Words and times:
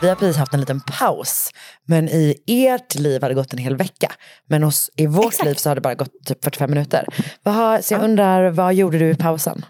Vi 0.00 0.08
har 0.08 0.16
precis 0.16 0.36
haft 0.36 0.54
en 0.54 0.60
liten 0.60 0.80
paus, 0.80 1.50
men 1.86 2.08
i 2.08 2.42
ert 2.46 2.94
liv 2.94 3.22
har 3.22 3.28
det 3.28 3.34
gått 3.34 3.52
en 3.52 3.58
hel 3.58 3.76
vecka. 3.76 4.12
Men 4.48 4.62
hos, 4.62 4.90
i 4.96 5.06
vårt 5.06 5.44
liv 5.44 5.54
så 5.54 5.70
har 5.70 5.74
det 5.74 5.80
bara 5.80 5.94
gått 5.94 6.24
typ 6.26 6.44
45 6.44 6.70
minuter. 6.70 7.06
Vad 7.42 7.84
så 7.84 7.94
jag 7.94 8.02
undrar, 8.02 8.50
vad 8.50 8.74
gjorde 8.74 8.98
du 8.98 9.10
i 9.10 9.14
pausen? 9.14 9.64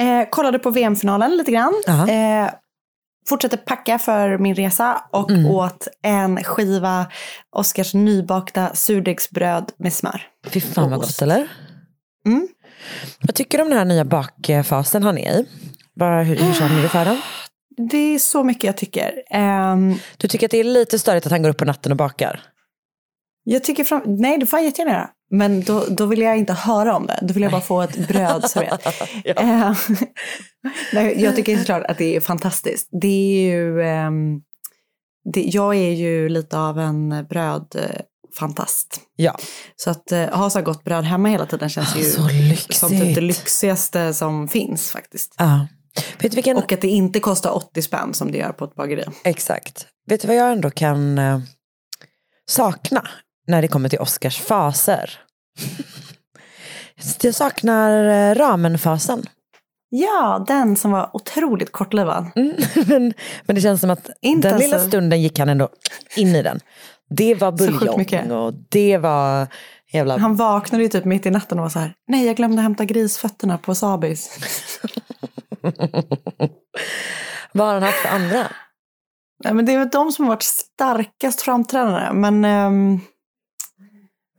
Eh, 0.00 0.28
kollade 0.30 0.58
på 0.58 0.70
VM-finalen 0.70 1.36
lite 1.36 1.50
grann. 1.50 1.74
Eh, 1.88 2.50
fortsatte 3.28 3.56
packa 3.56 3.98
för 3.98 4.38
min 4.38 4.54
resa 4.54 5.04
och 5.12 5.30
Mm. 5.30 5.46
åt 5.46 5.88
en 6.02 6.44
skiva 6.44 7.06
Oskars 7.56 7.94
nybakta 7.94 8.74
surdegsbröd 8.74 9.72
med 9.78 9.92
smör. 9.92 10.22
Fy 10.46 10.60
fan 10.60 10.90
vad 10.90 11.00
gott 11.00 11.22
eller? 11.22 11.48
Mm. 12.26 12.48
Vad 13.20 13.34
tycker 13.34 13.58
du 13.58 13.64
om 13.64 13.70
den 13.70 13.78
här 13.78 13.84
nya 13.84 14.04
bakfasen 14.04 15.02
han 15.02 15.18
är 15.18 15.32
i? 15.40 15.46
Bara, 15.96 16.22
hur, 16.22 16.36
hur 16.36 16.54
känner 16.54 16.82
du 16.82 16.88
för 16.88 17.04
den? 17.04 17.20
Det 17.90 18.14
är 18.14 18.18
så 18.18 18.44
mycket 18.44 18.64
jag 18.64 18.76
tycker. 18.76 19.22
Ehm, 19.30 19.94
Du 20.16 20.28
tycker 20.28 20.46
att 20.46 20.50
det 20.50 20.60
är 20.60 20.64
lite 20.64 20.98
störigt 20.98 21.26
att 21.26 21.32
han 21.32 21.42
går 21.42 21.50
upp 21.50 21.58
på 21.58 21.64
natten 21.64 21.92
och 21.92 21.98
bakar? 21.98 22.42
jag 23.44 23.64
tycker 23.64 23.84
fram... 23.84 24.02
Nej, 24.06 24.38
det 24.38 24.46
får 24.46 24.56
han 24.56 24.64
jättegärna 24.64 24.92
göra. 24.92 25.10
Men 25.30 25.62
då, 25.62 25.84
då 25.90 26.06
vill 26.06 26.20
jag 26.20 26.38
inte 26.38 26.52
höra 26.52 26.96
om 26.96 27.06
det. 27.06 27.18
Då 27.22 27.34
vill 27.34 27.42
jag 27.42 27.52
bara 27.52 27.60
få 27.60 27.82
ett 27.82 28.08
bröd 28.08 28.50
serverat. 28.50 28.86
Eh, 29.24 29.72
Nej, 30.92 31.22
jag 31.22 31.36
tycker 31.36 31.56
såklart 31.58 31.84
att 31.84 31.98
det 31.98 32.16
är 32.16 32.20
fantastiskt. 32.20 32.88
Det 33.00 33.06
är 33.08 33.42
ju... 33.54 33.82
ehm, 33.82 34.40
det, 35.32 35.40
jag 35.42 35.74
är 35.76 35.90
ju 35.90 36.28
lite 36.28 36.58
av 36.58 36.78
en 36.78 37.26
brödfantast. 37.28 39.00
Ja. 39.16 39.36
Så 39.76 39.90
att 39.90 40.12
eh, 40.12 40.28
ha 40.28 40.50
så 40.50 40.62
gott 40.62 40.84
bröd 40.84 41.04
hemma 41.04 41.28
hela 41.28 41.46
tiden 41.46 41.68
känns 41.68 41.96
ju 41.96 42.02
Så 42.02 42.28
lyxigt. 42.28 42.74
som 42.74 42.88
typ 42.90 43.14
det 43.14 43.20
lyxigaste 43.20 44.14
som 44.14 44.48
finns 44.48 44.90
faktiskt. 44.90 45.34
Ja. 45.38 45.66
Vet 46.18 46.32
du 46.32 46.34
vilken... 46.34 46.56
Och 46.56 46.72
att 46.72 46.80
det 46.80 46.88
inte 46.88 47.20
kostar 47.20 47.50
80 47.50 47.82
spänn 47.82 48.14
som 48.14 48.32
det 48.32 48.38
gör 48.38 48.52
på 48.52 48.64
ett 48.64 48.74
bageri. 48.74 49.04
Exakt. 49.24 49.86
Vet 50.06 50.20
du 50.20 50.28
vad 50.28 50.36
jag 50.36 50.52
ändå 50.52 50.70
kan 50.70 51.18
eh, 51.18 51.40
sakna 52.48 53.08
när 53.46 53.62
det 53.62 53.68
kommer 53.68 53.88
till 53.88 53.98
Oscars 53.98 54.40
faser? 54.40 55.10
jag 57.22 57.34
saknar 57.34 58.04
eh, 58.04 58.34
ramenfasen. 58.34 59.22
Ja, 59.88 60.44
den 60.48 60.76
som 60.76 60.90
var 60.90 61.10
otroligt 61.12 61.72
kortlivad. 61.72 62.30
Mm. 62.36 62.56
men, 62.86 63.14
men 63.46 63.56
det 63.56 63.60
känns 63.60 63.80
som 63.80 63.90
att 63.90 64.10
Inte 64.20 64.48
den 64.48 64.58
lilla 64.58 64.78
så- 64.78 64.88
stunden 64.88 65.22
gick 65.22 65.38
han 65.38 65.48
ändå 65.48 65.68
in 66.16 66.36
i 66.36 66.42
den. 66.42 66.60
Det 67.16 67.34
var 67.34 67.52
buljong 67.52 68.30
och 68.30 68.54
det 68.68 68.98
var 68.98 69.46
jävla... 69.92 70.18
Han 70.18 70.36
vaknade 70.36 70.84
ju 70.84 70.90
typ 70.90 71.04
mitt 71.04 71.26
i 71.26 71.30
natten 71.30 71.58
och 71.58 71.62
var 71.62 71.70
så 71.70 71.78
här, 71.78 71.94
nej 72.08 72.26
jag 72.26 72.36
glömde 72.36 72.62
hämta 72.62 72.84
grisfötterna 72.84 73.58
på 73.58 73.74
Sabis. 73.74 74.38
Vad 77.52 77.66
har 77.66 77.74
han 77.74 77.82
haft 77.82 77.98
för 77.98 78.08
andra? 78.08 78.46
Nej, 79.44 79.54
men 79.54 79.66
det 79.66 79.72
är 79.74 79.78
väl 79.78 79.88
de 79.88 80.12
som 80.12 80.24
har 80.24 80.32
varit 80.34 80.42
starkast 80.42 81.42
framträdande. 81.42 82.12
Men, 82.12 82.44
ehm, 82.44 83.00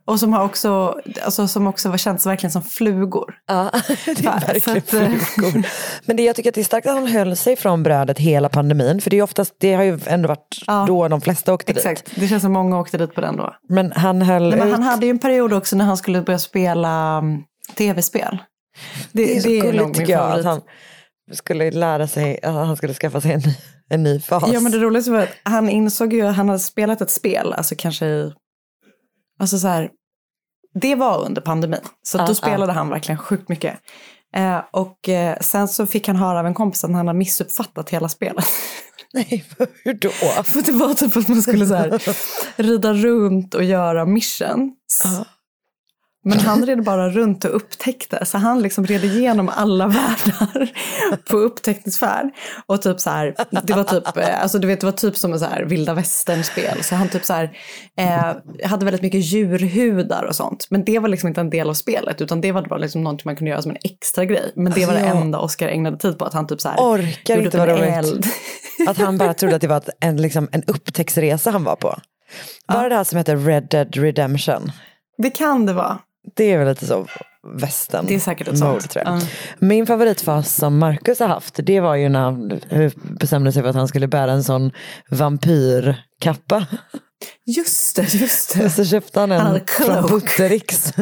och 0.06 0.20
som 0.20 0.32
har 0.32 0.44
också, 0.44 1.00
alltså, 1.24 1.48
som 1.48 1.66
också 1.66 1.88
var 1.88 1.96
känts 1.96 2.26
verkligen 2.26 2.50
som 2.52 2.62
flugor. 2.62 3.34
Ja, 3.46 3.70
det 4.04 4.10
är 4.10 4.46
verkligen 4.46 5.12
eh, 5.12 5.18
flugor. 5.18 5.66
Men 6.06 6.16
det, 6.16 6.22
jag 6.22 6.36
tycker 6.36 6.50
att 6.50 6.54
det 6.54 6.60
är 6.60 6.64
starkt 6.64 6.86
att 6.86 6.94
han 6.94 7.06
höll 7.06 7.36
sig 7.36 7.56
från 7.56 7.82
brödet 7.82 8.18
hela 8.18 8.48
pandemin. 8.48 9.00
För 9.00 9.10
det, 9.10 9.18
är 9.18 9.22
oftast, 9.22 9.54
det 9.58 9.74
har 9.74 9.82
ju 9.82 10.00
ändå 10.06 10.28
varit 10.28 10.58
Ja. 10.66 10.84
då 10.88 11.08
de 11.08 11.20
flesta 11.20 11.54
åkte 11.54 11.72
dit. 11.72 11.84
Exakt, 11.86 12.10
det 12.14 12.28
känns 12.28 12.42
som 12.42 12.52
många 12.52 12.78
åkte 12.78 12.98
dit 12.98 13.14
på 13.14 13.20
den 13.20 13.36
då. 13.36 13.54
Men 13.68 13.92
han 13.92 14.22
höll 14.22 14.48
Nej, 14.48 14.58
men 14.58 14.68
ut. 14.68 14.74
han 14.74 14.82
hade 14.82 15.06
ju 15.06 15.10
en 15.10 15.18
period 15.18 15.52
också 15.52 15.76
när 15.76 15.84
han 15.84 15.96
skulle 15.96 16.22
börja 16.22 16.38
spela 16.38 17.18
um, 17.18 17.44
tv-spel. 17.74 18.38
Det, 19.12 19.24
Det 19.24 19.36
är 19.36 19.40
så 19.40 19.48
nog 19.48 19.60
gulligt 19.62 19.84
min 19.84 19.94
tycker 19.94 20.12
jag 20.12 20.38
att 20.38 20.44
han 20.44 20.60
skulle 21.32 21.70
lära 21.70 22.06
sig, 22.06 22.40
han 22.42 22.76
skulle 22.76 22.94
skaffa 22.94 23.20
sig 23.20 23.32
en 23.32 23.40
ny, 23.40 23.54
en 23.88 24.02
ny 24.02 24.20
fas. 24.20 24.44
Ja 24.52 24.60
men 24.60 24.72
det 24.72 24.78
roligaste 24.78 25.10
var 25.10 25.22
att 25.22 25.36
han 25.42 25.68
insåg 25.68 26.12
ju 26.12 26.22
att 26.22 26.36
han 26.36 26.48
hade 26.48 26.58
spelat 26.58 27.00
ett 27.00 27.10
spel, 27.10 27.52
alltså 27.52 27.74
kanske 27.78 28.06
i, 28.06 28.32
alltså 29.38 29.58
så 29.58 29.68
här, 29.68 29.90
det 30.74 30.94
var 30.94 31.24
under 31.24 31.40
pandemin. 31.42 31.80
Så 32.02 32.18
Ja, 32.18 32.26
då 32.26 32.34
spelade 32.34 32.72
han 32.72 32.88
verkligen 32.88 33.18
sjukt 33.18 33.48
mycket. 33.48 33.78
Eh, 34.36 34.60
och 34.70 35.08
eh, 35.08 35.38
sen 35.40 35.68
så 35.68 35.86
fick 35.86 36.06
han 36.06 36.16
höra 36.16 36.40
av 36.40 36.46
en 36.46 36.54
kompis 36.54 36.84
att 36.84 36.90
han 36.90 37.06
hade 37.06 37.18
missuppfattat 37.18 37.90
hela 37.90 38.08
spelet. 38.08 38.44
Nej, 39.14 39.44
hur 39.84 39.94
då? 39.94 40.10
För 40.42 40.62
det 40.62 40.72
var 40.72 40.94
typ 40.94 41.16
att 41.16 41.28
man 41.28 41.42
skulle 41.42 41.66
så 41.66 41.74
här, 41.74 42.02
rida 42.62 42.92
runt 42.92 43.54
och 43.54 43.64
göra 43.64 44.04
missions. 44.06 45.02
Men 46.24 46.38
han 46.40 46.66
red 46.66 46.84
bara 46.84 47.10
runt 47.10 47.44
och 47.44 47.56
upptäckte. 47.56 48.24
Så 48.24 48.38
han 48.38 48.62
liksom 48.62 48.86
red 48.86 49.04
igenom 49.04 49.48
alla 49.48 49.86
världar 49.86 50.70
på 51.28 51.36
upptäckningsfärd. 51.36 52.30
Och 52.66 52.82
typ 52.82 53.00
så 53.00 53.10
här, 53.10 53.34
det 53.62 53.72
var 53.72 53.84
typ, 53.84 54.16
eh, 54.16 54.42
alltså 54.42 54.58
du 54.58 54.66
vet 54.66 54.80
det 54.80 54.86
var 54.86 54.92
typ 54.92 55.16
som 55.16 55.32
en 55.32 55.38
så 55.38 55.44
här 55.44 55.62
vilda 55.62 55.94
västern-spel. 55.94 56.82
Så 56.82 56.94
han 56.94 57.08
typ 57.08 57.24
så 57.24 57.32
här, 57.32 57.56
eh, 57.98 58.66
hade 58.68 58.84
väldigt 58.84 59.02
mycket 59.02 59.20
djurhudar 59.24 60.24
och 60.24 60.36
sånt. 60.36 60.66
Men 60.70 60.84
det 60.84 60.98
var 60.98 61.08
liksom 61.08 61.28
inte 61.28 61.40
en 61.40 61.50
del 61.50 61.70
av 61.70 61.74
spelet. 61.74 62.20
Utan 62.20 62.40
det 62.40 62.52
var 62.52 62.62
bara 62.62 62.78
liksom 62.78 63.02
någonting 63.02 63.22
man 63.24 63.36
kunde 63.36 63.50
göra 63.50 63.62
som 63.62 63.70
en 63.70 63.78
extra 63.84 64.24
grej. 64.24 64.52
Men 64.56 64.72
det 64.72 64.86
var 64.86 64.94
det 64.94 65.00
enda 65.00 65.38
Oscar 65.38 65.68
ägnade 65.68 65.98
tid 65.98 66.18
på. 66.18 66.24
Att 66.24 66.34
han 66.34 66.46
typ 66.46 66.60
så 66.60 66.68
här, 66.68 66.78
Orkar 66.78 67.34
gjorde 67.34 67.44
inte 67.44 67.58
vad 67.58 67.68
en 67.68 67.94
eld. 67.94 68.26
Att 68.88 68.98
han 68.98 69.18
bara 69.18 69.34
trodde 69.34 69.54
att 69.54 69.60
det 69.60 69.68
var 69.68 69.82
en, 70.00 70.16
liksom, 70.16 70.48
en 70.52 70.62
upptäcktsresa 70.66 71.50
han 71.50 71.64
var 71.64 71.76
på. 71.76 71.98
Var 72.66 72.82
det 72.82 72.88
det 72.88 72.94
här 72.94 73.04
som 73.04 73.18
heter 73.18 73.36
Red 73.36 73.68
Dead 73.70 73.96
Redemption? 73.96 74.72
Det 75.18 75.30
kan 75.30 75.66
det 75.66 75.72
vara. 75.72 75.98
Det 76.36 76.52
är 76.52 76.58
väl 76.58 76.68
lite 76.68 76.86
så 76.86 77.06
västern 77.54 78.06
Det 78.08 78.14
är 78.14 78.18
säkert 78.18 78.48
ett 78.48 78.60
mode, 78.60 78.80
sånt. 78.80 78.96
Ja. 79.04 79.20
Min 79.58 79.86
favoritfas 79.86 80.54
som 80.54 80.78
Marcus 80.78 81.20
har 81.20 81.28
haft, 81.28 81.54
det 81.62 81.80
var 81.80 81.94
ju 81.94 82.08
när 82.08 82.20
han 82.20 82.60
bestämde 83.20 83.52
sig 83.52 83.62
för 83.62 83.68
att 83.68 83.76
han 83.76 83.88
skulle 83.88 84.08
bära 84.08 84.32
en 84.32 84.44
sån 84.44 84.70
vampyrkappa. 85.10 86.66
Just 87.44 87.96
det, 87.96 88.14
just 88.14 88.56
Och 88.56 88.62
det. 88.62 88.70
så 88.70 88.84
köpte 88.84 89.20
han 89.20 89.32
en 89.32 89.60
från. 89.66 90.06
Buttericks. 90.06 90.92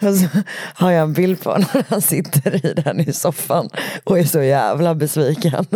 Och 0.00 0.14
så 0.14 0.26
har 0.74 0.90
jag 0.90 1.02
en 1.02 1.12
bild 1.12 1.42
på 1.42 1.58
när 1.58 1.84
han 1.90 2.02
sitter 2.02 2.66
i 2.66 2.74
den 2.74 3.00
i 3.00 3.12
soffan 3.12 3.68
och 4.04 4.18
är 4.18 4.24
så 4.24 4.42
jävla 4.42 4.94
besviken. 4.94 5.66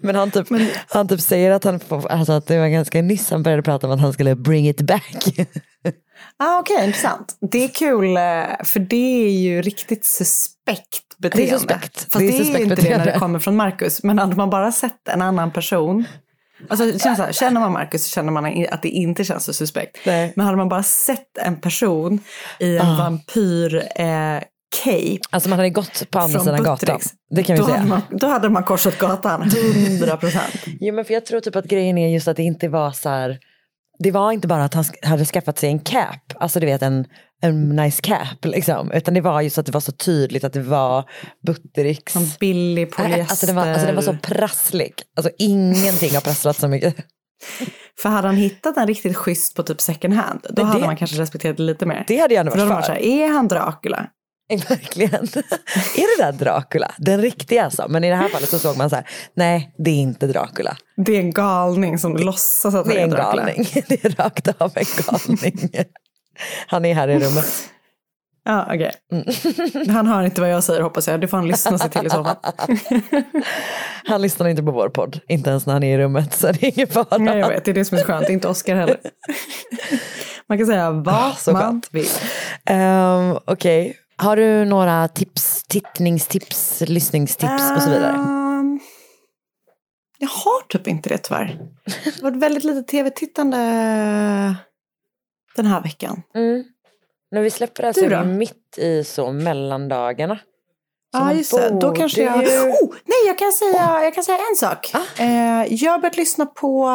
Men 0.00 0.14
han 0.14 0.30
typ, 0.30 0.46
han 0.88 1.08
typ 1.08 1.20
säger 1.20 1.50
att, 1.50 1.64
han, 1.64 1.80
alltså 1.90 2.32
att 2.32 2.46
det 2.46 2.58
var 2.58 2.68
ganska 2.68 3.02
nyss 3.02 3.30
han 3.30 3.42
började 3.42 3.62
prata 3.62 3.86
om 3.86 3.92
att 3.92 4.00
han 4.00 4.12
skulle 4.12 4.34
bring 4.36 4.68
it 4.68 4.80
back. 4.80 5.24
Ah, 6.36 6.58
Okej, 6.60 6.84
intressant. 6.86 7.38
Det 7.50 7.64
är 7.64 7.68
kul, 7.68 8.16
eh, 8.16 8.64
för 8.64 8.80
det 8.80 9.24
är 9.26 9.30
ju 9.30 9.62
riktigt 9.62 10.04
suspekt 10.04 11.18
beteende. 11.18 11.58
suspekt. 11.58 11.98
Fast 12.00 12.12
Det 12.12 12.18
det 12.18 12.28
är 12.28 12.32
är, 12.34 12.38
suspekt 12.38 12.60
inte 12.62 12.74
det 12.74 12.76
beteende. 12.82 13.04
när 13.04 13.12
det 13.12 13.18
kommer 13.18 13.38
från 13.38 13.56
Marcus. 13.56 14.02
Men 14.02 14.18
hade 14.18 14.36
man 14.36 14.50
bara 14.50 14.72
sett 14.72 15.08
en 15.08 15.22
annan 15.22 15.50
person 15.50 16.04
Alltså, 16.68 16.86
det 16.86 16.98
så 16.98 17.08
här, 17.08 17.32
känner 17.32 17.60
man 17.60 17.72
Marcus 17.72 18.04
så 18.04 18.08
känner 18.10 18.32
man 18.32 18.66
att 18.70 18.82
det 18.82 18.88
inte 18.88 19.24
känns 19.24 19.44
så 19.44 19.52
suspekt. 19.52 19.98
Nej. 20.06 20.32
Men 20.36 20.46
hade 20.46 20.58
man 20.58 20.68
bara 20.68 20.82
sett 20.82 21.38
en 21.38 21.60
person 21.60 22.20
i 22.58 22.78
en 22.78 22.96
vampyr 22.96 23.76
eh, 23.96 24.42
cape 24.84 25.18
Alltså 25.30 25.48
man 25.48 25.58
hade 25.58 25.70
gått 25.70 26.10
på 26.10 26.18
andra 26.18 26.40
sidan 26.40 26.62
gatan. 26.62 27.00
Det 27.30 27.42
kan 27.42 27.54
vi 27.56 27.60
då, 27.60 27.66
säga. 27.66 27.76
hade 27.76 27.88
man, 27.88 28.02
då 28.10 28.26
hade 28.26 28.48
man 28.48 28.62
korsat 28.62 28.98
gatan, 28.98 29.42
100 29.42 30.16
procent. 30.16 30.54
Jo 30.80 30.94
men 30.94 31.04
för 31.04 31.14
jag 31.14 31.26
tror 31.26 31.40
typ 31.40 31.56
att 31.56 31.64
grejen 31.64 31.98
är 31.98 32.08
just 32.08 32.28
att 32.28 32.36
det 32.36 32.42
inte 32.42 32.68
var 32.68 32.90
så 32.92 33.08
här. 33.08 33.38
Det 33.98 34.10
var 34.10 34.32
inte 34.32 34.48
bara 34.48 34.64
att 34.64 34.74
han 34.74 34.84
hade 35.02 35.24
skaffat 35.24 35.58
sig 35.58 35.68
en 35.70 35.78
cap, 35.80 36.20
alltså 36.40 36.60
du 36.60 36.66
vet 36.66 36.82
en, 36.82 37.04
en 37.42 37.68
nice 37.76 38.02
cap 38.02 38.44
liksom. 38.44 38.92
Utan 38.92 39.14
det 39.14 39.20
var 39.20 39.40
just 39.40 39.58
att 39.58 39.66
det 39.66 39.72
var 39.72 39.80
så 39.80 39.92
tydligt 39.92 40.44
att 40.44 40.52
det 40.52 40.60
var 40.62 41.04
Buttericks. 41.46 42.12
Som 42.12 42.30
billig 42.40 42.90
polyester. 42.90 43.20
Alltså 43.20 43.46
den, 43.46 43.56
var, 43.56 43.66
alltså 43.66 43.86
den 43.86 43.94
var 43.94 44.02
så 44.02 44.16
prasslig. 44.22 44.92
Alltså 45.16 45.32
ingenting 45.38 46.14
har 46.14 46.20
prasslat 46.20 46.56
så 46.56 46.68
mycket. 46.68 46.96
För 48.02 48.08
hade 48.08 48.28
han 48.28 48.36
hittat 48.36 48.76
en 48.76 48.86
riktigt 48.86 49.16
schysst 49.16 49.54
på 49.56 49.62
typ 49.62 49.80
second 49.80 50.14
hand, 50.14 50.40
då 50.42 50.52
Men 50.62 50.66
hade 50.66 50.80
det- 50.80 50.86
man 50.86 50.96
kanske 50.96 51.20
respekterat 51.20 51.56
det 51.56 51.62
lite 51.62 51.86
mer. 51.86 52.04
Det 52.08 52.16
hade 52.18 52.34
jag 52.34 52.40
ändå 52.40 52.52
För 52.52 52.58
då 52.58 52.62
hade 52.64 52.68
man 52.74 52.76
varit 52.80 52.88
varit 52.88 52.98
för. 52.98 53.04
så 53.04 53.10
här, 53.10 53.28
är 53.28 53.32
han 53.34 53.48
Dracula? 53.48 54.06
Verkligen. 54.68 55.22
är 55.96 56.18
det 56.18 56.24
där 56.24 56.32
Dracula? 56.32 56.94
Den 56.98 57.20
riktiga 57.22 57.64
alltså. 57.64 57.86
Men 57.88 58.04
i 58.04 58.08
det 58.10 58.16
här 58.16 58.28
fallet 58.28 58.48
så 58.48 58.58
såg 58.58 58.76
man 58.76 58.90
så 58.90 58.96
här, 58.96 59.08
nej 59.34 59.74
det 59.78 59.90
är 59.90 59.94
inte 59.94 60.26
Dracula. 60.26 60.76
Det 60.96 61.12
är 61.16 61.20
en 61.20 61.30
galning 61.32 61.98
som 61.98 62.16
låtsas 62.16 62.74
att 62.74 62.86
han 62.86 62.94
Det 62.94 63.00
är 63.00 63.04
en 63.04 63.10
Dracula. 63.10 63.42
galning. 63.44 63.66
Det 63.88 64.04
är 64.04 64.10
rakt 64.10 64.48
av 64.58 64.72
en 64.74 64.84
galning. 65.06 65.70
Han 66.66 66.84
är 66.84 66.94
här 66.94 67.08
i 67.08 67.18
rummet. 67.18 67.46
Ja, 68.44 68.64
okej. 68.74 68.92
Mm. 69.12 69.88
Han 69.94 70.06
hör 70.06 70.22
inte 70.22 70.40
vad 70.40 70.50
jag 70.50 70.64
säger 70.64 70.80
hoppas 70.80 71.08
jag. 71.08 71.20
Det 71.20 71.28
får 71.28 71.36
han 71.36 71.48
lyssna 71.48 71.78
sig 71.78 71.90
till 71.90 72.06
i 72.06 72.10
så 72.10 72.24
fall. 72.24 72.36
Han 74.04 74.22
lyssnar 74.22 74.48
inte 74.48 74.62
på 74.62 74.70
vår 74.70 74.88
podd, 74.88 75.20
inte 75.28 75.50
ens 75.50 75.66
när 75.66 75.72
han 75.74 75.82
är 75.82 75.94
i 75.94 76.02
rummet 76.02 76.34
så 76.34 76.46
det 76.52 76.62
är 76.66 76.72
ingen 76.78 76.86
fara. 76.88 77.18
Nej, 77.18 77.38
jag 77.38 77.48
vet, 77.48 77.64
det 77.64 77.70
är 77.70 77.74
det 77.74 77.84
som 77.84 77.98
är 77.98 78.02
skönt. 78.02 78.28
Inte 78.28 78.48
Oscar 78.48 78.74
heller. 78.76 78.96
Man 80.48 80.58
kan 80.58 80.66
säga 80.66 80.90
vad 80.90 81.14
Ah, 81.14 81.36
man 81.46 81.54
skönt. 81.62 81.88
vill. 81.92 82.06
Um, 82.70 83.38
Okej, 83.44 83.96
har 84.18 84.36
du 84.36 84.64
några 84.64 85.08
tips, 85.08 85.64
tittningstips, 85.68 86.80
lyssningstips 86.80 87.72
och 87.76 87.82
så 87.82 87.90
vidare? 87.90 88.12
Ehm, 88.12 88.80
jag 90.18 90.28
har 90.28 90.66
typ 90.68 90.88
inte 90.88 91.08
det 91.08 91.18
tyvärr. 91.18 91.58
Det 92.04 92.14
har 92.14 92.22
varit 92.22 92.42
väldigt 92.42 92.64
lite 92.64 92.82
tv-tittande 92.82 93.56
den 95.56 95.66
här 95.66 95.82
veckan. 95.82 96.22
Mm. 96.34 96.64
När 97.30 97.42
vi 97.42 97.50
släpper 97.50 97.82
det 97.82 97.86
här 97.88 97.92
så 97.92 98.04
är 98.04 98.24
vi 98.24 98.32
mitt 98.32 98.78
i 98.78 99.04
så 99.04 99.32
mellandagarna. 99.32 100.38
Ja, 101.12 101.20
man 101.20 101.36
just 101.36 101.56
det. 101.56 101.78
Då 101.80 101.94
kanske 101.94 102.22
jag... 102.22 102.36
Oh, 102.36 102.94
nej, 103.04 103.26
jag 103.26 103.38
kan 103.38 103.52
säga, 103.52 104.04
jag 104.04 104.14
kan 104.14 104.24
säga 104.24 104.38
en 104.50 104.56
sak. 104.56 104.94
Ah. 104.94 105.22
Eh, 105.22 105.74
jag 105.74 105.92
har 105.92 105.98
börjat 105.98 106.16
lyssna 106.16 106.46
på 106.46 106.88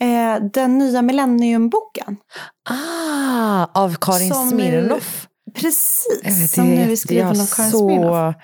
eh, 0.00 0.42
den 0.52 0.78
nya 0.78 1.02
Millennium-boken. 1.02 2.16
Ah, 2.70 3.66
av 3.82 3.96
Karin 4.00 4.34
Smirnoff. 4.34 5.26
Precis, 5.54 6.20
vet, 6.24 6.50
som 6.50 6.66
det 6.66 6.72
är 6.72 6.76
nu 6.76 6.82
är 6.82 6.86
jätte- 6.86 6.96
skriven 6.96 7.26
jag 7.26 7.30
av 7.30 7.38
har 7.38 7.56
Karin 7.56 7.70
Smirnoff. 7.70 8.34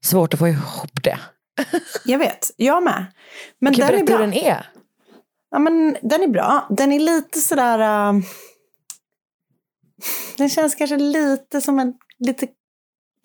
så 0.00 0.08
svårt 0.08 0.34
att 0.34 0.40
få 0.40 0.48
ihop 0.48 1.02
det. 1.04 1.18
Jag 2.04 2.18
vet, 2.18 2.50
jag 2.56 2.82
med. 2.82 3.06
Men 3.58 3.74
Kan 3.74 3.86
den 3.86 3.98
är 4.00 4.04
bra. 4.04 4.16
hur 4.16 4.22
den 4.26 4.34
är? 4.34 4.66
Ja, 5.50 5.58
men 5.58 5.96
den 6.02 6.22
är 6.22 6.28
bra. 6.28 6.66
Den 6.70 6.92
är 6.92 7.00
lite 7.00 7.40
sådär... 7.40 7.78
äh, 8.08 8.20
den 10.36 10.48
känns 10.50 10.74
kanske 10.74 10.96
lite 10.96 11.60
som 11.60 11.78
en 11.78 11.94
lite, 12.18 12.46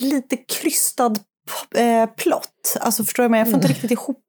lite 0.01 0.37
krystad 0.37 1.15
äh, 1.75 2.05
plott. 2.09 2.77
Alltså 2.79 3.03
förstår 3.03 3.23
du? 3.23 3.29
Men 3.29 3.39
jag 3.39 3.47
får 3.47 3.55
inte 3.55 3.67
riktigt 3.67 3.91
ihop 3.91 4.21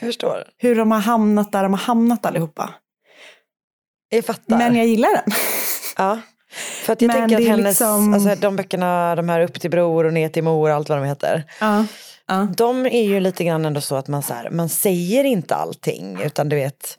förstår. 0.00 0.44
hur 0.56 0.74
de 0.76 0.90
har 0.90 0.98
hamnat 0.98 1.52
där 1.52 1.62
de 1.62 1.72
har 1.72 1.80
hamnat 1.80 2.26
allihopa. 2.26 2.74
Jag 4.08 4.24
fattar. 4.24 4.58
Men 4.58 4.76
jag 4.76 4.86
gillar 4.86 5.08
den. 5.14 5.34
Ja. 5.96 6.20
För 6.84 6.92
att 6.92 7.02
jag 7.02 7.08
Men 7.08 7.16
tänker 7.16 7.36
att 7.36 7.42
det 7.42 7.48
hennes, 7.48 7.64
liksom- 7.80 8.14
alltså 8.14 8.34
de 8.34 8.56
böckerna, 8.56 9.16
de 9.16 9.28
här 9.28 9.40
upp 9.40 9.60
till 9.60 9.70
bror 9.70 10.04
och 10.06 10.12
ner 10.12 10.28
till 10.28 10.44
mor 10.44 10.70
och 10.70 10.76
allt 10.76 10.88
vad 10.88 10.98
de 10.98 11.04
heter. 11.04 11.44
ja. 11.60 11.84
Ja. 12.28 12.48
De 12.56 12.86
är 12.86 13.02
ju 13.02 13.20
lite 13.20 13.44
grann 13.44 13.64
ändå 13.64 13.80
så 13.80 13.96
att 13.96 14.08
man, 14.08 14.22
så 14.22 14.34
här, 14.34 14.50
man 14.50 14.68
säger 14.68 15.24
inte 15.24 15.54
allting 15.54 16.18
utan 16.24 16.48
du 16.48 16.56
vet, 16.56 16.98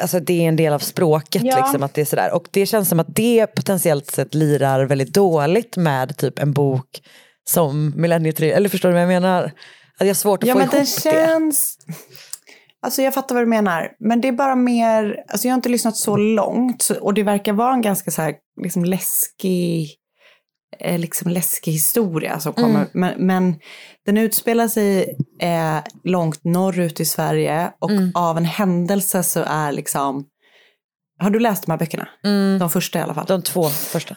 alltså 0.00 0.20
det 0.20 0.44
är 0.44 0.48
en 0.48 0.56
del 0.56 0.72
av 0.72 0.78
språket 0.78 1.42
Ja. 1.44 1.56
liksom 1.64 1.82
att 1.82 1.94
det 1.94 2.00
är 2.00 2.04
sådär. 2.04 2.34
Och 2.34 2.46
det 2.50 2.66
känns 2.66 2.88
som 2.88 3.00
att 3.00 3.06
det 3.16 3.46
potentiellt 3.46 4.10
sett 4.10 4.34
lirar 4.34 4.84
väldigt 4.84 5.14
dåligt 5.14 5.76
med 5.76 6.16
typ 6.16 6.38
en 6.38 6.52
bok 6.52 6.86
som 7.48 7.92
Millennietrilogin, 7.96 8.56
eller 8.56 8.68
förstår 8.68 8.88
du 8.88 8.92
vad 8.92 9.02
jag 9.02 9.08
menar? 9.08 9.44
Att 9.44 9.52
jag 10.00 10.06
har 10.06 10.14
svårt 10.14 10.42
att 10.42 10.48
Ja 10.48 10.54
få 10.54 10.58
men 10.58 10.68
ihop 10.74 10.86
det. 11.02 11.10
känns... 11.10 11.76
Alltså 12.82 13.02
jag 13.02 13.14
fattar 13.14 13.34
vad 13.34 13.42
du 13.42 13.48
menar. 13.48 13.88
Men 13.98 14.20
det 14.20 14.28
är 14.28 14.32
bara 14.32 14.54
mer... 14.54 15.16
Alltså 15.28 15.46
jag 15.48 15.52
har 15.52 15.56
inte 15.56 15.68
lyssnat 15.68 15.96
så 15.96 16.16
långt. 16.16 16.88
Och 17.00 17.14
det 17.14 17.22
verkar 17.22 17.52
vara 17.52 17.74
en 17.74 17.82
ganska 17.82 18.10
så 18.10 18.22
här 18.22 18.34
liksom 18.62 18.84
läskig... 18.84 19.90
eh, 20.80 20.98
Liksom 20.98 21.30
läskig 21.30 21.72
historia 21.72 22.40
som 22.40 22.52
kommer. 22.52 22.80
Mm. 22.80 22.88
Men, 22.92 23.26
men 23.26 23.54
den 24.06 24.18
utspelar 24.18 24.68
sig 24.68 25.16
eh, 25.40 25.78
långt 26.04 26.44
norrut 26.44 27.00
i 27.00 27.04
Sverige. 27.04 27.72
Och 27.78 27.90
Mm. 27.90 28.12
av 28.14 28.36
en 28.38 28.44
händelse 28.44 29.22
så 29.22 29.42
är 29.46 29.72
liksom... 29.72 30.24
Har 31.18 31.30
du 31.30 31.38
läst 31.40 31.64
de 31.66 31.70
här 31.70 31.78
böckerna? 31.78 32.08
De 32.58 32.70
första 32.70 32.98
i 32.98 33.02
alla 33.02 33.14
fall. 33.14 33.26
Mm. 33.28 33.40
De 33.40 33.42
två 33.44 33.68
första. 33.68 34.16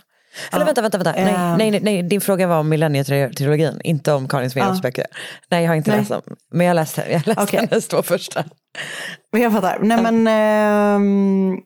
Eller 0.51 0.62
Ja. 0.62 0.65
vänta, 0.65 0.81
vänta, 0.81 0.97
vänta. 0.97 1.12
Nej, 1.12 1.33
Ehm. 1.33 1.57
nej, 1.57 1.71
nej, 1.71 1.80
nej, 1.83 2.03
din 2.03 2.21
fråga 2.21 2.47
var 2.47 2.59
om 2.59 2.69
Millennietrilogin, 2.69 3.81
inte 3.83 4.13
om 4.13 4.27
Karin 4.27 4.50
Smirnoffs 4.50 4.77
Ja. 4.77 4.81
böcker. 4.81 5.06
Nej, 5.51 5.62
jag 5.63 5.69
har 5.71 5.75
inte 5.75 5.89
Nej. 5.92 6.00
läst 6.00 6.09
dem. 6.12 6.21
Men 6.51 6.65
jag 6.65 6.69
har 6.69 6.75
läst, 6.75 6.97
jag 6.97 7.06
har 7.19 7.27
läst 7.27 7.39
Okej. 7.39 7.68
hennes 7.69 7.88
två 7.88 8.03
första. 8.03 8.44
Men 9.31 9.42
Jag 9.42 9.51
fattar. 9.51 9.80
Nej, 9.81 10.01
men, 10.12 10.27
ehm, 10.27 11.57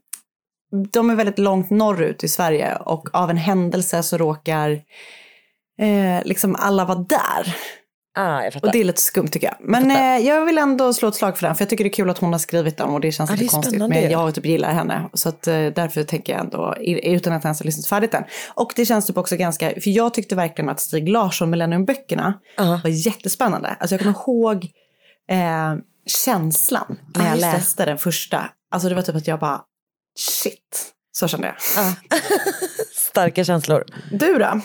de 0.91 1.09
är 1.09 1.15
väldigt 1.15 1.39
långt 1.39 1.69
norrut 1.69 2.23
i 2.23 2.27
Sverige 2.27 2.75
och 2.75 3.09
av 3.15 3.29
en 3.29 3.37
händelse 3.37 4.03
så 4.03 4.17
råkar 4.17 4.69
eh, 5.81 6.23
liksom 6.25 6.55
alla 6.59 6.85
vara 6.85 6.97
där. 6.99 7.55
Ah, 8.17 8.43
jag 8.43 8.53
fattar. 8.53 8.67
Och 8.67 8.71
det 8.73 8.79
är 8.79 8.83
lite 8.83 9.01
skumt 9.01 9.27
tycker 9.27 9.47
jag. 9.47 9.55
Men 9.59 9.83
fattar. 9.89 10.15
eh, 10.15 10.17
jag 10.27 10.45
vill 10.45 10.57
ändå 10.57 10.93
slå 10.93 11.07
ett 11.09 11.15
slag 11.15 11.37
för 11.37 11.47
den 11.47 11.55
för 11.55 11.61
jag 11.61 11.69
tycker 11.69 11.83
det 11.83 11.89
är 11.89 11.93
kul 11.93 12.09
att 12.09 12.17
hon 12.17 12.31
har 12.31 12.39
skrivit 12.39 12.77
den 12.77 12.89
och 12.89 13.01
det 13.01 13.11
känns 13.11 13.29
det 13.29 13.35
lite 13.35 13.45
är 13.45 13.49
konstigt. 13.55 13.79
Men 13.89 14.11
jag 14.11 14.35
typ 14.35 14.45
gillar 14.45 14.73
henne 14.73 15.09
så 15.13 15.29
att, 15.29 15.47
eh, 15.47 15.53
därför 15.53 16.03
tänker 16.03 16.33
jag 16.33 16.39
ändå, 16.41 16.75
utan 17.03 17.33
att 17.33 17.43
ens 17.45 17.59
ha 17.59 17.63
lyssnat 17.65 17.87
färdigt 17.87 18.13
än. 18.13 18.23
Och 18.55 18.73
det 18.75 18.85
känns 18.85 19.05
typ 19.07 19.17
också 19.17 19.35
ganska, 19.35 19.69
för 19.69 19.89
jag 19.89 20.13
tyckte 20.13 20.35
verkligen 20.35 20.69
att 20.69 20.79
Stig 20.79 21.09
Larsson, 21.09 21.49
Millennium-böckerna, 21.49 22.33
Ja. 22.57 22.79
var 22.83 22.89
jättespännande. 22.89 23.69
Alltså 23.79 23.93
jag 23.95 24.01
kommer 24.01 24.15
ihåg 24.27 24.63
eh, 25.29 25.75
känslan 26.05 26.97
när 27.15 27.21
Ja, 27.23 27.27
jag 27.29 27.35
just 27.37 27.51
det. 27.51 27.57
läste 27.57 27.85
den 27.85 27.97
första. 27.97 28.49
Alltså 28.71 28.89
det 28.89 28.95
var 28.95 29.01
typ 29.01 29.15
att 29.15 29.27
jag 29.27 29.39
bara, 29.39 29.61
shit, 30.15 30.91
så 31.11 31.27
kände 31.27 31.47
jag. 31.47 31.55
Starka 32.95 33.43
känslor. 33.43 33.85
Du 34.11 34.37
då? 34.37 34.61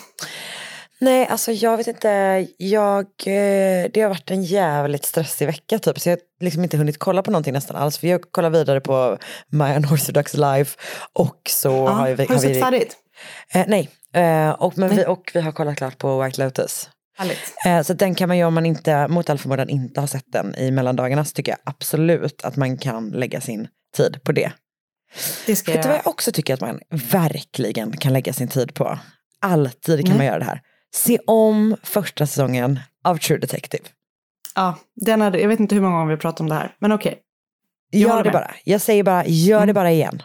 Nej, 1.00 1.26
alltså 1.26 1.52
jag 1.52 1.76
vet 1.76 1.86
inte. 1.86 2.46
Jag, 2.56 3.04
eh, 3.26 3.90
det 3.92 4.00
har 4.00 4.08
varit 4.08 4.30
en 4.30 4.42
jävligt 4.42 5.04
stressig 5.04 5.46
vecka 5.46 5.78
typ. 5.78 6.00
Så 6.00 6.08
jag 6.08 6.16
har 6.16 6.44
liksom 6.44 6.62
inte 6.62 6.76
hunnit 6.76 6.98
kolla 6.98 7.22
på 7.22 7.30
någonting 7.30 7.52
nästan 7.52 7.76
alls. 7.76 7.98
För 7.98 8.06
jag 8.06 8.32
kollar 8.32 8.50
vidare 8.50 8.80
på 8.80 9.18
My 9.48 9.64
Unorthodox 9.64 10.34
Life. 10.34 10.78
Och 11.12 11.40
så 11.48 11.68
Ja, 11.68 11.88
har, 11.88 12.10
vi, 12.10 12.24
har 12.24 12.34
du 12.34 12.40
sett 12.40 12.56
vi, 12.56 12.60
färdigt? 12.60 12.96
Eh, 13.54 13.64
nej, 13.68 13.88
eh, 14.14 14.50
och, 14.50 14.78
men 14.78 14.88
Nej. 14.88 14.98
Vi, 14.98 15.06
och 15.06 15.30
vi 15.34 15.40
har 15.40 15.52
kollat 15.52 15.76
klart 15.76 15.98
på 15.98 16.22
White 16.22 16.44
Lotus. 16.44 16.88
Eh, 17.66 17.82
så 17.82 17.94
den 17.94 18.14
kan 18.14 18.28
man 18.28 18.38
ju 18.38 18.44
om 18.44 18.54
man 18.54 18.66
inte, 18.66 19.08
mot 19.08 19.30
all 19.30 19.38
förmodan 19.38 19.68
inte 19.68 20.00
har 20.00 20.06
sett 20.06 20.32
den 20.32 20.54
i 20.54 20.70
mellandagarna 20.70 21.24
så 21.24 21.32
tycker 21.32 21.52
jag 21.52 21.58
absolut 21.64 22.44
att 22.44 22.56
man 22.56 22.78
kan 22.78 23.10
lägga 23.10 23.40
sin 23.40 23.68
tid 23.96 24.20
på 24.24 24.32
det. 24.32 24.52
Det 25.46 25.56
ska 25.56 25.72
Vet 25.72 25.82
du 25.82 25.88
vad 25.88 25.96
jag. 25.96 26.04
jag 26.04 26.10
också 26.10 26.32
tycker 26.32 26.54
att 26.54 26.60
man 26.60 26.80
verkligen 26.90 27.96
kan 27.96 28.12
lägga 28.12 28.32
sin 28.32 28.48
tid 28.48 28.74
på? 28.74 28.98
Alltid 29.40 30.06
kan 30.06 30.16
man 30.16 30.26
göra 30.26 30.38
det 30.38 30.44
här. 30.44 30.60
Se 30.94 31.18
om 31.26 31.76
första 31.82 32.26
säsongen 32.26 32.80
av 33.04 33.16
True 33.16 33.38
Detective. 33.38 33.84
Ja, 34.54 34.78
den 34.94 35.20
hade, 35.20 35.40
jag 35.40 35.48
vet 35.48 35.60
inte 35.60 35.74
hur 35.74 35.82
många 35.82 35.94
gånger 35.94 36.06
vi 36.06 36.12
har 36.12 36.20
pratat 36.20 36.40
om 36.40 36.48
det 36.48 36.54
här, 36.54 36.74
men 36.78 36.92
okej. 36.92 37.18
Jag 37.90 38.00
Gör 38.00 38.16
det 38.18 38.24
med. 38.24 38.32
bara. 38.32 38.50
Jag 38.64 38.80
säger 38.80 39.02
bara, 39.02 39.26
gör 39.26 39.66
det 39.66 39.74
bara 39.74 39.90
igen. 39.92 40.22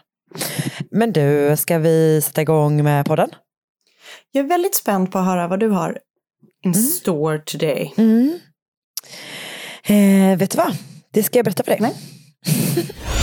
Men 0.91 1.11
du, 1.13 1.55
ska 1.57 1.77
vi 1.77 2.21
sätta 2.21 2.41
igång 2.41 2.83
med 2.83 3.05
podden? 3.05 3.29
Jag 4.31 4.45
är 4.45 4.49
väldigt 4.49 4.75
spänd 4.75 5.11
på 5.11 5.19
att 5.19 5.25
höra 5.25 5.47
vad 5.47 5.59
du 5.59 5.69
har 5.69 5.99
in 6.65 6.73
store 6.73 7.39
today. 7.39 7.93
Mm. 7.97 8.39
Eh, 9.83 10.37
vet 10.39 10.51
du 10.51 10.57
vad? 10.57 10.77
Det 11.11 11.23
ska 11.23 11.37
jag 11.39 11.45
berätta 11.45 11.63
för 11.63 11.71
dig. 11.71 11.79
Nej. 11.81 11.93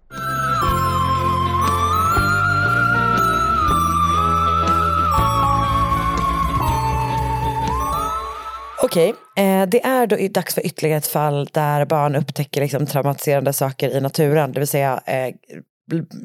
Okej, 8.83 9.13
eh, 9.35 9.67
det 9.67 9.85
är 9.85 10.07
då 10.07 10.17
dags 10.31 10.55
för 10.55 10.65
ytterligare 10.65 10.97
ett 10.97 11.07
fall 11.07 11.45
där 11.51 11.85
barn 11.85 12.15
upptäcker 12.15 12.61
liksom 12.61 12.85
traumatiserande 12.85 13.53
saker 13.53 13.89
i 13.89 14.01
naturen. 14.01 14.51
Det 14.51 14.59
vill 14.59 14.67
säga 14.67 15.01
eh, 15.05 15.33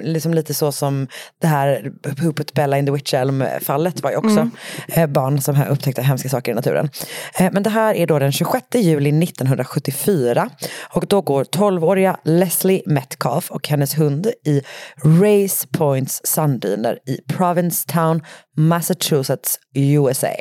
liksom 0.03 0.35
lite 0.35 0.55
så 0.55 0.73
som 0.73 1.09
det 1.41 1.47
här 1.47 1.93
Who 2.23 2.33
put 2.33 2.53
Bella 2.55 2.79
in 2.79 2.87
the 2.87 2.93
Witch 2.93 3.15
Elm-fallet 3.15 4.03
var 4.03 4.11
ju 4.11 4.17
också 4.17 4.29
Mm. 4.41 4.51
eh, 4.89 5.07
barn 5.07 5.41
som 5.41 5.63
upptäckte 5.71 6.03
hemska 6.03 6.29
saker 6.29 6.53
i 6.53 6.55
naturen. 6.55 6.91
Eh, 7.39 7.53
men 7.53 7.63
det 7.63 7.71
här 7.71 7.95
är 7.95 8.07
då 8.07 8.19
den 8.19 8.33
26 8.33 8.67
juli 8.75 9.13
1974 9.13 10.51
och 10.95 11.07
då 11.07 11.21
går 11.23 11.45
12-åriga 11.45 12.17
Leslie 12.25 12.83
Metcalf 12.87 13.51
och 13.51 13.69
hennes 13.69 13.99
hund 13.99 14.27
i 14.45 14.63
Race 15.05 15.69
Points 15.73 16.21
sanddyner 16.25 16.99
i 17.07 17.21
Provincetown, 17.33 18.23
Massachusetts, 18.57 19.59
USA. 19.75 20.35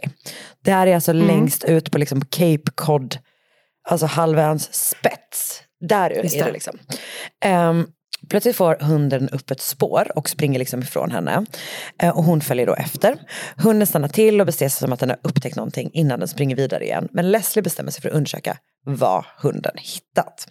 Det 0.65 0.72
här 0.72 0.88
är 0.88 0.95
alltså 0.95 1.12
Mm. 1.12 1.27
längst 1.27 1.63
ut 1.63 1.91
på 1.91 1.98
liksom 1.98 2.22
Cape 2.25 2.72
Cod, 2.75 3.17
alltså 3.89 4.05
halvöns 4.05 4.74
spets. 4.89 5.62
Där 5.88 6.10
Just 6.10 6.36
är 6.36 6.39
det 6.39 6.45
det. 6.45 6.51
liksom. 6.51 6.77
Ehm, 7.45 7.88
plötsligt 8.29 8.55
får 8.55 8.77
hunden 8.79 9.29
upp 9.29 9.51
ett 9.51 9.62
spår 9.62 10.12
och 10.15 10.29
springer 10.29 10.60
liksom 10.60 10.79
ifrån 10.82 11.12
henne. 11.12 11.46
Eh, 12.01 12.17
och 12.17 12.24
hon 12.24 12.41
följer 12.41 12.65
då 12.65 12.75
efter. 12.75 13.17
Hunden 13.58 13.88
stannar 13.88 14.08
till 14.08 14.39
och 14.41 14.46
beter 14.46 14.70
sig 14.70 14.79
som 14.79 14.94
att 14.94 15.00
den 15.00 15.10
har 15.10 15.20
upptäckt 15.22 15.55
någonting 15.55 15.89
innan 15.94 16.20
den 16.20 16.27
springer 16.27 16.55
vidare 16.55 16.84
igen. 16.84 17.08
Men 17.12 17.32
Leslie 17.32 17.63
bestämmer 17.63 17.91
sig 17.91 18.01
för 18.01 18.10
att 18.10 18.15
undersöka 18.15 18.58
vad 18.86 19.25
hunden 19.38 19.74
hittat. 19.77 20.48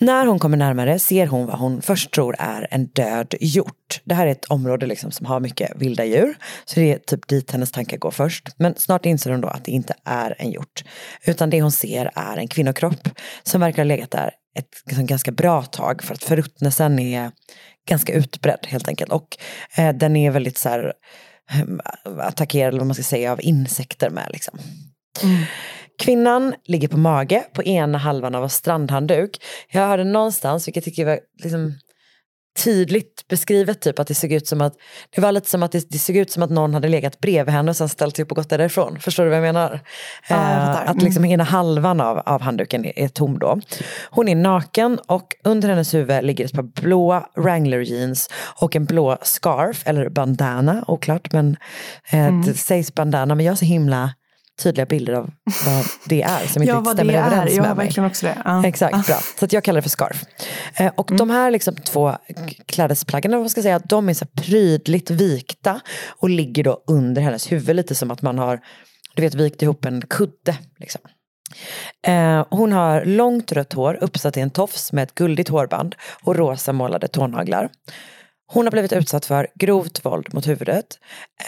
När 0.00 0.26
hon 0.26 0.38
kommer 0.38 0.56
närmare 0.56 0.98
ser 0.98 1.26
hon 1.26 1.46
vad 1.46 1.58
hon 1.58 1.82
först 1.82 2.10
tror 2.10 2.36
är 2.38 2.66
en 2.70 2.86
död 2.86 3.34
hjort. 3.40 4.00
Det 4.04 4.14
här 4.14 4.26
är 4.26 4.30
ett 4.30 4.44
område 4.44 4.86
liksom 4.86 5.10
som 5.10 5.26
har 5.26 5.40
mycket 5.40 5.72
vilda 5.76 6.04
djur. 6.04 6.36
Så 6.64 6.80
det 6.80 6.92
är 6.92 6.98
typ 6.98 7.28
dit 7.28 7.50
hennes 7.50 7.72
tankar 7.72 7.96
går 7.96 8.10
först. 8.10 8.48
Men 8.56 8.74
snart 8.76 9.06
inser 9.06 9.30
hon 9.30 9.40
då 9.40 9.48
att 9.48 9.64
det 9.64 9.70
inte 9.70 9.94
är 10.04 10.34
en 10.38 10.50
hjort. 10.50 10.84
Utan 11.24 11.50
det 11.50 11.62
hon 11.62 11.72
ser 11.72 12.10
är 12.14 12.36
en 12.36 12.48
kvinnokropp 12.48 13.08
som 13.42 13.60
verkar 13.60 13.82
ha 13.82 13.84
legat 13.84 14.10
där 14.10 14.30
ett 14.58 14.82
liksom, 14.86 15.06
ganska 15.06 15.32
bra 15.32 15.62
tag. 15.62 16.02
För 16.02 16.14
att 16.14 16.24
förruttnelsen 16.24 16.98
är 16.98 17.30
ganska 17.88 18.12
utbredd 18.12 18.66
helt 18.66 18.88
enkelt. 18.88 19.12
Och 19.12 19.36
eh, 19.76 19.94
den 19.94 20.16
är 20.16 20.30
väldigt 20.30 20.58
så 20.58 20.68
här 20.68 20.92
eh, 21.50 21.64
attackerad, 22.18 22.68
eller 22.68 22.78
vad 22.78 22.86
man 22.86 22.94
ska 22.94 23.04
säga, 23.04 23.32
av 23.32 23.40
insekter 23.42 24.10
med 24.10 24.30
liksom. 24.32 24.58
Kvinnan 25.98 26.54
ligger 26.64 26.88
på 26.88 26.96
mage 26.96 27.44
på 27.52 27.62
ena 27.62 27.98
halvan 27.98 28.34
av 28.34 28.42
en 28.42 28.50
strandhandduk. 28.50 29.42
Jag 29.68 29.88
hörde 29.88 30.04
någonstans, 30.04 30.68
vilket 30.68 30.76
jag 30.76 30.84
tycker 30.84 31.04
var 31.04 31.20
liksom 31.42 31.74
tydligt 32.64 33.28
beskrivet, 33.28 33.80
typ 33.80 33.98
att 33.98 34.06
det 34.06 34.14
såg 34.14 34.32
ut 34.32 34.46
som 34.46 34.60
att 34.60 34.74
det 35.14 35.20
var 35.20 35.32
lite 35.32 35.48
som 35.50 35.62
att 35.62 35.72
det, 35.72 35.90
det 35.90 35.98
såg 35.98 36.16
ut 36.16 36.30
som 36.30 36.42
att 36.42 36.50
någon 36.50 36.74
hade 36.74 36.88
legat 36.88 37.20
bredvid 37.20 37.54
henne 37.54 37.70
och 37.70 37.76
sen 37.76 37.88
ställt 37.88 38.16
sig 38.16 38.22
upp 38.22 38.30
och 38.30 38.36
gått 38.36 38.48
därifrån. 38.50 38.98
Förstår 39.00 39.24
du 39.24 39.28
vad 39.30 39.36
jag 39.38 39.42
menar? 39.42 39.80
Ja, 40.28 40.52
jag 40.52 40.68
Eh, 40.68 40.90
att 40.90 41.02
liksom 41.02 41.24
ena 41.24 41.44
halvan 41.44 42.00
av, 42.00 42.18
av 42.18 42.42
handduken 42.42 42.84
är, 42.84 42.98
är 42.98 43.08
tom 43.08 43.38
då. 43.38 43.60
Hon 44.10 44.28
är 44.28 44.34
naken 44.34 44.98
och 45.06 45.26
under 45.44 45.68
hennes 45.68 45.94
huvud 45.94 46.24
ligger 46.24 46.44
ett 46.44 46.52
par 46.52 46.62
blåa 46.62 47.26
Wrangler 47.36 47.80
jeans 47.80 48.30
och 48.60 48.76
en 48.76 48.84
blå 48.84 49.16
scarf, 49.22 49.82
eller 49.86 50.08
bandana, 50.08 50.84
oklart, 50.86 51.32
men 51.32 51.56
eh, 52.12 52.18
Mm. 52.28 52.42
det 52.42 52.54
sägs 52.54 52.94
bandana, 52.94 53.34
men 53.34 53.46
jag 53.46 53.52
har 53.52 53.56
så 53.56 53.64
himla 53.64 54.14
tydliga 54.62 54.86
bilder 54.86 55.12
av 55.12 55.30
vad 55.66 55.84
det 56.04 56.22
är 56.22 56.46
som 56.46 56.62
inte 56.62 56.72
Ja, 56.74 56.80
vad 56.80 56.94
stämmer 56.96 57.12
det 57.12 57.18
är. 57.18 57.26
överens 57.26 57.50
Jag 57.52 57.62
har 57.62 57.68
med 57.68 57.76
mig. 57.76 57.86
verkligen 57.86 58.06
också 58.06 58.26
det. 58.26 58.42
Ja. 58.44 58.66
Exakt, 58.66 59.06
bra. 59.06 59.16
Så 59.40 59.46
jag 59.50 59.64
kallar 59.64 59.78
det 59.78 59.82
för 59.82 59.88
scarf. 59.90 60.24
Eh, 60.74 60.92
och 60.96 61.10
de 61.16 61.30
här 61.30 61.50
liksom 61.50 61.74
två 61.76 62.16
klädesplaggen, 62.66 63.30
vad 63.32 63.40
man 63.40 63.50
ska 63.50 63.62
säga, 63.62 63.78
de 63.78 64.08
är 64.08 64.14
så 64.14 64.26
prydligt 64.26 65.10
vikta 65.10 65.80
och 66.08 66.30
ligger 66.30 66.64
då 66.64 66.84
under 66.86 67.22
hennes 67.22 67.52
huvud, 67.52 67.76
lite 67.76 67.94
som 67.94 68.10
att 68.10 68.22
man 68.22 68.38
har 68.38 68.60
du 69.14 69.22
vet, 69.22 69.34
vikt 69.34 69.62
ihop 69.62 69.84
en 69.84 70.02
kudde. 70.02 70.56
Liksom. 70.78 71.00
Eh, 72.06 72.46
hon 72.50 72.72
har 72.72 73.04
långt 73.04 73.52
rött 73.52 73.72
hår 73.72 73.98
uppsatt 74.00 74.36
i 74.36 74.40
en 74.40 74.50
tofs 74.50 74.92
med 74.92 75.02
ett 75.02 75.14
guldigt 75.14 75.48
hårband 75.48 75.94
och 76.24 76.36
rosa 76.36 76.72
målade 76.72 77.08
tånaglar. 77.08 77.68
Hon 78.50 78.66
har 78.66 78.70
blivit 78.70 78.92
utsatt 78.92 79.26
för 79.26 79.46
grovt 79.54 80.04
våld 80.04 80.34
mot 80.34 80.48
huvudet. 80.48 80.98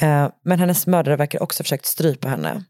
Eh, 0.01 0.29
men 0.45 0.59
hennes 0.59 0.87
mördare 0.87 1.17
verkar 1.17 1.43
också 1.43 1.61
ha 1.61 1.65
försökt 1.65 1.87
strypa 1.87 2.29
henne. 2.29 2.65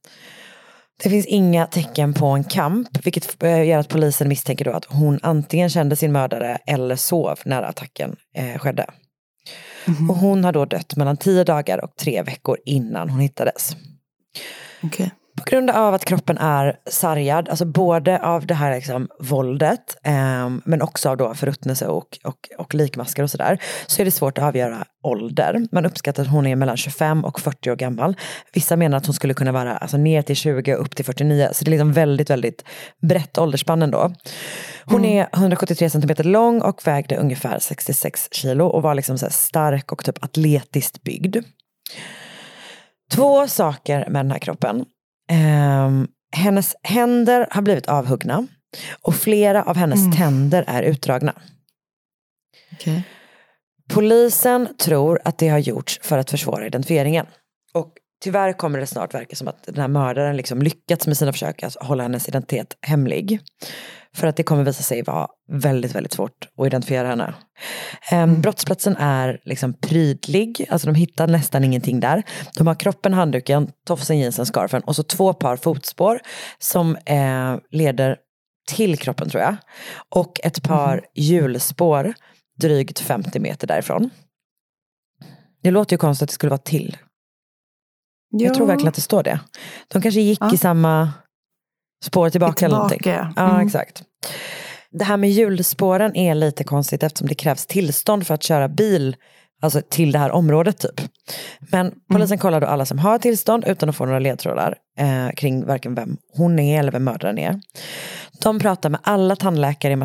Det 1.02 1.10
finns 1.10 1.26
inga 1.26 1.66
tecken 1.66 2.14
på 2.14 2.26
en 2.26 2.44
kamp, 2.44 2.88
vilket 3.04 3.42
eh, 3.42 3.68
gör 3.68 3.78
att 3.78 3.88
polisen 3.88 4.28
misstänker 4.28 4.64
då 4.64 4.70
att 4.72 4.84
hon 4.84 5.18
antingen 5.22 5.70
kände 5.70 5.96
sin 5.96 6.12
mördare 6.12 6.58
eller 6.66 6.96
sov 6.96 7.38
när 7.44 7.62
attacken 7.62 8.16
eh, 8.34 8.58
skedde. 8.58 8.86
Och 10.08 10.16
hon 10.16 10.44
har 10.44 10.52
då 10.52 10.64
dött 10.64 10.96
mellan 10.96 11.16
tio 11.16 11.44
dagar 11.44 11.84
och 11.84 11.96
tre 11.96 12.22
veckor 12.22 12.58
innan 12.64 13.10
hon 13.10 13.20
hittades. 13.20 13.76
Okej. 14.82 15.10
På 15.40 15.50
grund 15.50 15.70
av 15.70 15.94
att 15.94 16.04
kroppen 16.04 16.38
är 16.38 16.76
sargad, 16.86 17.48
alltså 17.48 17.64
både 17.64 18.22
av 18.22 18.46
det 18.46 18.54
här 18.54 18.74
liksom 18.74 19.08
våldet, 19.20 19.96
ehm, 20.02 20.62
men 20.64 20.82
också 20.82 21.08
av 21.08 21.16
då 21.16 21.34
förruttnelse 21.34 21.86
och, 21.86 22.18
och, 22.24 22.48
och 22.58 22.74
likmaskar 22.74 23.22
och 23.22 23.30
sådär, 23.30 23.62
så 23.86 24.02
är 24.02 24.04
det 24.04 24.10
svårt 24.10 24.38
att 24.38 24.44
avgöra 24.44 24.84
ålder. 25.02 25.66
Man 25.72 25.86
uppskattar 25.86 26.22
att 26.22 26.28
hon 26.28 26.46
är 26.46 26.56
mellan 26.56 26.76
25 26.76 27.24
och 27.24 27.40
40 27.40 27.70
år 27.70 27.76
gammal. 27.76 28.16
Vissa 28.52 28.76
menar 28.76 28.96
att 28.96 29.06
hon 29.06 29.14
skulle 29.14 29.34
kunna 29.34 29.52
vara 29.52 29.76
alltså, 29.76 29.96
ner 29.96 30.22
till 30.22 30.36
20 30.36 30.74
och 30.74 30.80
upp 30.80 30.96
till 30.96 31.04
49, 31.04 31.48
så 31.52 31.64
det 31.64 31.68
är 31.68 31.70
liksom 31.70 31.92
väldigt, 31.92 32.30
väldigt 32.30 32.64
brett 33.02 33.38
åldersspann 33.38 33.82
ändå. 33.82 34.12
Hon 34.84 35.04
är 35.04 35.28
173 35.32 35.90
centimeter 35.90 36.24
lång 36.24 36.62
och 36.62 36.86
vägde 36.86 37.16
ungefär 37.16 37.58
66 37.58 38.28
kilo 38.32 38.66
och 38.66 38.82
var 38.82 38.94
liksom 38.94 39.18
stark 39.18 39.92
och 39.92 40.04
typ 40.04 40.24
atletiskt 40.24 41.02
byggd. 41.02 41.36
Två 43.12 43.48
saker 43.48 44.08
med 44.08 44.24
den 44.24 44.30
här 44.30 44.38
kroppen. 44.38 44.84
Ehm, 45.30 46.08
hennes 46.36 46.76
händer 46.82 47.46
har 47.50 47.62
blivit 47.62 47.88
avhuggna 47.88 48.46
och 49.02 49.14
flera 49.14 49.62
av 49.62 49.76
hennes 49.76 50.16
tänder 50.16 50.64
är 50.66 50.82
utdragna. 50.82 51.34
Okej. 52.72 53.02
Polisen 53.90 54.68
tror 54.78 55.20
att 55.24 55.38
det 55.38 55.48
har 55.48 55.58
gjorts 55.58 56.00
för 56.02 56.18
att 56.18 56.30
försvåra 56.30 56.66
identifieringen. 56.66 57.26
Och 57.72 57.92
tyvärr 58.22 58.52
kommer 58.52 58.78
det 58.78 58.86
snart 58.86 59.14
verka 59.14 59.36
som 59.36 59.48
att 59.48 59.64
den 59.64 59.76
här 59.76 59.88
mördaren 59.88 60.36
liksom 60.36 60.62
lyckats 60.62 61.06
med 61.06 61.16
sina 61.16 61.32
försök 61.32 61.62
att 61.62 61.74
hålla 61.74 62.02
hennes 62.02 62.28
identitet 62.28 62.76
hemlig. 62.80 63.40
För 64.16 64.26
att 64.26 64.36
det 64.36 64.42
kommer 64.42 64.64
visa 64.64 64.82
sig 64.82 65.02
vara 65.02 65.28
väldigt, 65.52 65.94
väldigt 65.94 66.12
svårt 66.12 66.48
att 66.58 66.66
identifiera 66.66 67.08
henne. 67.08 67.34
Um, 68.12 68.40
brottsplatsen 68.40 68.96
är 68.96 69.40
liksom 69.44 69.74
prydlig, 69.74 70.66
alltså 70.70 70.86
de 70.86 70.94
hittar 70.94 71.28
nästan 71.28 71.64
ingenting 71.64 72.00
där. 72.00 72.22
De 72.56 72.66
har 72.66 72.74
kroppen, 72.74 73.14
handduken, 73.14 73.70
tofsen, 73.86 74.18
jeansen, 74.18 74.46
scarfen 74.46 74.82
och 74.82 74.96
så 74.96 75.02
två 75.02 75.32
par 75.32 75.56
fotspår 75.56 76.20
som 76.58 76.96
eh, 76.96 77.56
leder 77.70 78.16
till 78.68 78.98
kroppen 78.98 79.30
tror 79.30 79.42
jag. 79.42 79.56
Och 80.08 80.40
ett 80.44 80.62
par 80.62 81.06
hjulspår 81.14 82.14
drygt 82.60 82.98
50 82.98 83.40
meter 83.40 83.66
därifrån. 83.66 84.10
Det 85.62 85.70
låter 85.70 85.94
ju 85.94 85.98
konstigt 85.98 86.22
att 86.22 86.28
det 86.28 86.34
skulle 86.34 86.50
vara 86.50 86.58
till. 86.58 86.96
Jag 88.30 88.54
tror 88.54 88.66
verkligen 88.66 88.88
att 88.88 88.94
det 88.94 89.00
står 89.00 89.22
det. 89.22 89.40
De 89.88 90.02
kanske 90.02 90.20
gick 90.20 90.52
i 90.52 90.56
samma 90.56 91.12
spår 92.04 92.30
tillbaka, 92.30 92.66
eller 92.66 92.76
någonting. 92.76 92.98
Tillbaka, 92.98 93.32
Ja, 93.36 93.50
mm. 93.50 93.66
exakt. 93.66 94.02
Det 94.90 95.04
här 95.04 95.16
med 95.16 95.30
hjulspåren 95.30 96.16
är 96.16 96.34
lite 96.34 96.64
konstigt 96.64 97.02
eftersom 97.02 97.28
det 97.28 97.34
krävs 97.34 97.66
tillstånd 97.66 98.26
för 98.26 98.34
att 98.34 98.42
köra 98.42 98.68
bil 98.68 99.16
alltså 99.60 99.82
till 99.90 100.12
det 100.12 100.18
här 100.18 100.30
området 100.30 100.78
typ. 100.78 101.00
Men 101.60 101.94
polisen 102.12 102.38
kollar 102.38 102.60
då 102.60 102.66
alla 102.66 102.86
som 102.86 102.98
har 102.98 103.18
tillstånd 103.18 103.64
utan 103.66 103.88
att 103.88 103.96
få 103.96 104.04
några 104.04 104.18
ledtrådar 104.18 104.76
eh, 104.98 105.30
kring 105.36 105.66
varken 105.66 105.94
vem 105.94 106.16
hon 106.36 106.58
är 106.58 106.78
eller 106.78 106.92
vem 106.92 107.04
mördaren 107.04 107.38
är. 107.38 107.60
De 108.42 108.58
pratar 108.58 108.90
med 108.90 109.00
alla 109.02 109.36
tandläkare 109.36 109.92
i 109.92 109.96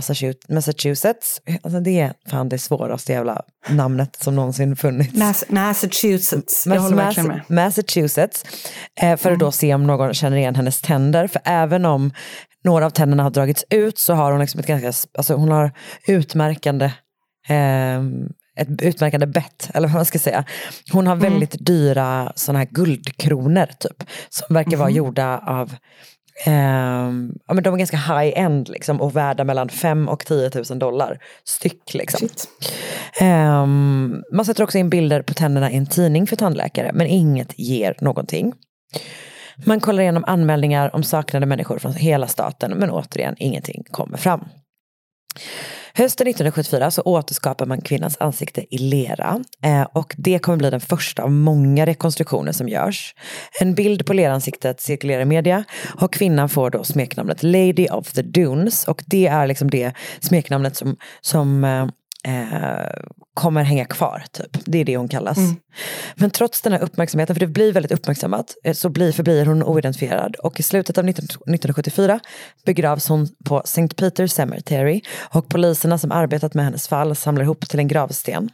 Massachusetts. 0.49 1.41
Alltså 1.61 1.79
det 1.79 1.99
är 1.99 2.13
fan 2.29 2.49
det 2.49 2.57
svåraste 2.57 3.11
jävla 3.11 3.41
namnet 3.69 4.17
som 4.23 4.35
någonsin 4.35 4.75
funnits. 4.75 5.13
Mass 5.13 5.43
Massachusetts, 5.49 6.67
jag 6.67 6.81
håller 6.81 6.95
verkligen 6.95 7.27
med. 7.27 7.41
Massachusetts. 7.47 8.45
Eh, 9.01 9.17
för 9.17 9.31
att 9.31 9.39
då 9.39 9.51
se 9.51 9.73
om 9.73 9.87
någon 9.87 10.13
känner 10.13 10.37
igen 10.37 10.55
hennes 10.55 10.81
tänder. 10.81 11.27
För 11.27 11.41
även 11.45 11.85
om 11.85 12.11
några 12.63 12.85
av 12.85 12.89
tänderna 12.89 13.23
har 13.23 13.29
dragits 13.29 13.65
ut 13.69 13.97
så 13.97 14.13
har 14.13 14.31
hon 14.31 14.41
liksom 14.41 14.59
ett 14.59 14.67
ganska, 14.67 15.09
alltså 15.17 15.33
hon 15.33 15.51
har 15.51 15.71
utmärkande 16.07 16.85
eh, 17.47 18.01
ett 18.55 18.81
utmärkande 18.81 19.27
bett, 19.27 19.69
eller 19.73 19.87
vad 19.87 19.95
man 19.95 20.05
ska 20.05 20.19
säga. 20.19 20.45
Hon 20.91 21.07
har 21.07 21.15
väldigt 21.15 21.55
mm. 21.55 21.65
dyra 21.65 22.33
sådana 22.35 22.59
här 22.59 22.67
guldkronor 22.71 23.67
typ, 23.79 24.03
som 24.29 24.53
verkar 24.53 24.69
mm. 24.69 24.79
vara 24.79 24.89
mhm. 24.89 24.97
gjorda 24.97 25.37
av 25.37 25.75
Eh, 26.45 26.53
ja, 27.47 27.53
men 27.53 27.63
de 27.63 27.73
är 27.73 27.77
ganska 27.77 27.97
high-end 27.97 28.69
liksom, 28.69 29.01
och 29.01 29.15
värda 29.15 29.43
mellan 29.43 29.69
5 29.69 30.09
och 30.09 30.25
10 30.25 30.51
000 30.69 30.79
dollar 30.79 31.19
styck. 31.43 31.93
Liksom. 31.93 32.29
Eh, 33.21 33.65
man 34.35 34.45
sätter 34.45 34.63
också 34.63 34.77
in 34.77 34.89
bilder 34.89 35.21
på 35.21 35.33
tänderna 35.33 35.71
i 35.71 35.77
en 35.77 35.85
tidning 35.85 36.27
för 36.27 36.35
tandläkare 36.35 36.91
men 36.93 37.07
inget 37.07 37.59
ger 37.59 37.95
någonting. 38.01 38.53
Man 39.65 39.79
kollar 39.79 40.01
igenom 40.01 40.23
anmälningar 40.27 40.95
om 40.95 41.03
saknade 41.03 41.45
människor 41.45 41.79
från 41.79 41.93
hela 41.93 42.27
staten 42.27 42.71
men 42.71 42.89
återigen 42.89 43.35
ingenting 43.37 43.83
kommer 43.91 44.17
fram. 44.17 44.45
Hösten 45.97 46.27
1974 46.27 46.91
så 46.91 47.01
återskapar 47.01 47.65
man 47.65 47.81
kvinnans 47.81 48.17
ansikte 48.19 48.75
i 48.75 48.77
lera 48.77 49.43
eh, 49.63 49.81
och 49.81 50.15
det 50.17 50.39
kommer 50.39 50.57
bli 50.57 50.69
den 50.69 50.81
första 50.81 51.23
av 51.23 51.31
många 51.31 51.85
rekonstruktioner 51.85 52.51
som 52.51 52.69
görs. 52.69 53.15
En 53.59 53.75
bild 53.75 54.05
på 54.05 54.13
leransiktet 54.13 54.81
cirkulerar 54.81 55.21
i 55.21 55.25
media 55.25 55.63
och 56.01 56.13
kvinnan 56.13 56.49
får 56.49 56.69
då 56.69 56.83
smeknamnet 56.83 57.43
Lady 57.43 57.87
of 57.87 58.11
the 58.11 58.21
Dunes 58.21 58.87
och 58.87 59.03
det 59.05 59.27
är 59.27 59.47
liksom 59.47 59.69
det 59.69 59.93
smeknamnet 60.19 60.75
som, 60.75 60.97
som 61.21 61.63
eh, 61.63 61.87
eh, 62.25 62.53
eh, 62.53 62.89
kommer 63.33 63.63
hänga 63.63 63.85
kvar. 63.85 64.23
Typ. 64.31 64.57
Det 64.65 64.77
är 64.77 64.85
det 64.85 64.97
hon 64.97 65.07
kallas. 65.07 65.37
Mm. 65.37 65.55
Men 66.15 66.31
trots 66.31 66.61
den 66.61 66.73
här 66.73 66.79
uppmärksamheten, 66.79 67.35
för 67.35 67.39
det 67.39 67.47
blir 67.47 67.73
väldigt 67.73 67.91
uppmärksammat, 67.91 68.55
eh, 68.63 68.73
så 68.73 68.89
blir, 68.89 69.11
förblir 69.11 69.45
hon 69.45 69.63
oidentifierad. 69.63 70.35
Och 70.35 70.59
i 70.59 70.63
slutet 70.63 70.97
av 70.97 71.05
19, 71.05 71.25
1974 71.25 72.19
begravs 72.65 73.09
hon 73.09 73.27
på 73.45 73.61
St. 73.61 73.87
Peter 73.87 74.27
Cemetery 74.27 75.01
och 75.33 75.49
poliserna 75.49 75.97
som 75.97 76.11
arbetat 76.11 76.53
med 76.53 76.65
hennes 76.65 76.87
fall 76.87 77.15
samlar 77.15 77.43
ihop 77.43 77.69
till 77.69 77.79
en 77.79 77.87
gravsten. 77.87 78.49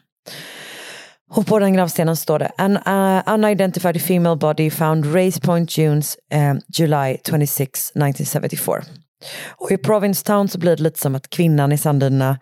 Och 1.34 1.48
på 1.48 1.60
den 1.60 1.74
gravstenen 1.74 2.16
står 2.18 2.40
det 2.40 2.52
An 2.58 2.78
uh, 2.78 3.34
unidentified 3.34 4.02
female 4.02 4.36
body 4.36 4.70
found 4.70 5.16
Race 5.16 5.42
Point 5.42 5.76
Dunes 5.76 6.18
uh, 6.34 6.54
July 6.78 7.18
26, 7.30 7.90
1974. 7.90 8.84
Och 9.50 9.72
i 9.72 9.78
Provincetown 9.78 10.48
så 10.48 10.60
blir 10.60 10.76
det 10.76 10.84
lite 10.84 11.00
som 11.00 11.16
att 11.16 11.30
kvinnan 11.30 11.72
i 11.72 11.78
sanddynerna 11.78 12.40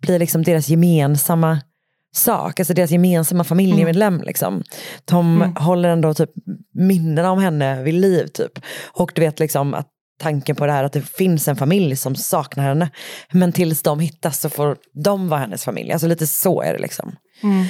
blir 0.00 0.18
liksom 0.18 0.42
deras 0.42 0.68
gemensamma 0.68 1.60
sak, 2.14 2.60
alltså 2.60 2.74
deras 2.74 2.90
gemensamma 2.90 3.44
familjemedlem. 3.44 4.14
Mm. 4.14 4.26
Liksom. 4.26 4.62
De 5.04 5.36
mm. 5.42 5.56
håller 5.56 5.88
ändå 5.88 6.14
typ 6.14 6.30
minnena 6.74 7.30
om 7.30 7.38
henne 7.38 7.82
vid 7.82 7.94
liv. 7.94 8.26
Typ. 8.26 8.58
Och 8.92 9.12
du 9.14 9.20
vet 9.20 9.38
liksom 9.38 9.74
att 9.74 9.88
tanken 10.18 10.56
på 10.56 10.66
det 10.66 10.72
här 10.72 10.84
att 10.84 10.92
det 10.92 11.02
finns 11.02 11.48
en 11.48 11.56
familj 11.56 11.96
som 11.96 12.14
saknar 12.14 12.64
henne. 12.64 12.90
Men 13.32 13.52
tills 13.52 13.82
de 13.82 14.00
hittas 14.00 14.40
så 14.40 14.48
får 14.48 14.76
de 15.04 15.28
vara 15.28 15.40
hennes 15.40 15.64
familj. 15.64 15.92
Alltså 15.92 16.06
lite 16.06 16.26
så 16.26 16.62
är 16.62 16.72
det 16.72 16.78
liksom. 16.78 17.16
Mm. 17.42 17.66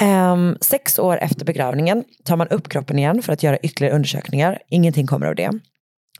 Um, 0.00 0.56
sex 0.60 0.98
år 0.98 1.18
efter 1.18 1.44
begravningen 1.44 2.04
tar 2.24 2.36
man 2.36 2.48
upp 2.48 2.68
kroppen 2.68 2.98
igen 2.98 3.22
för 3.22 3.32
att 3.32 3.42
göra 3.42 3.58
ytterligare 3.58 3.94
undersökningar. 3.94 4.58
Ingenting 4.70 5.06
kommer 5.06 5.26
av 5.26 5.34
det. 5.34 5.50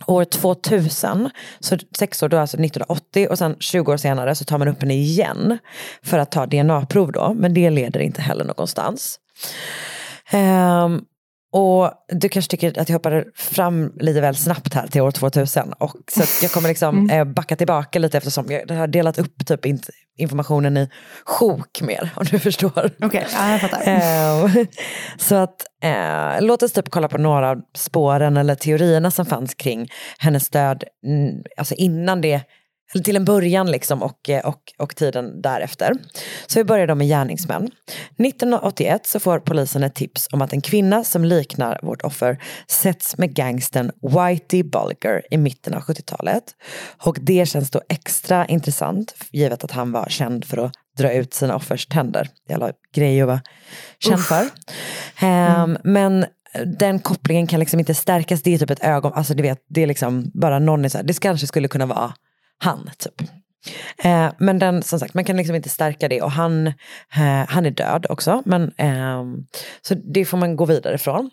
År 0.07 0.25
2000, 0.25 1.31
så 1.61 1.77
sex 1.99 2.23
år 2.23 2.29
då 2.29 2.39
alltså 2.39 2.57
1980 2.57 3.27
och 3.31 3.39
sen 3.39 3.57
20 3.61 3.93
år 3.93 3.97
senare 3.97 4.35
så 4.35 4.45
tar 4.45 4.59
man 4.59 4.69
upp 4.69 4.81
henne 4.81 4.95
igen 4.95 5.59
för 6.03 6.19
att 6.19 6.33
ta 6.33 6.47
DNA-prov 6.47 7.13
då, 7.13 7.35
men 7.35 7.55
det 7.55 7.71
leder 7.71 8.01
inte 8.01 8.23
heller 8.23 8.45
någonstans. 8.45 9.19
Um, 10.33 11.05
och 11.53 11.93
du 12.09 12.29
kanske 12.29 12.51
tycker 12.51 12.81
att 12.81 12.89
jag 12.89 12.95
hoppade 12.95 13.25
fram 13.35 13.93
lite 13.97 14.21
väl 14.21 14.37
snabbt 14.37 14.75
här 14.75 14.87
till 14.87 15.01
år 15.01 15.11
2000. 15.11 15.73
Och 15.73 15.97
så 16.13 16.45
jag 16.45 16.53
kommer 16.53 16.69
liksom 16.69 16.99
mm. 16.99 17.11
Eh, 17.11 17.35
backa 17.35 17.57
tillbaka 17.57 17.99
lite 17.99 18.19
eftersom 18.19 18.47
jag 18.49 18.77
har 18.77 18.87
delat 18.87 19.19
upp 19.19 19.47
typ 19.47 19.61
informationen 20.19 20.77
i 20.77 20.89
sjok 21.25 21.83
mer, 21.83 22.11
om 22.17 22.25
du 22.31 22.39
förstår. 22.39 22.71
Okej, 22.77 23.07
okay, 23.07 23.25
ja, 23.33 23.51
jag 23.51 23.61
fattar. 23.61 23.79
Eh, 23.89 24.67
så 25.17 25.35
att, 25.35 25.63
eh, 25.83 26.41
låt 26.41 26.63
oss 26.63 26.73
typ 26.73 26.91
kolla 26.91 27.09
på 27.09 27.19
några 27.19 27.51
av 27.51 27.63
spåren 27.77 28.37
eller 28.37 28.55
teorierna 28.55 29.11
som 29.11 29.27
fanns 29.27 29.55
kring 29.55 29.89
hennes 30.19 30.51
död, 30.51 30.85
alltså 31.57 31.75
innan 31.75 32.21
det 32.21 32.43
eller 32.95 33.05
till 33.05 33.17
en 33.17 33.25
början 33.25 33.71
liksom 33.71 34.03
och, 34.03 34.29
eh, 34.29 34.47
och, 34.47 34.63
och 34.79 34.97
tiden 34.97 35.43
därefter. 35.43 35.93
Så 36.47 36.59
vi 36.59 36.65
börjar 36.65 36.87
då 36.87 36.95
med 36.95 37.09
gärningsmän. 37.09 37.71
1981 38.19 39.07
så 39.07 39.21
får 39.21 39.39
polisen 39.39 39.83
ett 39.83 39.95
tips 39.95 40.29
om 40.33 40.43
att 40.43 40.53
en 40.53 40.61
kvinna 40.61 41.05
som 41.05 41.25
liknar 41.25 41.81
vårt 41.83 42.03
offer 42.03 42.43
sätts 42.69 43.19
med 43.19 43.35
gangsten 43.35 43.93
Whitey 44.03 44.63
Bulger 44.63 45.23
i 45.31 45.37
mitten 45.37 45.75
av 45.75 45.83
70-talet. 45.83 46.45
Och 47.05 47.19
det 47.21 47.49
känns 47.49 47.71
då 47.71 47.81
extra 47.89 48.47
intressant 48.47 49.15
givet 49.33 49.65
att 49.65 49.71
han 49.71 49.93
var 49.93 50.07
känd 50.09 50.45
för 50.45 50.57
att 50.57 50.73
dra 50.99 51.13
ut 51.13 51.35
sina 51.35 51.57
offers 51.57 51.87
tänder. 51.87 52.29
Jävla 52.49 52.73
grej 52.95 53.21
att 53.21 53.27
vara 53.27 53.41
känd 53.99 54.21
för. 54.21 54.43
Um, 55.23 55.29
mm. 55.29 55.77
Men 55.85 56.27
den 56.79 56.99
kopplingen 56.99 57.47
kan 57.47 57.61
liksom 57.61 57.81
inte 57.81 57.95
stärkas. 57.95 58.43
Det 58.43 58.55
är 58.55 58.59
typ 58.59 58.71
ett 58.71 58.85
ögon, 58.85 59.13
alltså 59.15 59.35
du 59.35 59.43
vet, 59.43 59.59
det 59.69 59.83
är 59.83 59.87
liksom 59.87 60.31
bara 60.35 60.59
någon 60.59 60.85
är 60.85 60.89
så 60.89 60.99
här, 60.99 61.05
det 61.05 61.21
kanske 61.21 61.47
skulle 61.47 61.69
kunna 61.69 61.87
vara 61.87 62.13
han. 62.59 62.91
Typ. 62.99 63.29
Eh, 63.99 64.31
men 64.39 64.59
den, 64.59 64.83
som 64.83 64.99
sagt, 64.99 65.15
man 65.15 65.25
kan 65.25 65.37
liksom 65.37 65.57
inte 65.57 65.69
stärka 65.69 66.09
det 66.09 66.23
och 66.23 66.31
han, 66.31 66.67
eh, 66.67 67.45
han 67.49 67.67
är 67.67 67.71
död 67.71 68.07
också. 68.09 68.43
Men, 68.45 68.73
eh, 68.77 69.25
så 69.83 69.95
det 69.95 70.25
får 70.25 70.39
man 70.39 70.57
gå 70.57 70.65
vidare 70.65 70.99
från. 70.99 71.31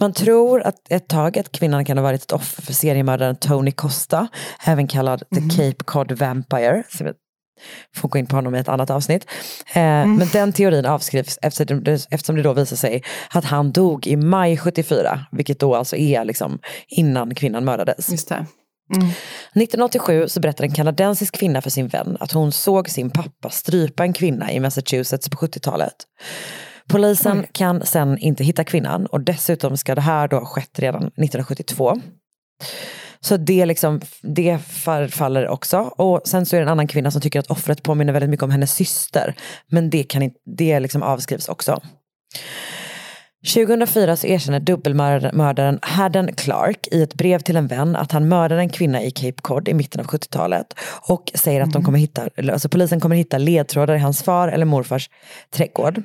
Man 0.00 0.12
tror 0.12 0.62
att 0.62 0.92
ett 0.92 1.08
tag 1.08 1.38
att 1.38 1.52
kvinnan 1.52 1.84
kan 1.84 1.98
ha 1.98 2.02
varit 2.02 2.22
ett 2.22 2.32
offer 2.32 2.62
för 2.62 2.72
seriemördaren 2.72 3.36
Tony 3.36 3.70
Costa, 3.70 4.28
även 4.66 4.86
kallad 4.86 5.22
mm. 5.30 5.48
The 5.48 5.56
Cape 5.56 5.84
Cod 5.84 6.12
Vampire. 6.12 6.82
Så 6.88 7.04
jag 7.04 7.14
får 7.96 8.08
gå 8.08 8.18
in 8.18 8.26
på 8.26 8.36
honom 8.36 8.54
i 8.54 8.58
ett 8.58 8.68
annat 8.68 8.90
avsnitt. 8.90 9.26
Eh, 9.74 9.82
mm. 9.82 10.16
Men 10.16 10.28
den 10.32 10.52
teorin 10.52 10.86
avskrivs 10.86 11.38
eftersom 11.42 11.84
det, 11.84 12.06
eftersom 12.10 12.36
det 12.36 12.42
då 12.42 12.52
visar 12.52 12.76
sig 12.76 13.02
att 13.30 13.44
han 13.44 13.72
dog 13.72 14.06
i 14.06 14.16
maj 14.16 14.56
74, 14.56 15.26
vilket 15.32 15.60
då 15.60 15.74
alltså 15.74 15.96
är 15.96 16.24
liksom 16.24 16.58
innan 16.88 17.34
kvinnan 17.34 17.64
mördades. 17.64 18.10
Just 18.10 18.28
det. 18.28 18.46
1987 18.88 20.28
så 20.28 20.40
berättar 20.40 20.64
en 20.64 20.72
kanadensisk 20.72 21.38
kvinna 21.38 21.62
för 21.62 21.70
sin 21.70 21.88
vän 21.88 22.16
att 22.20 22.32
hon 22.32 22.52
såg 22.52 22.88
sin 22.88 23.10
pappa 23.10 23.50
strypa 23.50 24.02
en 24.02 24.12
kvinna 24.12 24.52
i 24.52 24.60
Massachusetts 24.60 25.28
på 25.28 25.36
70-talet. 25.36 25.94
Polisen 26.88 27.40
Oj. 27.40 27.50
kan 27.52 27.86
sen 27.86 28.18
inte 28.18 28.44
hitta 28.44 28.64
kvinnan 28.64 29.06
och 29.06 29.20
dessutom 29.20 29.76
ska 29.76 29.94
det 29.94 30.00
här 30.00 30.28
då 30.28 30.36
ha 30.36 30.46
skett 30.46 30.78
redan 30.78 31.02
1972. 31.02 32.00
Så 33.20 33.36
det, 33.36 33.66
liksom, 33.66 34.00
det 34.22 34.58
faller 35.10 35.48
också. 35.48 35.78
Och 35.78 36.20
sen 36.24 36.46
så 36.46 36.56
är 36.56 36.60
det 36.60 36.64
en 36.64 36.72
annan 36.72 36.86
kvinna 36.86 37.10
som 37.10 37.20
tycker 37.20 37.40
att 37.40 37.50
offret 37.50 37.82
påminner 37.82 38.12
väldigt 38.12 38.30
mycket 38.30 38.44
om 38.44 38.50
hennes 38.50 38.74
syster. 38.74 39.34
Men 39.66 39.90
det, 39.90 40.02
kan 40.02 40.22
inte, 40.22 40.38
det 40.56 40.80
liksom 40.80 41.02
avskrivs 41.02 41.48
också. 41.48 41.80
2004 43.54 44.16
så 44.16 44.26
erkänner 44.26 44.60
dubbelmördaren 44.60 45.78
Haddon 45.82 46.32
Clark 46.32 46.88
i 46.90 47.02
ett 47.02 47.14
brev 47.14 47.38
till 47.38 47.56
en 47.56 47.66
vän 47.66 47.96
att 47.96 48.12
han 48.12 48.28
mördade 48.28 48.60
en 48.60 48.68
kvinna 48.68 49.02
i 49.02 49.10
Cape 49.10 49.42
Cod 49.42 49.68
i 49.68 49.74
mitten 49.74 50.00
av 50.00 50.06
70-talet 50.06 50.74
och 51.08 51.32
säger 51.34 51.60
att 51.60 51.72
de 51.72 51.76
mm. 51.76 51.84
kommer 51.84 51.98
hitta, 51.98 52.28
alltså 52.52 52.68
polisen 52.68 53.00
kommer 53.00 53.16
hitta 53.16 53.38
ledtrådar 53.38 53.94
i 53.94 53.98
hans 53.98 54.22
far 54.22 54.48
eller 54.48 54.64
morfars 54.64 55.10
trädgård. 55.50 56.02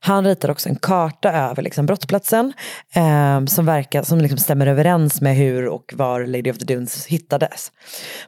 Han 0.00 0.24
ritar 0.24 0.50
också 0.50 0.68
en 0.68 0.76
karta 0.76 1.32
över 1.32 1.62
liksom 1.62 1.86
brottsplatsen 1.86 2.52
eh, 2.94 3.44
som, 3.44 3.66
verkar, 3.66 4.02
som 4.02 4.20
liksom 4.20 4.38
stämmer 4.38 4.66
överens 4.66 5.20
med 5.20 5.36
hur 5.36 5.66
och 5.68 5.92
var 5.96 6.26
Lady 6.26 6.50
of 6.50 6.58
the 6.58 6.64
Dunes 6.64 7.06
hittades. 7.06 7.72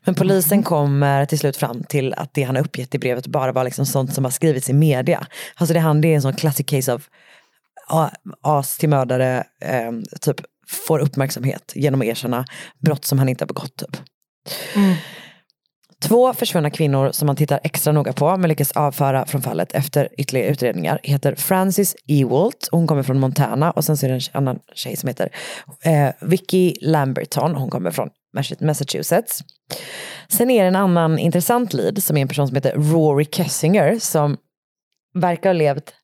Men 0.05 0.14
polisen 0.14 0.53
mm. 0.53 0.62
kommer 0.62 1.27
till 1.27 1.38
slut 1.38 1.57
fram 1.57 1.85
till 1.85 2.14
att 2.14 2.35
det 2.35 2.43
han 2.43 2.57
har 2.57 2.62
uppgett 2.62 2.95
i 2.95 2.99
brevet 2.99 3.27
bara 3.27 3.53
var 3.53 3.64
liksom 3.64 3.87
sånt 3.87 4.14
som 4.14 4.25
har 4.25 4.31
skrivits 4.31 4.71
i 4.71 4.73
media. 4.73 5.27
Alltså 5.55 5.75
det, 5.75 5.81
han, 5.81 6.01
det 6.01 6.09
är 6.09 6.14
en 6.14 6.23
sån 6.23 6.35
classic 6.35 6.67
case 6.67 6.93
of 6.95 7.09
as 8.42 8.79
till 8.79 8.88
mördare 8.88 9.44
eh, 9.61 9.92
typ 10.20 10.37
får 10.68 10.99
uppmärksamhet 10.99 11.73
genom 11.75 12.01
att 12.01 12.07
erkänna 12.07 12.44
brott 12.79 13.05
som 13.05 13.18
han 13.18 13.29
inte 13.29 13.42
har 13.42 13.47
begått. 13.47 13.77
Typ. 13.77 13.97
Mm. 14.77 14.94
Två 16.05 16.33
försvunna 16.33 16.70
kvinnor 16.70 17.12
som 17.12 17.27
man 17.27 17.37
tittar 17.37 17.61
extra 17.62 17.92
noga 17.92 18.12
på 18.12 18.37
men 18.37 18.49
lyckas 18.49 18.73
avföra 18.73 19.27
från 19.27 19.42
fallet 19.42 19.73
efter 19.73 20.09
ytterligare 20.18 20.49
utredningar 20.49 21.01
heter 21.03 21.35
Frances 21.35 21.97
Ewalt, 22.09 22.68
hon 22.73 22.87
kommer 22.87 23.03
från 23.03 23.20
Montana 23.20 23.70
och 23.70 23.85
sen 23.85 23.97
så 23.97 24.07
är 24.07 24.11
det 24.11 24.14
en 24.14 24.20
annan 24.33 24.59
tjej 24.75 24.97
som 24.97 25.09
heter 25.09 25.29
eh, 25.85 26.09
Vicky 26.20 26.75
Lamberton, 26.81 27.55
hon 27.55 27.70
kommer 27.70 27.90
från 27.90 28.09
Massachusetts. 28.61 29.44
Sen 30.29 30.51
är 30.51 30.62
det 30.62 30.68
en 30.68 30.77
annan 30.77 31.18
intressant 31.18 31.73
lead 31.73 32.03
som 32.03 32.16
är 32.16 32.23
en 32.23 32.29
person 32.29 32.49
som 32.49 32.55
heter 32.55 32.75
Rory 32.77 33.25
Kessinger 33.25 33.99
som 33.99 34.37
verkar 35.14 35.49
ha 35.49 35.55
levt 35.55 35.94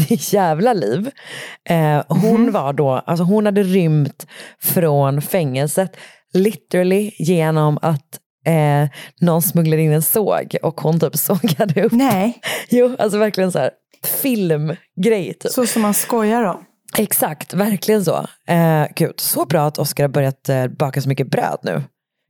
jävla 0.08 0.72
liv. 0.72 1.10
Eh, 1.68 2.02
hon 2.08 2.40
mm. 2.40 2.52
var 2.52 2.72
då, 2.72 2.90
alltså 2.90 3.24
hon 3.24 3.46
hade 3.46 3.62
rymt 3.62 4.26
från 4.62 5.22
fängelset 5.22 5.96
literally 6.34 7.10
genom 7.18 7.78
att 7.82 8.20
eh, 8.46 8.88
någon 9.20 9.42
smugglade 9.42 9.82
in 9.82 9.92
en 9.92 10.02
såg 10.02 10.56
och 10.62 10.80
hon 10.80 11.00
typ 11.00 11.16
sågade 11.18 11.84
upp. 11.84 11.92
Nej. 11.92 12.40
Jo, 12.68 12.96
alltså 12.98 13.18
verkligen 13.18 13.52
så 13.52 13.58
här 13.58 13.70
filmgrej. 14.22 15.34
Typ. 15.40 15.52
Så 15.52 15.66
som 15.66 15.82
man 15.82 15.94
skojar 15.94 16.44
om. 16.44 16.64
Exakt, 16.98 17.54
verkligen 17.54 18.04
så. 18.04 18.26
Eh, 18.48 18.86
gud, 18.96 19.14
så 19.16 19.44
bra 19.44 19.66
att 19.66 19.78
Oskar 19.78 20.04
har 20.04 20.08
börjat 20.08 20.48
eh, 20.48 20.66
baka 20.66 21.00
så 21.00 21.08
mycket 21.08 21.30
bröd 21.30 21.58
nu. 21.62 21.82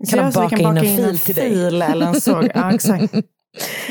Så 0.06 0.16
jag 0.16 0.32
så 0.32 0.42
vi 0.42 0.48
kan 0.48 0.74
baka 0.74 0.86
in 0.86 0.98
en 0.98 1.04
fil 1.04 1.18
till 1.18 1.34
dig? 1.34 1.66
Eller 1.66 2.06
en 2.06 2.20
såg. 2.20 2.50
Ja, 2.54 2.74
exakt. 2.74 3.14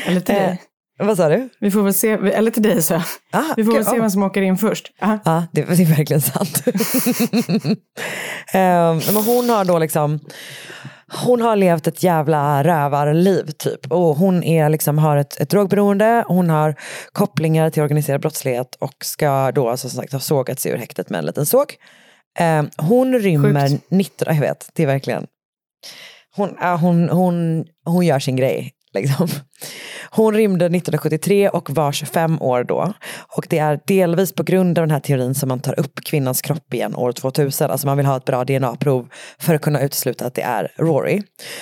Eller 0.06 0.20
till 0.20 0.36
dig. 0.36 0.62
Vad 1.00 1.18
sa 1.18 1.30
du? 1.30 1.50
Vi 1.60 1.72
får 1.72 1.82
väl 1.82 1.94
se, 1.94 2.12
eller 2.12 2.52
till 2.52 2.64
dig 2.64 2.82
så. 2.82 2.96
Ah, 3.32 3.44
vi 3.58 3.64
får 3.64 3.72
okay, 3.72 3.84
väl 3.84 3.86
se 3.86 3.98
oh. 3.98 4.02
vem 4.02 4.12
som 4.12 4.24
åker 4.24 4.42
in 4.42 4.58
först. 4.58 4.92
Ja, 5.00 5.20
ah, 5.26 5.44
det, 5.52 5.62
det, 5.62 5.84
är 5.84 5.98
verkligen 5.98 6.22
sant. 6.22 6.64
eh, 8.54 9.14
men 9.14 9.24
hon 9.26 9.50
har 9.50 9.66
då 9.66 9.80
liksom 9.80 10.20
hon 11.16 11.42
har 11.42 11.56
levt 11.56 11.88
ett 11.88 12.04
jävla 12.04 12.64
rövarliv 12.64 13.52
typ. 13.52 13.92
Och 13.92 14.16
hon 14.16 14.44
är 14.44 14.70
liksom, 14.70 14.98
har 14.98 15.18
ett, 15.18 15.42
ett 15.42 15.50
drogberoende, 15.50 16.24
hon 16.28 16.50
har 16.50 16.76
kopplingar 17.12 17.70
till 17.70 17.84
organiserad 17.84 18.22
brottslighet 18.22 18.76
och 18.76 18.96
ska 19.04 19.52
då 19.52 19.70
alltså, 19.70 19.90
som 19.90 20.02
sagt 20.02 20.14
ha 20.14 20.20
sågats 20.20 20.66
ur 20.66 20.78
häktet 20.78 21.10
med 21.10 21.20
en 21.20 21.26
liten 21.26 21.46
såg. 21.46 21.76
Eh, 22.40 22.64
hon 22.78 23.20
rymmer, 23.20 23.70
19, 23.90 24.36
jag 24.36 24.42
vet, 24.42 24.70
det 24.74 24.84
är 24.84 24.88
verkligen, 24.88 25.28
hon, 26.36 26.58
hon, 26.80 27.10
hon, 27.10 27.66
hon 27.86 28.06
gör 28.06 28.20
sin 28.20 28.36
grej. 28.36 28.74
Liksom. 28.94 29.28
Hon 30.10 30.34
rymde 30.34 30.66
1973 30.66 31.50
och 31.50 31.70
var 31.70 31.92
25 31.92 32.42
år 32.42 32.64
då. 32.64 32.94
Och 33.38 33.48
det 33.50 33.58
är 33.58 33.80
delvis 33.88 34.34
på 34.34 34.44
grund 34.44 34.80
av 34.80 34.84
den 34.84 34.92
här 34.92 35.00
teorin 35.00 35.36
som 35.36 35.50
man 35.50 35.60
tar 35.60 35.80
upp 35.80 36.00
kvinnans 36.06 36.42
kropp 36.42 36.74
igen 36.74 36.96
år 36.96 37.12
2000. 37.12 37.72
Alltså 37.72 37.88
man 37.88 37.98
vill 37.98 38.06
ha 38.06 38.18
ett 38.18 38.26
bra 38.26 38.44
DNA-prov 38.44 39.08
för 39.40 39.56
att 39.56 39.62
kunna 39.62 39.82
utesluta 39.82 40.26
att 40.26 40.34
det 40.34 40.42
är 40.42 40.72
Rory. 40.78 41.22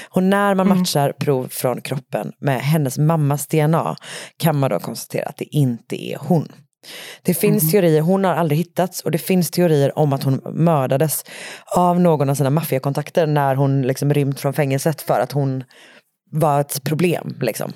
Och 0.09 0.23
när 0.23 0.55
man 0.55 0.65
mm. 0.67 0.79
matchar 0.79 1.11
prov 1.11 1.47
från 1.51 1.81
kroppen 1.81 2.31
med 2.39 2.61
hennes 2.61 2.97
mammas 2.97 3.47
DNA 3.47 3.95
kan 4.37 4.59
man 4.59 4.69
då 4.69 4.79
konstatera 4.79 5.25
att 5.25 5.37
det 5.37 5.55
inte 5.55 6.03
är 6.03 6.17
hon. 6.17 6.51
Det 7.21 7.33
finns 7.33 7.63
mm. 7.63 7.71
teorier, 7.71 8.01
hon 8.01 8.23
har 8.23 8.33
aldrig 8.33 8.57
hittats 8.57 9.01
och 9.01 9.11
det 9.11 9.17
finns 9.17 9.51
teorier 9.51 9.99
om 9.99 10.13
att 10.13 10.23
hon 10.23 10.41
mördades 10.45 11.23
av 11.75 11.99
någon 11.99 12.29
av 12.29 12.35
sina 12.35 12.49
maffiakontakter 12.49 13.27
när 13.27 13.55
hon 13.55 13.81
liksom 13.81 14.13
rymt 14.13 14.39
från 14.39 14.53
fängelset 14.53 15.01
för 15.01 15.19
att 15.19 15.31
hon 15.31 15.63
var 16.31 16.61
ett 16.61 16.83
problem. 16.83 17.37
Liksom. 17.41 17.73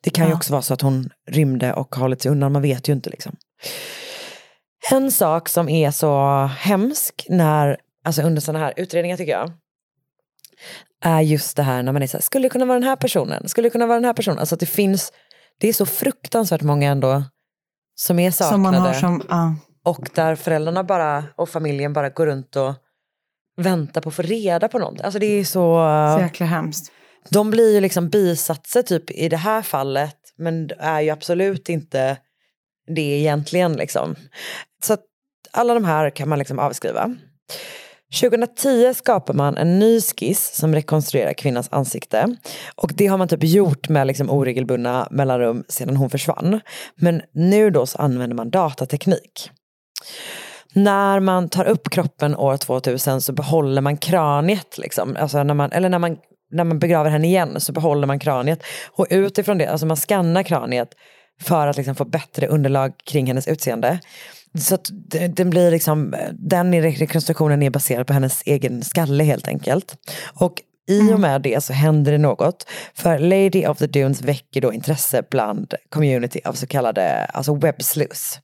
Det 0.00 0.10
kan 0.10 0.24
ja. 0.24 0.30
ju 0.30 0.34
också 0.36 0.52
vara 0.52 0.62
så 0.62 0.74
att 0.74 0.80
hon 0.80 1.10
rymde 1.30 1.72
och 1.72 1.94
hållit 1.94 2.22
sig 2.22 2.30
undan, 2.30 2.52
man 2.52 2.62
vet 2.62 2.88
ju 2.88 2.92
inte. 2.92 3.10
Liksom. 3.10 3.36
En 4.90 5.12
sak 5.12 5.48
som 5.48 5.68
är 5.68 5.90
så 5.90 6.44
hemsk 6.58 7.26
när, 7.28 7.76
alltså 8.04 8.22
under 8.22 8.40
sådana 8.40 8.64
här 8.64 8.74
utredningar 8.76 9.16
tycker 9.16 9.32
jag, 9.32 9.52
är 11.04 11.20
just 11.20 11.56
det 11.56 11.62
här 11.62 11.82
när 11.82 11.92
man 11.92 12.02
är 12.02 12.06
så 12.06 12.16
här, 12.16 12.22
skulle 12.22 12.44
det 12.44 12.50
kunna 12.50 12.64
vara 12.64 12.78
den 12.78 12.88
här 12.88 12.96
personen? 12.96 13.48
Skulle 13.48 13.66
det 13.66 13.70
kunna 13.70 13.86
vara 13.86 13.96
den 13.96 14.04
här 14.04 14.12
personen? 14.12 14.38
Alltså 14.38 14.54
att 14.54 14.60
det 14.60 14.66
finns, 14.66 15.12
det 15.60 15.68
är 15.68 15.72
så 15.72 15.86
fruktansvärt 15.86 16.62
många 16.62 16.90
ändå 16.90 17.24
som 17.94 18.18
är 18.18 18.30
saknade. 18.30 18.94
Som 18.94 19.20
som, 19.20 19.38
uh. 19.38 19.52
Och 19.84 20.10
där 20.14 20.34
föräldrarna 20.34 20.84
bara, 20.84 21.24
och 21.36 21.48
familjen 21.48 21.92
bara 21.92 22.08
går 22.08 22.26
runt 22.26 22.56
och 22.56 22.74
väntar 23.56 24.00
på 24.00 24.08
att 24.08 24.14
få 24.14 24.22
reda 24.22 24.68
på 24.68 24.78
något. 24.78 25.00
Alltså 25.00 25.18
det 25.18 25.26
är 25.26 25.44
så... 25.44 25.76
Så 26.16 26.22
jäkla 26.22 26.46
hemskt. 26.46 26.92
De 27.28 27.50
blir 27.50 27.74
ju 27.74 27.80
liksom 27.80 28.08
bisatser 28.08 28.82
typ 28.82 29.10
i 29.10 29.28
det 29.28 29.36
här 29.36 29.62
fallet 29.62 30.16
men 30.36 30.70
är 30.78 31.00
ju 31.00 31.10
absolut 31.10 31.68
inte 31.68 32.16
det 32.94 33.18
egentligen 33.20 33.72
liksom. 33.72 34.14
Så 34.84 34.92
att 34.92 35.04
alla 35.50 35.74
de 35.74 35.84
här 35.84 36.10
kan 36.10 36.28
man 36.28 36.38
liksom 36.38 36.58
avskriva. 36.58 37.16
2010 38.20 38.94
skapar 38.94 39.34
man 39.34 39.56
en 39.56 39.78
ny 39.78 40.00
skiss 40.00 40.54
som 40.54 40.74
rekonstruerar 40.74 41.32
kvinnans 41.32 41.68
ansikte. 41.72 42.36
Och 42.74 42.92
det 42.94 43.06
har 43.06 43.18
man 43.18 43.28
typ 43.28 43.44
gjort 43.44 43.88
med 43.88 44.06
liksom 44.06 44.30
oregelbundna 44.30 45.08
mellanrum 45.10 45.64
sedan 45.68 45.96
hon 45.96 46.10
försvann. 46.10 46.60
Men 46.94 47.22
nu 47.32 47.70
då 47.70 47.86
så 47.86 47.98
använder 47.98 48.36
man 48.36 48.50
datateknik. 48.50 49.50
När 50.72 51.20
man 51.20 51.48
tar 51.48 51.64
upp 51.64 51.90
kroppen 51.90 52.36
år 52.36 52.56
2000 52.56 53.20
så 53.20 53.32
behåller 53.32 53.80
man 53.80 53.96
kraniet. 53.96 54.78
Liksom. 54.78 55.16
Alltså 55.16 55.42
när 55.42 55.54
man, 55.54 55.72
eller 55.72 55.88
när 55.88 55.98
man 55.98 56.16
när 56.50 56.64
man 56.64 56.78
begraver 56.78 57.10
henne 57.10 57.26
igen 57.26 57.60
så 57.60 57.72
behåller 57.72 58.06
man 58.06 58.18
kraniet. 58.18 58.62
Och 58.90 59.06
utifrån 59.10 59.58
det, 59.58 59.66
alltså 59.66 59.86
man 59.86 59.96
skannar 59.96 60.42
kraniet 60.42 60.88
för 61.40 61.66
att 61.66 61.76
liksom 61.76 61.94
få 61.94 62.04
bättre 62.04 62.46
underlag 62.46 62.92
kring 63.04 63.26
hennes 63.26 63.48
utseende. 63.48 64.00
Så 64.58 64.78
den 65.28 65.50
blir 65.50 65.70
liksom, 65.70 66.14
den 66.32 66.82
rekonstruktionen 66.82 67.62
är 67.62 67.70
baserad 67.70 68.06
på 68.06 68.12
hennes 68.12 68.42
egen 68.46 68.82
skalle 68.82 69.24
helt 69.24 69.48
enkelt. 69.48 69.96
Och 70.34 70.62
i 70.88 71.00
och 71.00 71.04
mm. 71.04 71.20
med 71.20 71.42
det 71.42 71.64
så 71.64 71.72
händer 71.72 72.12
det 72.12 72.18
något. 72.18 72.66
För 72.94 73.18
Lady 73.18 73.66
of 73.66 73.78
the 73.78 73.86
Dunes 73.86 74.22
väcker 74.22 74.60
då 74.60 74.72
intresse 74.72 75.22
bland 75.30 75.74
community 75.88 76.40
av 76.44 76.52
så 76.52 76.66
kallade 76.66 77.24
alltså 77.24 77.54
web 77.54 77.82
sleuths. 77.82 78.40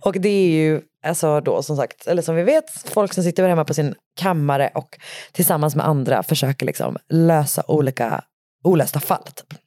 Och 0.00 0.20
det 0.20 0.28
är 0.28 0.50
ju 0.50 0.80
alltså 1.02 1.40
då 1.40 1.62
som 1.62 1.76
sagt, 1.76 2.06
eller 2.06 2.22
som 2.22 2.34
vi 2.34 2.42
vet, 2.42 2.70
folk 2.90 3.12
som 3.12 3.24
sitter 3.24 3.48
hemma 3.48 3.64
på 3.64 3.74
sin 3.74 3.94
kammare 4.16 4.70
och 4.74 4.98
tillsammans 5.32 5.74
med 5.76 5.86
andra 5.86 6.22
försöker 6.22 6.66
liksom 6.66 6.96
lösa 7.08 7.62
olika 7.68 8.24
olösta 8.64 9.00
fall. 9.00 9.22
Typ. 9.34 9.60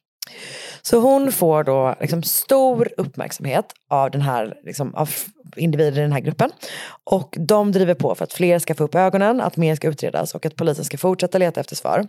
Så 0.82 1.00
hon 1.00 1.32
får 1.32 1.64
då 1.64 1.94
liksom 2.00 2.22
stor 2.22 2.88
uppmärksamhet 2.96 3.64
av, 3.88 4.10
den 4.10 4.20
här, 4.20 4.56
liksom, 4.64 4.94
av 4.94 5.10
individer 5.56 5.98
i 5.98 6.02
den 6.02 6.12
här 6.12 6.20
gruppen. 6.20 6.50
Och 7.04 7.34
de 7.38 7.72
driver 7.72 7.94
på 7.94 8.14
för 8.14 8.24
att 8.24 8.32
fler 8.32 8.58
ska 8.58 8.74
få 8.74 8.84
upp 8.84 8.94
ögonen, 8.94 9.40
att 9.40 9.56
mer 9.56 9.74
ska 9.74 9.88
utredas 9.88 10.34
och 10.34 10.46
att 10.46 10.56
polisen 10.56 10.84
ska 10.84 10.98
fortsätta 10.98 11.38
leta 11.38 11.60
efter 11.60 11.76
svar. 11.76 12.06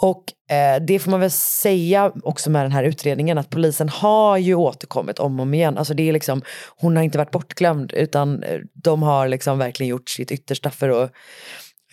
Och 0.00 0.54
eh, 0.54 0.82
det 0.82 0.98
får 0.98 1.10
man 1.10 1.20
väl 1.20 1.30
säga 1.30 2.12
också 2.22 2.50
med 2.50 2.64
den 2.64 2.72
här 2.72 2.84
utredningen 2.84 3.38
att 3.38 3.50
polisen 3.50 3.88
har 3.88 4.36
ju 4.36 4.54
återkommit 4.54 5.18
om 5.18 5.40
och 5.40 5.42
om 5.42 5.54
igen. 5.54 5.78
Alltså 5.78 5.94
det 5.94 6.08
är 6.08 6.12
liksom, 6.12 6.42
hon 6.76 6.96
har 6.96 7.02
inte 7.02 7.18
varit 7.18 7.30
bortglömd 7.30 7.92
utan 7.92 8.42
eh, 8.42 8.58
de 8.74 9.02
har 9.02 9.28
liksom 9.28 9.58
verkligen 9.58 9.90
gjort 9.90 10.08
sitt 10.08 10.30
yttersta 10.30 10.70
för 10.70 11.04
att 11.04 11.12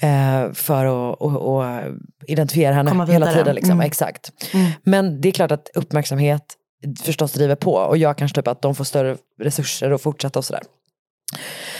eh, 0.02 0.54
för 0.54 0.86
att 0.86 1.20
och, 1.20 1.56
och 1.56 1.66
identifiera 2.28 2.74
henne 2.74 3.06
hela 3.12 3.34
tiden. 3.34 3.56
Liksom. 3.56 3.72
Mm. 3.72 3.86
Exakt. 3.86 4.32
Mm. 4.54 4.72
Men 4.84 5.22
det 5.22 5.28
är 5.28 5.32
klart 5.32 5.52
att 5.52 5.70
uppmärksamhet 5.74 6.44
förstås 7.04 7.34
driver 7.34 7.56
på 7.56 7.74
och 7.74 7.98
jag 7.98 8.18
kanske 8.18 8.36
typ 8.36 8.48
att 8.48 8.62
de 8.62 8.76
får 8.76 8.84
större 8.84 9.18
resurser 9.42 9.94
och 9.94 10.02
fortsätta 10.02 10.40
och 10.40 10.46
sådär. 10.46 10.64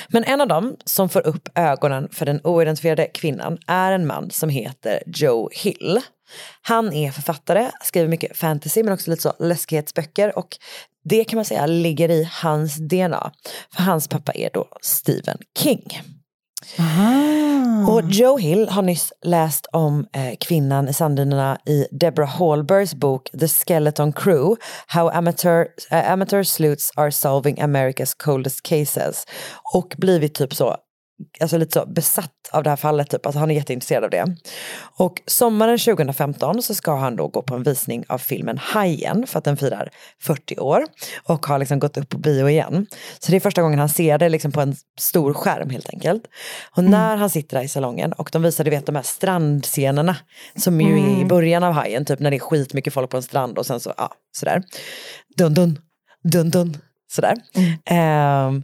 Men 0.08 0.24
en 0.24 0.42
av 0.42 0.48
dem 0.48 0.76
som 0.86 1.10
får 1.10 1.28
upp 1.28 1.50
ögonen 1.56 2.10
för 2.12 2.26
den 2.26 2.42
oidentifierade 2.44 3.06
kvinnan 3.08 3.58
är 3.68 3.92
en 3.92 4.08
man 4.08 4.32
som 4.32 4.50
heter 4.50 5.04
Joe 5.06 5.50
Hill. 5.54 6.02
Han 6.62 6.94
är 6.94 7.12
författare, 7.12 7.72
skriver 7.84 8.08
mycket 8.08 8.38
fantasy 8.38 8.84
men 8.84 8.94
också 8.94 9.10
lite 9.12 9.22
så 9.22 9.34
läskighetsböcker 9.40 10.38
och 10.38 10.58
det 11.04 11.24
kan 11.24 11.38
man 11.38 11.46
säga 11.46 11.66
ligger 11.66 12.12
i 12.12 12.30
hans 12.32 12.76
DNA. 12.76 13.32
För 13.76 13.84
hans 13.84 14.08
pappa 14.08 14.32
är 14.36 14.50
då 14.54 14.68
Stephen 14.82 15.38
King. 15.58 16.02
Aha. 16.80 17.92
Och 17.92 18.02
Joe 18.10 18.38
Hill 18.38 18.70
har 18.70 18.82
nyss 18.82 19.14
läst 19.22 19.68
om 19.72 20.08
eh, 20.14 20.36
kvinnan 20.40 20.90
i 20.90 20.94
sanddynerna 20.94 21.58
i 21.66 21.88
Deborah 21.92 22.30
Hallbergs 22.30 22.96
bok 22.96 23.30
The 23.40 23.48
Skeleton 23.48 24.14
Crew, 24.14 24.56
How 24.88 25.10
amateur, 25.10 25.68
uh, 25.92 26.12
amateur 26.12 26.44
sleuths 26.44 26.92
are 26.96 27.12
solving 27.12 27.62
America's 27.62 28.14
coldest 28.18 28.64
cases. 28.64 29.26
Och 29.74 29.96
blivit 29.98 30.36
typ 30.36 30.56
så 30.56 30.78
alltså 31.40 31.58
lite 31.58 31.80
så 31.80 31.86
besatt 31.86 32.32
av 32.52 32.64
det 32.64 32.70
här 32.70 32.78
fallet, 32.78 33.10
typ. 33.10 33.26
alltså 33.26 33.40
han 33.40 33.52
är 33.52 33.56
jätteintresserad 33.56 34.04
av 34.04 34.10
det. 34.10 34.36
Och 34.98 35.22
sommaren 35.26 35.80
2015 35.80 36.62
så 36.62 36.76
ska 36.76 36.96
han 36.96 37.16
då 37.16 37.28
gå 37.28 37.42
på 37.42 37.56
en 37.56 37.64
visning 37.64 38.04
av 38.08 38.18
filmen 38.18 38.58
Hajen 38.58 39.28
för 39.28 39.38
att 39.38 39.44
den 39.44 39.58
firar 39.58 39.90
40 40.22 40.60
år 40.60 40.86
och 41.24 41.46
har 41.46 41.60
liksom 41.60 41.80
gått 41.80 41.98
upp 41.98 42.10
på 42.10 42.18
bio 42.18 42.50
igen. 42.50 42.88
Så 43.20 43.32
det 43.32 43.38
är 43.38 43.40
första 43.42 43.62
gången 43.62 43.80
han 43.80 43.90
ser 43.90 44.18
det 44.18 44.30
liksom 44.30 44.52
på 44.52 44.62
en 44.62 44.76
stor 45.00 45.34
skärm 45.34 45.70
helt 45.70 45.90
enkelt. 45.90 46.24
Och 46.72 46.80
mm. 46.80 46.92
när 46.92 47.18
han 47.18 47.30
sitter 47.30 47.58
där 47.58 47.64
i 47.64 47.68
salongen 47.68 48.14
och 48.14 48.30
de 48.32 48.42
visar, 48.42 48.64
du 48.64 48.70
vet 48.70 48.86
de 48.86 48.96
här 48.96 49.04
strandscenerna 49.04 50.16
som 50.56 50.82
ju 50.82 50.88
mm. 50.88 51.06
är 51.06 51.10
i 51.10 51.16
mm. 51.16 51.28
början 51.28 51.64
av 51.64 51.74
Hajen, 51.74 52.06
typ 52.06 52.20
när 52.20 52.32
det 52.32 52.38
är 52.38 52.40
skitmycket 52.40 52.94
folk 52.94 53.10
på 53.10 53.18
en 53.18 53.24
strand 53.24 53.58
och 53.58 53.66
sen 53.66 53.80
så, 53.80 53.94
ja, 53.98 54.12
sådär. 54.32 54.64
Dun 55.38 55.54
dun, 55.54 55.80
dun 56.24 56.50
dun, 56.50 56.78
sådär. 57.12 57.36
Mm. 57.88 58.48
Um, 58.48 58.64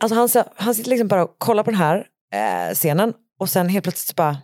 Alltså 0.00 0.14
han, 0.14 0.44
han 0.56 0.74
sitter 0.74 0.90
liksom 0.90 1.08
bara 1.08 1.24
och 1.24 1.38
kollar 1.38 1.62
på 1.62 1.70
den 1.70 1.80
här 1.80 2.06
eh, 2.34 2.74
scenen 2.74 3.12
och 3.38 3.50
sen 3.50 3.68
helt 3.68 3.82
plötsligt 3.82 4.16
bara, 4.16 4.36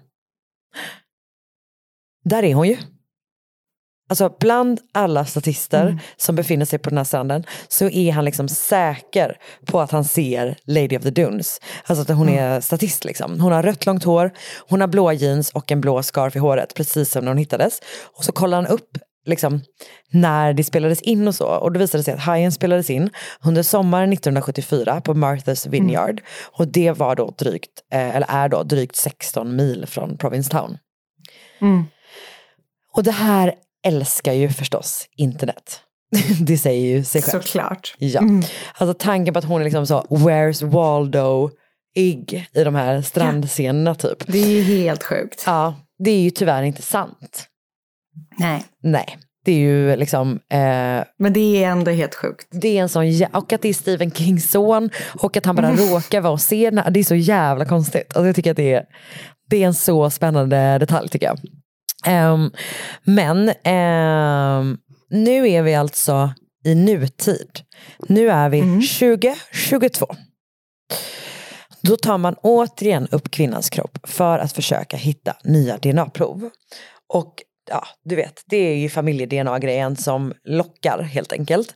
där 2.25 2.43
är 2.43 2.55
hon 2.55 2.69
ju. 2.69 2.77
Alltså 4.09 4.37
bland 4.41 4.81
alla 4.93 5.25
statister 5.25 5.83
mm. 5.83 5.99
som 6.17 6.37
befinner 6.37 6.67
sig 6.67 6.79
på 6.79 6.91
den 6.91 6.97
här 6.97 7.05
stranden 7.05 7.45
så 7.69 7.89
är 7.89 8.13
han 8.13 8.25
liksom 8.25 8.49
säker 8.49 9.37
på 9.67 9.81
att 9.81 9.91
han 9.91 10.05
ser 10.05 10.59
Lady 10.65 10.97
of 10.97 11.03
the 11.03 11.11
Dunes. 11.11 11.61
Alltså 11.85 12.03
att 12.03 12.19
hon 12.19 12.29
mm. 12.29 12.45
är 12.45 12.61
statist 12.61 13.05
liksom. 13.05 13.41
Hon 13.41 13.53
har 13.53 13.63
rött 13.63 13.87
långt 13.87 14.05
hår, 14.05 14.33
hon 14.69 14.81
har 14.81 14.89
blåa 14.89 15.13
jeans 15.13 15.51
och 15.51 15.73
en 15.73 15.81
blå 15.81 16.03
scarf 16.03 16.37
i 16.37 16.39
håret 16.39 16.75
precis 16.75 17.11
som 17.11 17.25
när 17.25 17.31
hon 17.31 17.39
hittades. 17.39 17.81
Och 18.17 18.25
så 18.25 18.33
kollar 18.33 18.57
han 18.57 18.67
upp 18.67 18.99
liksom, 19.25 19.61
när 20.11 20.53
det 20.53 20.65
spelades 20.65 21.01
in 21.01 21.29
och 21.29 21.35
så. 21.35 21.47
Och 21.47 21.73
då 21.73 21.81
visade 21.81 22.01
det 22.01 22.05
sig 22.05 22.15
att 22.15 22.21
Hajen 22.21 22.53
spelades 22.53 22.91
in 22.91 23.11
under 23.45 23.63
sommaren 23.63 24.13
1974 24.13 25.01
på 25.01 25.15
Martha's 25.15 25.69
Vineyard. 25.69 26.11
Mm. 26.11 26.23
Och 26.53 26.69
det 26.69 26.93
var 26.93 27.17
då 27.17 27.35
drygt, 27.39 27.71
eh, 27.93 28.17
eller 28.17 28.27
är 28.31 28.49
då 28.49 28.63
drygt 28.63 28.97
16 28.97 29.57
mil 29.57 29.87
från 29.87 30.17
Provincetown. 30.19 30.79
Mm. 31.61 31.85
Och 32.93 33.03
det 33.03 33.11
här 33.11 33.55
älskar 33.87 34.33
ju 34.33 34.49
förstås 34.49 35.09
internet. 35.17 35.81
det 36.41 36.59
säger 36.59 36.97
ju 36.97 37.05
sig 37.05 37.23
själv. 37.23 37.43
Såklart. 37.43 37.95
Ja. 37.99 38.21
Alltså 38.75 38.95
tanken 38.95 39.35
på 39.35 39.39
att 39.39 39.45
hon 39.45 39.61
är 39.61 39.65
liksom 39.65 39.87
så, 39.87 40.01
where's 40.01 40.71
Waldo 40.71 41.51
Igg 41.95 42.49
i 42.53 42.65
de 42.65 42.75
här 42.75 43.03
strandscenerna 43.03 43.95
typ. 43.95 44.27
Det 44.27 44.39
är 44.39 44.63
helt 44.63 45.03
sjukt. 45.03 45.43
Ja, 45.47 45.75
det 45.99 46.11
är 46.11 46.21
ju 46.21 46.31
tyvärr 46.31 46.63
inte 46.63 46.83
sant. 46.83 47.49
Nej. 48.39 48.65
Nej, 48.83 49.19
det 49.45 49.53
är 49.53 49.59
ju 49.59 49.97
liksom... 49.97 50.33
Eh, 50.33 51.05
Men 51.19 51.33
det 51.33 51.65
är 51.65 51.69
ändå 51.71 51.91
helt 51.91 52.15
sjukt. 52.15 52.47
Det 52.51 52.79
är 52.79 52.83
en 52.83 52.89
sån, 52.89 53.05
och 53.33 53.53
att 53.53 53.63
det 53.63 53.69
är 53.69 53.75
Stephen 53.75 54.11
Kings 54.11 54.51
son 54.51 54.91
och 55.23 55.37
att 55.37 55.47
han 55.47 55.57
bara 55.57 55.73
råkar 55.73 56.21
vara 56.21 56.33
och 56.33 56.41
se 56.41 56.71
den 56.71 56.79
här, 56.79 56.91
det 56.91 57.01
är 57.01 57.05
så 57.05 57.15
jävla 57.15 57.65
konstigt. 57.65 58.07
Alltså 58.07 58.27
jag 58.27 58.37
tycker 58.37 58.51
att 58.51 58.57
det 58.57 58.73
är, 58.73 58.85
det 59.51 59.63
är 59.63 59.67
en 59.67 59.75
så 59.75 60.11
spännande 60.11 60.79
detalj 60.79 61.09
tycker 61.09 61.27
jag. 61.27 61.39
Ehm, 62.07 62.51
men 63.05 63.53
ehm, 63.65 64.79
nu 65.11 65.49
är 65.49 65.63
vi 65.63 65.75
alltså 65.75 66.33
i 66.65 66.75
nutid. 66.75 67.61
Nu 68.09 68.31
är 68.31 68.49
vi 68.49 68.61
2022. 68.61 70.07
Då 71.83 71.97
tar 71.97 72.19
man 72.19 72.35
återigen 72.43 73.09
upp 73.11 73.31
kvinnans 73.31 73.71
kropp 73.71 73.99
för 74.03 74.39
att 74.39 74.53
försöka 74.53 74.97
hitta 74.97 75.37
nya 75.45 75.79
DNA-prov. 75.79 76.51
Och 77.09 77.35
ja, 77.71 77.87
du 78.05 78.17
vet, 78.17 78.43
det 78.47 78.57
är 78.57 78.77
ju 78.77 78.89
familje-DNA-grejen 78.89 79.97
som 79.97 80.33
lockar 80.45 81.03
helt 81.03 81.33
enkelt. 81.33 81.75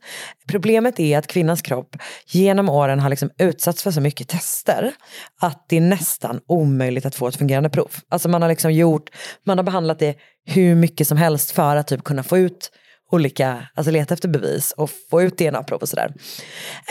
Problemet 0.48 1.00
är 1.00 1.18
att 1.18 1.26
kvinnans 1.26 1.62
kropp 1.62 1.96
genom 2.26 2.68
åren 2.68 3.00
har 3.00 3.10
liksom 3.10 3.30
utsatts 3.38 3.82
för 3.82 3.90
så 3.90 4.00
mycket 4.00 4.28
tester 4.28 4.92
att 5.40 5.64
det 5.68 5.76
är 5.76 5.80
nästan 5.80 6.40
omöjligt 6.46 7.06
att 7.06 7.14
få 7.14 7.28
ett 7.28 7.36
fungerande 7.36 7.70
prov. 7.70 7.90
Alltså 8.08 8.28
man 8.28 8.42
har 8.42 8.48
liksom 8.48 8.72
gjort, 8.72 9.10
man 9.44 9.58
har 9.58 9.64
behandlat 9.64 9.98
det 9.98 10.14
hur 10.44 10.74
mycket 10.74 11.08
som 11.08 11.18
helst 11.18 11.50
för 11.50 11.76
att 11.76 11.86
typ 11.86 12.04
kunna 12.04 12.22
få 12.22 12.38
ut 12.38 12.70
olika, 13.10 13.68
alltså 13.74 13.90
leta 13.90 14.14
efter 14.14 14.28
bevis 14.28 14.72
och 14.72 14.90
få 15.10 15.22
ut 15.22 15.38
DNA-prov 15.38 15.80
och 15.80 15.88
sådär. 15.88 16.14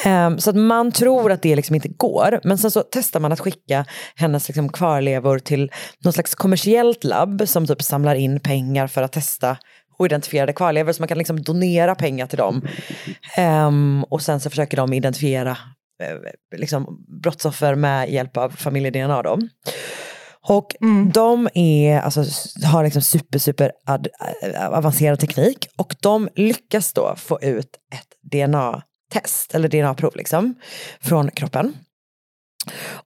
Um, 0.05 0.39
så 0.39 0.49
att 0.49 0.55
man 0.55 0.91
tror 0.91 1.31
att 1.31 1.41
det 1.41 1.55
liksom 1.55 1.75
inte 1.75 1.89
går, 1.89 2.39
men 2.43 2.57
sen 2.57 2.71
så 2.71 2.83
testar 2.91 3.19
man 3.19 3.31
att 3.31 3.39
skicka 3.39 3.85
hennes 4.15 4.47
liksom 4.47 4.69
kvarlevor 4.69 5.39
till 5.39 5.71
något 6.03 6.13
slags 6.13 6.35
kommersiellt 6.35 7.03
labb 7.03 7.43
som 7.45 7.67
typ 7.67 7.81
samlar 7.81 8.15
in 8.15 8.39
pengar 8.39 8.87
för 8.87 9.01
att 9.01 9.11
testa 9.11 9.57
oidentifierade 9.99 10.53
kvarlevor 10.53 10.91
så 10.91 11.01
man 11.01 11.07
kan 11.07 11.17
liksom 11.17 11.41
donera 11.41 11.95
pengar 11.95 12.27
till 12.27 12.37
dem. 12.37 12.67
Um, 13.37 14.03
och 14.03 14.21
sen 14.21 14.39
så 14.39 14.49
försöker 14.49 14.77
de 14.77 14.93
identifiera 14.93 15.57
eh, 16.03 16.57
liksom 16.59 17.05
brottsoffer 17.21 17.75
med 17.75 18.09
hjälp 18.09 18.37
av 18.37 18.49
familjedna. 18.49 19.21
då. 19.21 19.39
Och 20.49 20.75
de 21.13 21.49
är, 21.53 21.99
alltså, 21.99 22.23
har 22.65 22.83
liksom 22.83 23.01
super, 23.01 23.39
super 23.39 23.71
ad, 23.85 24.07
äh, 24.41 24.67
avancerad 24.67 25.19
teknik 25.19 25.67
och 25.77 25.95
de 26.01 26.29
lyckas 26.35 26.93
då 26.93 27.15
få 27.17 27.39
ut 27.41 27.69
ett 27.93 28.31
DNA-test 28.31 29.55
eller 29.55 29.69
DNA-prov 29.69 30.15
liksom, 30.15 30.55
från 31.01 31.31
kroppen. 31.31 31.73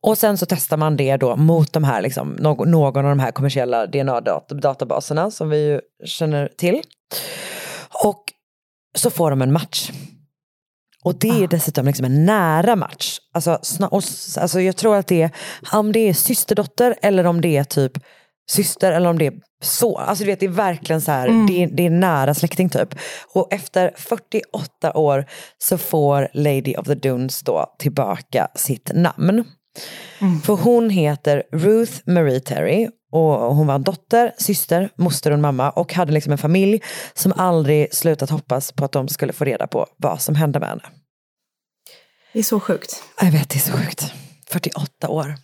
Och 0.02 0.18
sen 0.18 0.38
så 0.38 0.46
testar 0.46 0.78
man 0.78 0.98
det 0.98 1.18
då 1.18 1.36
mot 1.36 1.74
de 1.74 1.84
här, 1.84 2.02
liksom, 2.02 2.30
någon, 2.30 2.72
någon 2.72 3.06
av 3.06 3.10
de 3.10 3.20
här 3.20 3.32
kommersiella 3.32 3.86
DNA-databaserna 3.86 5.32
som 5.32 5.50
vi 5.50 5.66
ju 5.66 5.82
känner 6.06 6.50
till. 6.58 6.82
Och 8.04 8.24
så 8.96 9.10
får 9.10 9.30
de 9.30 9.42
en 9.42 9.54
match. 9.54 9.92
Och 11.04 11.16
det 11.20 11.44
är 11.44 11.48
dessutom 11.48 11.86
liksom 11.86 12.06
en 12.06 12.26
nära 12.26 12.76
match. 12.76 13.20
Alltså, 13.34 13.60
och, 13.92 14.04
alltså 14.38 14.62
jag 14.62 14.78
tror 14.78 14.96
att 14.96 15.08
det 15.08 15.22
är, 15.22 15.32
om 15.74 15.92
det 15.92 16.00
är 16.00 16.14
systerdotter 16.14 16.96
eller 17.02 17.26
om 17.26 17.42
det 17.42 17.58
är 17.58 17.64
typ 17.64 17.92
syster 18.50 18.92
eller 18.92 19.10
om 19.10 19.18
det 19.18 19.28
är 19.28 19.34
så. 19.64 19.98
Alltså 19.98 20.24
du 20.24 20.30
vet 20.30 20.40
det 20.40 20.46
är 20.46 20.50
verkligen 20.50 21.02
så 21.02 21.12
här, 21.12 21.48
det, 21.48 21.64
är, 21.64 21.68
det 21.68 21.86
är 21.86 21.90
nära 21.90 22.34
släkting 22.34 22.70
typ. 22.70 22.96
Och 23.34 23.54
efter 23.54 23.92
48 23.98 24.94
år 24.94 25.26
så 25.58 25.78
får 25.78 26.28
Lady 26.34 26.76
of 26.76 26.86
the 26.86 26.96
Dunes 26.96 27.42
då 27.42 27.76
tillbaka 27.80 28.48
sitt 28.56 28.92
namn. 28.94 29.44
För 30.44 30.54
hon 30.54 30.90
heter 30.90 31.44
Ruth 31.52 31.94
Marie 32.06 32.40
Terry 32.40 32.90
och 33.12 33.56
hon 33.56 33.68
var 33.68 33.76
en 33.76 33.84
dotter, 33.84 34.32
syster, 34.38 34.90
moster 34.96 35.32
och 35.32 35.36
en 35.36 35.42
mamma 35.42 35.70
och 35.70 35.94
hade 35.94 36.12
liksom 36.12 36.32
en 36.32 36.38
familj 36.38 36.82
som 37.14 37.34
aldrig 37.38 37.96
slutat 37.96 38.30
hoppas 38.30 38.72
på 38.72 38.86
att 38.86 38.92
de 38.92 39.08
skulle 39.08 39.34
få 39.34 39.46
reda 39.46 39.68
på 39.68 39.88
vad 39.98 40.22
som 40.22 40.36
hände 40.36 40.60
med 40.60 40.70
henne. 40.70 40.84
Det 42.34 42.40
är 42.40 42.44
så 42.44 42.60
sjukt. 42.60 43.04
Jag 43.22 43.32
vet, 43.32 43.50
det 43.50 43.58
är 43.58 43.60
så 43.60 43.78
sjukt. 43.78 44.14
48 44.50 45.10
år. 45.10 45.36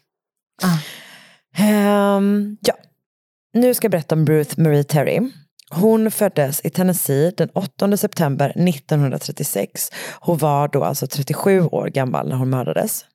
Ehm, 1.58 2.58
ja. 2.62 2.74
Nu 3.54 3.74
ska 3.74 3.86
jag 3.86 3.92
berätta 3.92 4.16
om 4.16 4.26
Ruth 4.26 4.60
Marie 4.60 4.84
Terry. 4.84 5.32
Hon 5.70 6.12
föddes 6.12 6.62
i 6.64 6.70
Tennessee 6.70 7.34
den 7.38 7.50
8 7.50 7.98
september 7.98 8.50
1936 8.50 9.92
och 10.20 10.40
var 10.40 10.68
då 10.68 10.84
alltså 10.84 11.08
37 11.08 11.62
år 11.62 11.88
gammal 11.88 12.30
när 12.30 12.36
hon 12.36 12.50
mördades. 12.50 13.06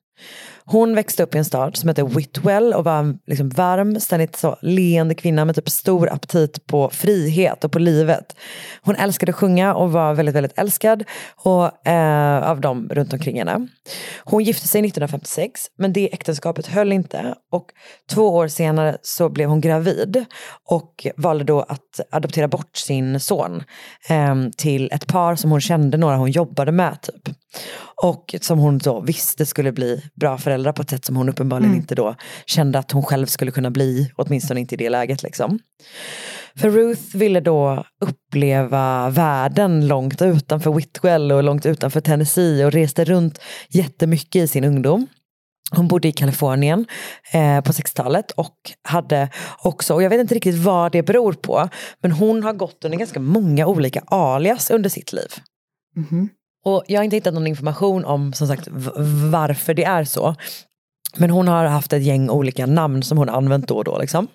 Hon 0.65 0.95
växte 0.95 1.23
upp 1.23 1.35
i 1.35 1.37
en 1.37 1.45
stad 1.45 1.77
som 1.77 1.89
heter 1.89 2.03
Whitwell 2.03 2.73
och 2.73 2.83
var 2.83 2.99
en 2.99 3.19
liksom 3.27 3.49
varm, 3.49 3.99
ständigt 3.99 4.35
så 4.35 4.57
leende 4.61 5.15
kvinna 5.15 5.45
med 5.45 5.55
typ 5.55 5.69
stor 5.69 6.09
aptit 6.13 6.67
på 6.67 6.89
frihet 6.89 7.63
och 7.63 7.71
på 7.71 7.79
livet. 7.79 8.35
Hon 8.81 8.95
älskade 8.95 9.29
att 9.29 9.35
sjunga 9.35 9.73
och 9.73 9.91
var 9.91 10.13
väldigt, 10.13 10.35
väldigt 10.35 10.59
älskad 10.59 11.03
och, 11.35 11.87
eh, 11.87 12.49
av 12.49 12.61
dem 12.61 12.89
runt 12.91 13.13
omkring 13.13 13.37
henne. 13.37 13.67
Hon 14.23 14.43
gifte 14.43 14.67
sig 14.67 14.81
1956 14.81 15.61
men 15.77 15.93
det 15.93 16.13
äktenskapet 16.13 16.67
höll 16.67 16.93
inte 16.93 17.35
och 17.51 17.65
två 18.11 18.29
år 18.29 18.47
senare 18.47 18.97
så 19.01 19.29
blev 19.29 19.49
hon 19.49 19.61
gravid 19.61 20.25
och 20.69 21.07
valde 21.17 21.43
då 21.43 21.61
att 21.61 21.99
adoptera 22.11 22.47
bort 22.47 22.77
sin 22.77 23.19
son 23.19 23.63
eh, 24.09 24.35
till 24.57 24.89
ett 24.91 25.07
par 25.07 25.35
som 25.35 25.51
hon 25.51 25.61
kände, 25.61 25.97
några 25.97 26.15
hon 26.15 26.31
jobbade 26.31 26.71
med 26.71 27.01
typ. 27.01 27.35
Och 28.03 28.35
som 28.41 28.59
hon 28.59 28.77
då 28.77 28.99
visste 28.99 29.45
skulle 29.45 29.71
bli 29.71 30.03
bra 30.15 30.37
föräldrar 30.37 30.71
på 30.71 30.81
ett 30.81 30.89
sätt 30.89 31.05
som 31.05 31.15
hon 31.15 31.29
uppenbarligen 31.29 31.71
Mm. 31.71 31.81
inte 31.81 31.95
då 31.95 32.15
kände 32.45 32.79
att 32.79 32.91
hon 32.91 33.03
själv 33.03 33.25
skulle 33.25 33.51
kunna 33.51 33.71
bli, 33.71 34.11
åtminstone 34.15 34.59
inte 34.59 34.75
i 34.75 34.77
det 34.77 34.89
läget 34.89 35.23
liksom. 35.23 35.59
För 36.55 36.69
Ruth 36.69 37.17
ville 37.17 37.39
då 37.39 37.85
uppleva 38.01 39.09
världen 39.09 39.87
långt 39.87 40.21
utanför 40.21 40.71
Whitwell 40.71 41.31
och 41.31 41.43
långt 41.43 41.65
utanför 41.65 42.01
Tennessee 42.01 42.65
och 42.65 42.71
reste 42.71 43.05
runt 43.05 43.39
jättemycket 43.69 44.35
i 44.35 44.47
sin 44.47 44.63
ungdom. 44.63 45.07
Hon 45.71 45.87
bodde 45.87 46.07
i 46.07 46.11
Kalifornien 46.11 46.85
eh, 47.33 47.61
på 47.61 47.71
60-talet 47.71 48.31
och 48.31 48.55
hade 48.83 49.29
också, 49.63 49.93
och 49.93 50.03
jag 50.03 50.09
vet 50.09 50.19
inte 50.19 50.35
riktigt 50.35 50.55
vad 50.57 50.91
det 50.91 51.03
beror 51.03 51.33
på, 51.33 51.69
men 52.01 52.11
hon 52.11 52.43
har 52.43 52.53
gått 52.53 52.85
under 52.85 52.97
ganska 52.97 53.19
många 53.19 53.67
olika 53.67 54.01
alias 54.07 54.71
under 54.71 54.89
sitt 54.89 55.13
liv. 55.13 55.29
Och 56.65 56.83
jag 56.87 56.99
har 56.99 57.03
inte 57.03 57.15
hittat 57.15 57.33
någon 57.33 57.47
information 57.47 58.05
om 58.05 58.33
som 58.33 58.47
sagt 58.47 58.67
varför 59.31 59.73
det 59.73 59.83
är 59.83 60.03
så. 60.03 60.35
Men 61.15 61.29
hon 61.29 61.47
har 61.47 61.65
haft 61.65 61.93
ett 61.93 62.03
gäng 62.03 62.29
olika 62.29 62.65
namn 62.65 63.03
som 63.03 63.17
hon 63.17 63.29
använt 63.29 63.67
då 63.67 63.77
och 63.77 63.83
då. 63.83 63.97
Liksom. 63.97 64.27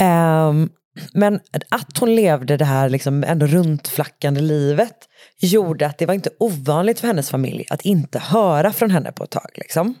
Ehm, 0.00 0.70
men 1.12 1.40
att 1.68 1.98
hon 1.98 2.14
levde 2.14 2.56
det 2.56 2.64
här 2.64 2.88
liksom 2.88 3.24
ändå 3.24 3.46
runtflackande 3.46 4.40
livet 4.40 4.96
gjorde 5.40 5.86
att 5.86 5.98
det 5.98 6.06
var 6.06 6.14
inte 6.14 6.30
ovanligt 6.38 7.00
för 7.00 7.06
hennes 7.06 7.30
familj 7.30 7.66
att 7.70 7.82
inte 7.82 8.18
höra 8.18 8.72
från 8.72 8.90
henne 8.90 9.12
på 9.12 9.24
ett 9.24 9.30
tag. 9.30 9.50
Liksom. 9.54 9.94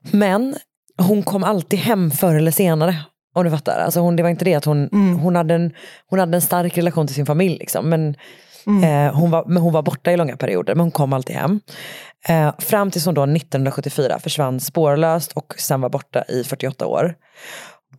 Men 0.00 0.56
hon 0.98 1.22
kom 1.22 1.44
alltid 1.44 1.78
hem 1.78 2.10
förr 2.10 2.34
eller 2.34 2.50
senare. 2.50 2.96
Om 3.34 3.44
du 3.44 3.50
fattar. 3.50 3.80
Alltså 3.80 4.00
hon, 4.00 4.16
det 4.16 4.22
var 4.22 4.30
inte 4.30 4.44
det 4.44 4.54
att 4.54 4.64
hon, 4.64 4.88
hon, 5.22 5.36
hade 5.36 5.54
en, 5.54 5.74
hon 6.06 6.18
hade 6.18 6.36
en 6.36 6.42
stark 6.42 6.78
relation 6.78 7.06
till 7.06 7.16
sin 7.16 7.26
familj. 7.26 7.58
Liksom. 7.58 7.88
Men, 7.88 8.16
Mm. 8.66 8.84
eh, 8.84 9.14
hon 9.14 9.30
var, 9.30 9.44
men 9.46 9.62
hon 9.62 9.72
var 9.72 9.82
borta 9.82 10.12
i 10.12 10.16
långa 10.16 10.36
perioder, 10.36 10.74
men 10.74 10.80
hon 10.80 10.90
kom 10.90 11.12
alltid 11.12 11.36
hem. 11.36 11.60
Eh, 12.28 12.54
fram 12.58 12.90
tills 12.90 13.06
hon 13.06 13.14
då 13.14 13.22
1974 13.22 14.18
försvann 14.18 14.60
spårlöst 14.60 15.32
och 15.32 15.54
sen 15.58 15.80
var 15.80 15.88
borta 15.88 16.24
i 16.28 16.44
48 16.44 16.86
år. 16.86 17.14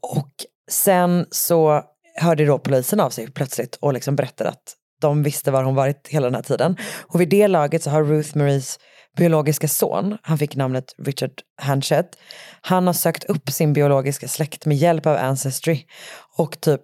Och 0.01 0.29
sen 0.71 1.25
så 1.31 1.83
hörde 2.15 2.45
då 2.45 2.59
polisen 2.59 2.99
av 2.99 3.09
sig 3.09 3.31
plötsligt 3.31 3.75
och 3.75 3.93
liksom 3.93 4.15
berättade 4.15 4.49
att 4.49 4.75
de 5.01 5.23
visste 5.23 5.51
var 5.51 5.63
hon 5.63 5.75
varit 5.75 6.07
hela 6.07 6.27
den 6.27 6.35
här 6.35 6.41
tiden. 6.41 6.77
Och 7.01 7.21
vid 7.21 7.29
det 7.29 7.47
laget 7.47 7.83
så 7.83 7.89
har 7.89 8.03
Ruth 8.03 8.37
Maries 8.37 8.79
biologiska 9.17 9.67
son, 9.67 10.17
han 10.21 10.37
fick 10.37 10.55
namnet 10.55 10.95
Richard 10.97 11.31
Hanchett, 11.61 12.17
han 12.61 12.87
har 12.87 12.93
sökt 12.93 13.23
upp 13.23 13.49
sin 13.49 13.73
biologiska 13.73 14.27
släkt 14.27 14.65
med 14.65 14.77
hjälp 14.77 15.05
av 15.05 15.17
Ancestry 15.17 15.85
och 16.37 16.61
typ 16.61 16.81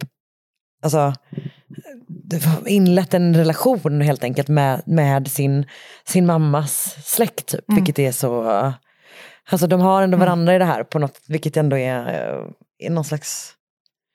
alltså, 0.84 1.14
inlett 2.66 3.14
en 3.14 3.36
relation 3.36 4.02
helt 4.02 4.24
enkelt 4.24 4.48
med, 4.48 4.82
med 4.86 5.28
sin, 5.28 5.66
sin 6.08 6.26
mammas 6.26 6.96
släkt, 7.04 7.46
typ, 7.46 7.64
vilket 7.68 8.00
är 8.00 8.12
så... 8.12 8.44
Alltså 9.52 9.68
de 9.68 9.82
har 9.82 10.02
ändå 10.02 10.18
varandra 10.18 10.56
i 10.56 10.58
det 10.60 10.66
här 10.66 10.84
på 10.84 11.00
något, 11.00 11.20
vilket 11.28 11.58
ändå 11.58 11.78
är, 11.78 12.00
eh, 12.08 12.46
är 12.88 12.90
någon 12.90 13.04
slags... 13.04 13.54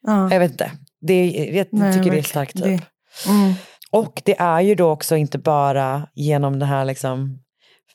Ja. 0.06 0.32
Jag 0.32 0.40
vet 0.40 0.50
inte. 0.50 0.70
Det 1.00 1.26
jag 1.30 1.66
Nej, 1.70 1.92
tycker 1.94 2.10
det 2.10 2.18
är 2.18 2.22
starkt. 2.22 2.52
Typ. 2.56 2.64
Det- 2.64 2.80
Mm. 3.28 3.54
Och 3.90 4.22
det 4.24 4.38
är 4.40 4.60
ju 4.60 4.74
då 4.74 4.90
också 4.90 5.16
inte 5.16 5.38
bara 5.38 6.08
genom 6.14 6.58
den 6.58 6.68
här 6.68 6.84
liksom 6.84 7.38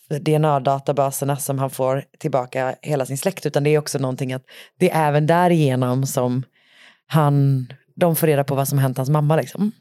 DNA-databaserna 0.10 1.36
som 1.36 1.60
han 1.60 1.70
får 1.70 2.04
tillbaka 2.20 2.76
hela 2.82 3.06
sin 3.06 3.18
släkt, 3.18 3.46
utan 3.46 3.64
det 3.64 3.70
är 3.70 3.80
också 3.80 4.00
någonting 4.00 4.34
att 4.34 4.44
det 4.80 4.92
är 4.92 5.08
även 5.08 5.28
därigenom 5.28 6.06
som 6.06 6.44
han 7.08 7.68
de 7.96 8.16
får 8.16 8.28
reda 8.28 8.44
på 8.44 8.56
vad 8.56 8.68
som 8.68 8.78
hänt 8.80 8.98
hans 8.98 9.10
mamma. 9.10 9.36
Liksom. 9.36 9.72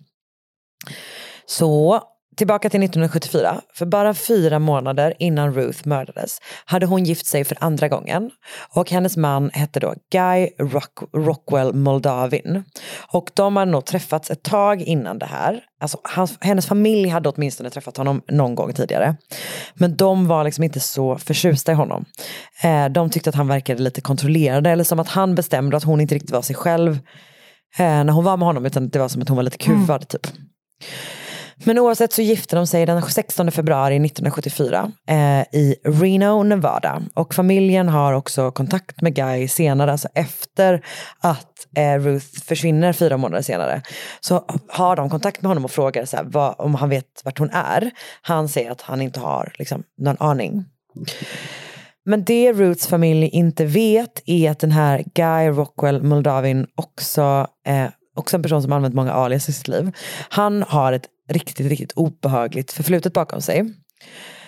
Så 1.47 2.03
tillbaka 2.39 2.71
till 2.71 2.83
1974. 2.83 3.61
För 3.75 3.87
bara 3.87 4.15
fyra 4.15 4.59
månader 4.59 5.15
innan 5.19 5.55
Ruth 5.55 5.89
mördades 5.89 6.39
hade 6.65 6.87
hon 6.87 7.05
gift 7.05 7.27
sig 7.27 7.45
för 7.45 7.57
andra 7.61 7.89
gången. 7.89 8.31
Och 8.75 8.91
hennes 8.91 9.17
man 9.17 9.51
hette 9.51 9.81
då 9.81 9.95
Guy 10.13 10.49
Rock 10.59 10.99
Rockwell 11.13 11.75
Moldavin. 11.75 12.65
Och 13.13 13.31
de 13.35 13.57
hade 13.57 13.71
nog 13.71 13.85
träffats 13.85 14.31
ett 14.31 14.43
tag 14.43 14.83
innan 14.83 15.19
det 15.19 15.27
här. 15.27 15.61
Alltså, 15.81 15.99
hans, 16.03 16.39
hennes 16.41 16.67
familj 16.67 17.09
hade 17.09 17.29
åtminstone 17.29 17.71
träffat 17.71 17.97
honom 17.97 18.23
någon 18.29 18.55
gång 18.55 18.73
tidigare. 18.73 19.17
Men 19.75 19.97
de 19.97 20.29
var 20.29 20.45
liksom 20.45 20.65
inte 20.65 20.81
så 20.81 21.19
förtjusta 21.19 21.73
i 21.73 21.75
honom. 21.75 22.05
Eh, 22.63 22.89
de 22.89 23.11
tyckte 23.11 23.31
att 23.31 23.37
han 23.37 23.49
verkade 23.49 23.83
lite 23.83 24.01
kontrollerad 24.01 24.67
eller 24.67 24.85
som 24.85 25.01
att 25.01 25.09
han 25.09 25.35
bestämde 25.35 25.77
att 25.77 25.85
hon 25.85 26.01
inte 26.01 26.15
riktigt 26.15 26.31
var 26.31 26.43
sig 26.43 26.57
själv 26.57 26.93
eh, 27.79 28.05
när 28.05 28.13
hon 28.13 28.25
var 28.25 28.37
med 28.37 28.47
honom 28.47 28.67
utan 28.67 28.89
det 28.89 28.99
var 28.99 29.09
som 29.09 29.23
att 29.23 29.29
hon 29.29 29.37
var 29.37 29.43
lite 29.43 29.59
kuvad 29.59 29.91
mm. 29.91 30.07
typ. 30.07 30.27
Men 31.65 31.79
oavsett 31.79 32.13
så 32.13 32.23
gifte 32.23 32.57
de 32.57 32.67
sig 32.67 32.87
den 32.87 33.03
16 33.03 33.51
februari 33.51 33.97
1974 33.97 34.93
eh, 35.09 35.41
i 35.41 35.77
Reno, 35.85 36.43
Nevada. 36.43 37.03
Och 37.15 37.35
familjen 37.35 37.89
har 37.89 38.13
också 38.13 38.51
kontakt 38.51 39.01
med 39.01 39.15
Guy 39.15 39.49
senare, 39.49 39.93
alltså 39.93 40.09
efter 40.15 40.85
att 41.21 41.67
eh, 41.77 41.95
Ruth 41.99 42.27
försvinner 42.45 42.93
fyra 42.93 43.17
månader 43.17 43.43
senare. 43.43 43.83
Så 44.21 44.45
har 44.69 44.97
de 44.97 45.11
kontakt 45.11 45.43
med 45.43 45.49
honom 45.49 45.65
och 45.65 45.71
frågar 45.71 46.05
så 46.05 46.17
här, 46.17 46.25
vad, 46.25 46.55
om 46.59 46.75
han 46.75 46.89
vet 46.89 47.23
vart 47.25 47.39
hon 47.39 47.51
är. 47.51 47.91
Han 48.23 48.49
säger 48.49 48.71
att 48.71 48.81
han 48.81 49.03
inte 49.03 49.21
har 49.21 49.53
liksom, 49.59 49.83
någon 49.99 50.17
aning. 50.21 50.65
Men 52.05 52.25
det 52.25 52.53
Ruths 52.53 52.87
familj 52.87 53.29
inte 53.29 53.65
vet 53.65 54.23
är 54.27 54.51
att 54.51 54.59
den 54.59 54.73
här 54.73 55.05
Guy 55.15 55.49
Rockwell 55.49 56.03
Moldavin 56.03 56.67
också, 56.75 57.47
eh, 57.67 57.87
också 58.19 58.37
en 58.37 58.43
person 58.43 58.63
som 58.63 58.73
använt 58.73 58.95
många 58.95 59.13
alias 59.13 59.49
i 59.49 59.53
sitt 59.53 59.69
liv. 59.69 59.93
Han 60.29 60.63
har 60.63 60.93
ett 60.93 61.07
riktigt, 61.29 61.67
riktigt 61.67 61.93
obehagligt 61.93 62.73
förflutet 62.73 63.13
bakom 63.13 63.41
sig. 63.41 63.59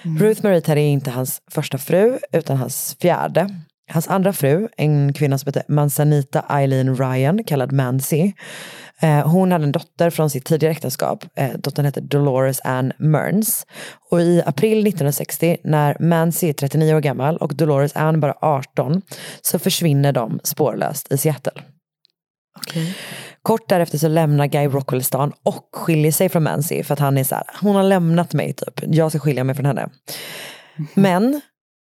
Mm. 0.03 0.19
Ruth 0.19 0.45
Marie 0.45 0.61
Terry 0.61 0.81
är 0.81 0.89
inte 0.89 1.11
hans 1.11 1.43
första 1.51 1.79
fru, 1.79 2.19
utan 2.33 2.57
hans 2.57 2.97
fjärde. 3.01 3.51
Hans 3.93 4.09
andra 4.09 4.33
fru, 4.33 4.69
en 4.77 5.13
kvinna 5.13 5.39
som 5.39 5.49
heter 5.49 5.63
Manzanita 5.69 6.45
Eileen 6.49 6.97
Ryan, 6.97 7.45
kallad 7.45 7.73
Mancy. 7.73 8.33
Eh, 9.03 9.29
hon 9.29 9.53
hade 9.53 9.65
en 9.65 9.73
dotter 9.73 10.11
från 10.11 10.31
sitt 10.31 10.45
tidigare 10.45 10.73
äktenskap. 10.73 11.25
Eh, 11.37 11.51
dottern 11.59 11.85
hette 11.85 12.01
Dolores 12.01 12.61
Ann 12.65 12.93
Mearns. 12.99 13.67
Och 14.11 14.21
i 14.21 14.43
april 14.47 14.79
1960, 14.87 15.57
när 15.65 15.97
Mancy 16.01 16.49
är 16.49 16.53
39 16.53 16.95
år 16.95 17.01
gammal 17.01 17.37
och 17.37 17.57
Dolores 17.57 17.97
Ann 17.97 18.21
bara 18.21 18.35
18, 18.41 19.03
så 19.41 19.59
försvinner 19.59 20.13
de 20.13 20.41
spårlöst 20.45 21.13
i 21.13 21.19
Seattle. 21.19 21.63
Okay. 22.61 22.93
Kort 23.43 23.69
därefter 23.69 23.99
så 23.99 24.09
lämnar 24.09 24.47
Guy 24.47 24.67
Rockwell 24.67 25.05
stan 25.05 25.33
och 25.43 25.69
skiljer 25.73 26.13
sig 26.13 26.29
från 26.29 26.43
Mancy 26.43 26.83
för 26.83 26.93
att 26.93 26.99
han 26.99 27.19
är 27.19 27.25
så 27.25 27.35
här, 27.35 27.45
hon 27.61 27.77
har 27.77 27.83
lämnat 27.83 28.35
mig 28.35 28.53
typ, 28.53 28.81
jag 28.87 29.11
ska 29.11 29.19
skilja 29.19 29.45
mig 29.45 29.55
från 29.55 29.67
henne. 29.67 29.89
Men 30.95 31.41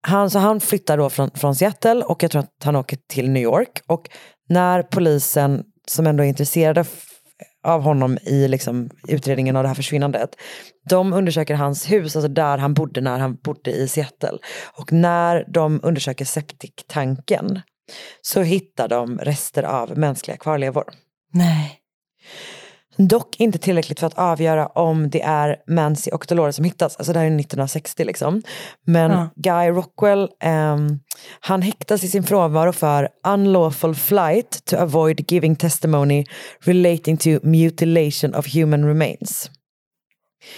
han, 0.08 0.30
så 0.30 0.40
han 0.40 0.60
flyttar 0.60 0.98
då 0.98 1.10
från, 1.10 1.32
från 1.32 1.56
Seattle 1.56 2.04
och 2.04 2.24
jag 2.24 2.32
tror 2.32 2.40
att 2.40 2.64
han 2.64 2.76
åker 2.76 2.98
till 3.08 3.30
New 3.30 3.44
York 3.44 3.82
och 3.88 4.10
när 4.50 4.84
polisen 4.84 5.64
som 5.88 6.08
ändå 6.08 6.24
är 6.24 6.28
intresserade 6.28 6.86
av 7.64 7.82
honom 7.82 8.18
i 8.22 8.48
liksom 8.48 8.90
utredningen 9.08 9.56
av 9.56 9.64
det 9.64 9.68
här 9.68 9.76
försvinnandet. 9.76 10.30
De 10.90 11.14
undersöker 11.14 11.56
hans 11.56 11.92
hus, 11.92 12.16
alltså 12.16 12.28
där 12.28 12.58
han 12.58 12.74
bodde 12.74 13.02
när 13.02 13.20
han 13.20 13.36
bodde 13.36 13.72
i 13.72 13.88
Seattle. 13.88 14.38
Och 14.74 14.92
när 14.92 15.46
de 15.48 15.80
undersöker 15.84 16.26
septiktanken 16.26 17.62
så 18.22 18.42
hittar 18.42 18.88
de 18.88 19.18
rester 19.20 19.64
av 19.64 19.98
mänskliga 19.98 20.38
kvarlevor. 20.38 20.84
Nej. 21.34 21.82
Dock 22.98 23.40
inte 23.40 23.58
tillräckligt 23.58 24.00
för 24.00 24.08
att 24.08 24.18
avgöra 24.18 24.68
om 24.68 25.10
det 25.10 25.22
är 25.22 25.58
Mancy 25.68 26.12
och 26.12 26.26
Dolores 26.30 26.56
som 26.56 26.66
hittas. 26.66 26.98
Alltså 26.98 27.14
det 27.14 27.20
här 27.20 27.26
är 27.26 27.40
1960 27.40 28.06
liksom. 28.06 28.42
Men 28.86 29.12
ja. 29.12 29.30
Guy 29.36 29.70
Rockwell, 29.70 30.30
um, 30.44 31.00
han 31.40 31.62
häktas 31.62 32.04
i 32.04 32.08
sin 32.08 32.24
frånvaro 32.24 32.74
för 32.74 33.10
unlawful 33.28 33.96
flight 33.96 34.66
to 34.66 34.78
avoid 34.78 35.32
giving 35.32 35.56
testimony 35.56 36.26
relating 36.62 37.18
to 37.18 37.30
mutilation 37.44 38.36
of 38.36 38.54
human 38.56 38.86
remains. 38.86 39.52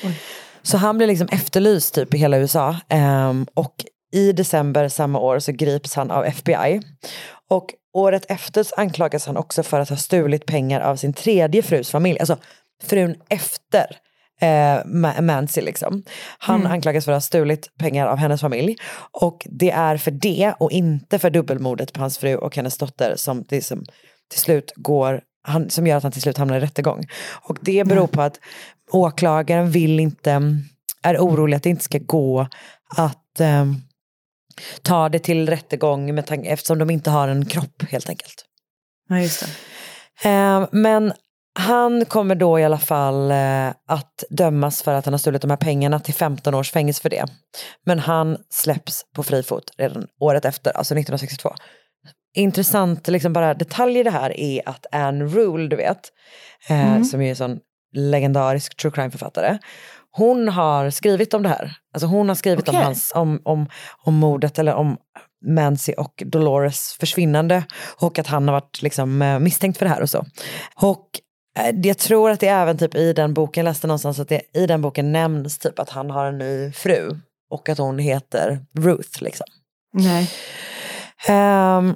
Oj. 0.03 0.19
Så 0.61 0.77
han 0.77 0.97
blir 0.97 1.07
liksom 1.07 1.27
efterlyst 1.31 1.95
typ 1.95 2.13
i 2.13 2.17
hela 2.17 2.37
USA. 2.37 2.75
Um, 3.29 3.47
och 3.53 3.85
i 4.11 4.31
december 4.31 4.89
samma 4.89 5.19
år 5.19 5.39
så 5.39 5.51
grips 5.51 5.95
han 5.95 6.11
av 6.11 6.25
FBI. 6.25 6.81
Och 7.49 7.73
Året 7.93 8.25
efter 8.29 8.65
anklagas 8.77 9.25
han 9.25 9.37
också 9.37 9.63
för 9.63 9.79
att 9.79 9.89
ha 9.89 9.97
stulit 9.97 10.45
pengar 10.45 10.81
av 10.81 10.95
sin 10.95 11.13
tredje 11.13 11.61
frus 11.61 11.91
familj. 11.91 12.19
Alltså 12.19 12.37
frun 12.83 13.15
efter 13.29 13.97
eh, 14.41 14.85
Mancy. 15.21 15.61
Liksom. 15.61 16.03
Han 16.37 16.59
mm. 16.59 16.71
anklagas 16.71 17.05
för 17.05 17.11
att 17.11 17.15
ha 17.15 17.21
stulit 17.21 17.77
pengar 17.77 18.07
av 18.07 18.17
hennes 18.17 18.41
familj. 18.41 18.75
Och 19.11 19.47
det 19.49 19.71
är 19.71 19.97
för 19.97 20.11
det 20.11 20.53
och 20.59 20.71
inte 20.71 21.19
för 21.19 21.29
dubbelmordet 21.29 21.93
på 21.93 22.01
hans 22.01 22.17
fru 22.17 22.35
och 22.35 22.55
hennes 22.55 22.77
dotter 22.77 23.13
som, 23.15 23.43
det 23.49 23.61
som 23.61 23.85
till 24.29 24.39
slut 24.39 24.73
går 24.75 25.21
han, 25.43 25.69
som 25.69 25.87
gör 25.87 25.97
att 25.97 26.03
han 26.03 26.11
till 26.11 26.21
slut 26.21 26.37
hamnar 26.37 26.57
i 26.57 26.59
rättegång. 26.59 27.07
Och 27.41 27.57
det 27.61 27.87
beror 27.87 28.07
på 28.07 28.21
att 28.21 28.39
åklagaren 28.91 29.71
vill 29.71 29.99
inte, 29.99 30.41
är 31.03 31.17
orolig 31.17 31.57
att 31.57 31.63
det 31.63 31.69
inte 31.69 31.83
ska 31.83 31.97
gå 31.97 32.47
att 32.97 33.39
eh, 33.39 33.65
ta 34.81 35.09
det 35.09 35.19
till 35.19 35.49
rättegång 35.49 36.15
med 36.15 36.41
eftersom 36.43 36.79
de 36.79 36.89
inte 36.89 37.09
har 37.09 37.27
en 37.27 37.45
kropp 37.45 37.83
helt 37.89 38.09
enkelt. 38.09 38.45
Ja, 39.09 39.19
just 39.19 39.45
det. 39.45 40.29
Eh, 40.29 40.67
men 40.71 41.13
han 41.59 42.05
kommer 42.05 42.35
då 42.35 42.59
i 42.59 42.63
alla 42.63 42.77
fall 42.77 43.31
eh, 43.31 43.67
att 43.87 44.23
dömas 44.29 44.81
för 44.81 44.93
att 44.93 45.05
han 45.05 45.13
har 45.13 45.19
stulit 45.19 45.41
de 45.41 45.49
här 45.49 45.57
pengarna 45.57 45.99
till 45.99 46.13
15 46.13 46.55
års 46.55 46.71
fängelse 46.71 47.01
för 47.01 47.09
det. 47.09 47.25
Men 47.85 47.99
han 47.99 48.37
släpps 48.49 49.05
på 49.15 49.23
fri 49.23 49.43
fot 49.43 49.71
redan 49.77 50.07
året 50.19 50.45
efter, 50.45 50.77
alltså 50.77 50.93
1962. 50.93 51.55
Intressant 52.35 53.07
liksom 53.07 53.33
bara 53.33 53.53
detalj 53.53 53.99
i 53.99 54.03
det 54.03 54.11
här 54.11 54.39
är 54.39 54.69
att 54.69 54.85
Anne 54.91 55.25
Rule, 55.25 55.67
du 55.67 55.75
vet, 55.75 56.01
eh, 56.69 56.91
mm. 56.91 57.03
som 57.03 57.21
är 57.21 57.29
en 57.29 57.35
sån 57.35 57.59
legendarisk 57.95 58.77
true 58.77 58.91
crime-författare, 58.91 59.57
hon 60.11 60.47
har 60.47 60.89
skrivit 60.89 61.33
om 61.33 61.43
det 61.43 61.49
här. 61.49 61.77
Alltså 61.93 62.07
hon 62.07 62.27
har 62.27 62.35
skrivit 62.35 62.69
okay. 62.69 62.79
om, 62.79 62.85
hans, 62.85 63.11
om, 63.15 63.41
om, 63.45 63.69
om 64.03 64.15
mordet 64.15 64.59
eller 64.59 64.73
om 64.73 64.97
Mancy 65.45 65.93
och 65.93 66.23
Dolores 66.25 66.93
försvinnande 66.99 67.63
och 67.99 68.19
att 68.19 68.27
han 68.27 68.47
har 68.47 68.55
varit 68.55 68.81
liksom, 68.81 69.21
eh, 69.21 69.39
misstänkt 69.39 69.77
för 69.77 69.85
det 69.85 69.91
här 69.91 70.01
och 70.01 70.09
så. 70.09 70.25
Och 70.75 71.05
eh, 71.57 71.75
jag 71.83 71.97
tror 71.97 72.31
att 72.31 72.39
det 72.39 72.47
även 72.47 72.77
typ 72.77 72.95
i 72.95 73.13
den 73.13 73.33
boken, 73.33 73.65
jag 73.65 73.71
läste 73.71 73.87
någonstans 73.87 74.19
att 74.19 74.29
det 74.29 74.41
i 74.53 74.67
den 74.67 74.81
boken 74.81 75.11
nämns 75.11 75.57
typ 75.57 75.79
att 75.79 75.89
han 75.89 76.09
har 76.09 76.25
en 76.25 76.37
ny 76.37 76.71
fru 76.71 77.15
och 77.49 77.69
att 77.69 77.77
hon 77.77 77.99
heter 77.99 78.65
Ruth 78.77 79.23
liksom. 79.23 79.47
Nej. 79.93 80.29
Um, 81.29 81.95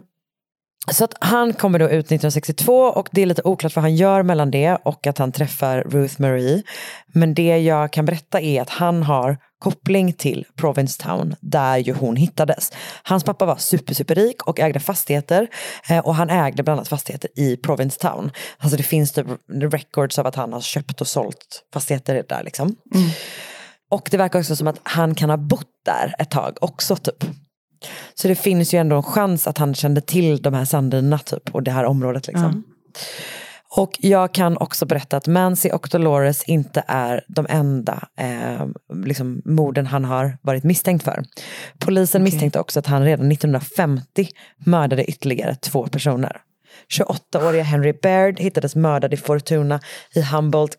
så 0.91 1.03
att 1.03 1.13
han 1.19 1.53
kommer 1.53 1.79
då 1.79 1.85
ut 1.85 2.05
1962 2.05 2.73
och 2.73 3.09
det 3.11 3.21
är 3.21 3.25
lite 3.25 3.41
oklart 3.43 3.75
vad 3.75 3.83
han 3.83 3.95
gör 3.95 4.23
mellan 4.23 4.51
det 4.51 4.77
och 4.83 5.07
att 5.07 5.17
han 5.17 5.31
träffar 5.31 5.81
Ruth 5.81 6.21
Marie. 6.21 6.63
Men 7.07 7.33
det 7.33 7.57
jag 7.57 7.93
kan 7.93 8.05
berätta 8.05 8.41
är 8.41 8.61
att 8.61 8.69
han 8.69 9.03
har 9.03 9.37
koppling 9.59 10.13
till 10.13 10.45
Provincetown 10.55 11.35
där 11.41 11.77
ju 11.77 11.93
hon 11.93 12.15
hittades. 12.15 12.71
Hans 13.03 13.23
pappa 13.23 13.45
var 13.45 13.55
super, 13.55 13.93
superrik 13.93 14.43
och 14.43 14.59
ägde 14.59 14.79
fastigheter 14.79 15.47
eh, 15.89 15.99
och 15.99 16.15
han 16.15 16.29
ägde 16.29 16.63
bland 16.63 16.79
annat 16.79 16.87
fastigheter 16.87 17.29
i 17.35 17.57
Provincetown. 17.57 18.31
Alltså 18.57 18.77
det 18.77 18.83
finns 18.83 19.11
typ 19.11 19.27
records 19.47 20.19
av 20.19 20.27
att 20.27 20.35
han 20.35 20.53
har 20.53 20.61
köpt 20.61 21.01
och 21.01 21.07
sålt 21.07 21.63
fastigheter 21.73 22.23
där 22.29 22.43
liksom. 22.43 22.75
Mm. 22.95 23.09
Och 23.91 24.07
det 24.11 24.17
verkar 24.17 24.39
också 24.39 24.55
som 24.55 24.67
att 24.67 24.79
han 24.83 25.15
kan 25.15 25.29
ha 25.29 25.37
bott 25.37 25.67
där 25.85 26.15
ett 26.19 26.31
tag 26.31 26.57
också 26.61 26.95
typ. 26.95 27.23
Så 28.13 28.27
det 28.27 28.35
finns 28.35 28.73
ju 28.73 28.79
ändå 28.79 28.95
en 28.95 29.03
chans 29.03 29.47
att 29.47 29.57
han 29.57 29.75
kände 29.75 30.01
till 30.01 30.41
de 30.41 30.53
här 30.53 30.65
sandinerna 30.65 31.17
typ 31.17 31.55
och 31.55 31.63
det 31.63 31.71
här 31.71 31.83
området 31.83 32.27
liksom. 32.27 32.45
Mm. 32.45 32.63
Och 33.75 33.91
jag 33.99 34.33
kan 34.33 34.57
också 34.57 34.85
berätta 34.85 35.17
att 35.17 35.27
Mancy 35.27 35.69
och 35.69 35.87
Dolores 35.91 36.43
inte 36.43 36.83
är 36.87 37.23
de 37.27 37.45
enda 37.49 38.07
eh, 38.19 38.67
liksom, 39.05 39.41
morden 39.45 39.87
han 39.87 40.05
har 40.05 40.37
varit 40.41 40.63
misstänkt 40.63 41.03
för. 41.03 41.23
Polisen 41.79 42.21
okay. 42.21 42.31
misstänkte 42.31 42.59
också 42.59 42.79
att 42.79 42.87
han 42.87 43.05
redan 43.05 43.31
1950 43.31 44.27
mördade 44.65 45.05
ytterligare 45.05 45.55
två 45.55 45.87
personer. 45.87 46.41
28-åriga 46.99 47.63
Henry 47.63 47.93
Baird 48.01 48.39
hittades 48.39 48.75
mördad 48.75 49.13
i 49.13 49.17
Fortuna 49.17 49.79
i 50.15 50.21
Humboldt 50.21 50.77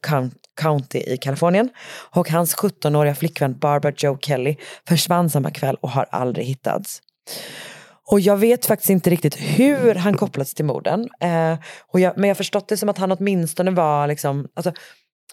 County 0.61 0.99
i 0.99 1.17
Kalifornien. 1.17 1.69
Och 2.11 2.31
hans 2.31 2.57
17-åriga 2.57 3.15
flickvän 3.15 3.59
Barbara 3.59 3.93
Joe 3.97 4.19
Kelly 4.21 4.57
försvann 4.89 5.31
samma 5.31 5.51
kväll 5.51 5.77
och 5.81 5.91
har 5.91 6.07
aldrig 6.11 6.47
hittats. 6.47 7.01
Och 8.11 8.21
jag 8.21 8.37
vet 8.37 8.67
faktiskt 8.67 8.91
inte 8.91 9.11
riktigt 9.11 9.37
hur 9.37 9.95
han 9.95 10.17
kopplats 10.17 10.55
till 10.55 10.65
morden. 10.65 11.09
Eh, 11.21 11.59
och 11.93 12.01
jag, 12.01 12.13
men 12.17 12.29
jag 12.29 12.35
har 12.35 12.37
förstått 12.37 12.69
det 12.69 12.77
som 12.77 12.89
att 12.89 12.99
han 12.99 13.13
åtminstone 13.13 13.71
var 13.71 14.07
liksom, 14.07 14.49
alltså, 14.55 14.73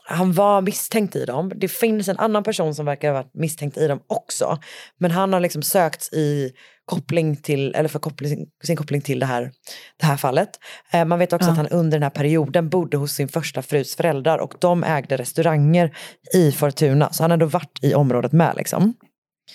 han 0.03 0.33
var 0.33 0.61
misstänkt 0.61 1.15
i 1.15 1.25
dem. 1.25 1.51
Det 1.55 1.67
finns 1.67 2.07
en 2.07 2.17
annan 2.17 2.43
person 2.43 2.75
som 2.75 2.85
verkar 2.85 3.07
ha 3.07 3.13
varit 3.13 3.33
misstänkt 3.33 3.77
i 3.77 3.87
dem 3.87 3.99
också. 4.07 4.57
Men 4.99 5.11
han 5.11 5.33
har 5.33 5.39
liksom 5.39 5.61
sökts 5.61 6.13
i 6.13 6.51
koppling 6.85 7.35
till, 7.35 7.75
eller 7.75 7.89
för 7.89 7.99
koppling, 7.99 8.47
sin 8.63 8.75
koppling 8.77 9.01
till 9.01 9.19
det 9.19 9.25
här, 9.25 9.51
det 9.99 10.05
här 10.05 10.17
fallet. 10.17 10.49
Eh, 10.91 11.05
man 11.05 11.19
vet 11.19 11.33
också 11.33 11.47
Ja. 11.47 11.51
att 11.51 11.57
han 11.57 11.67
under 11.67 11.97
den 11.97 12.03
här 12.03 12.09
perioden 12.09 12.69
bodde 12.69 12.97
hos 12.97 13.11
sin 13.11 13.27
första 13.27 13.61
frus 13.61 13.95
föräldrar 13.95 14.37
och 14.37 14.53
de 14.59 14.83
ägde 14.83 15.17
restauranger 15.17 15.97
i 16.33 16.51
Fortuna. 16.51 17.13
Så 17.13 17.23
han 17.23 17.31
hade 17.31 17.45
varit 17.45 17.79
i 17.81 17.93
området 17.93 18.31
med 18.31 18.53
liksom. 18.57 18.93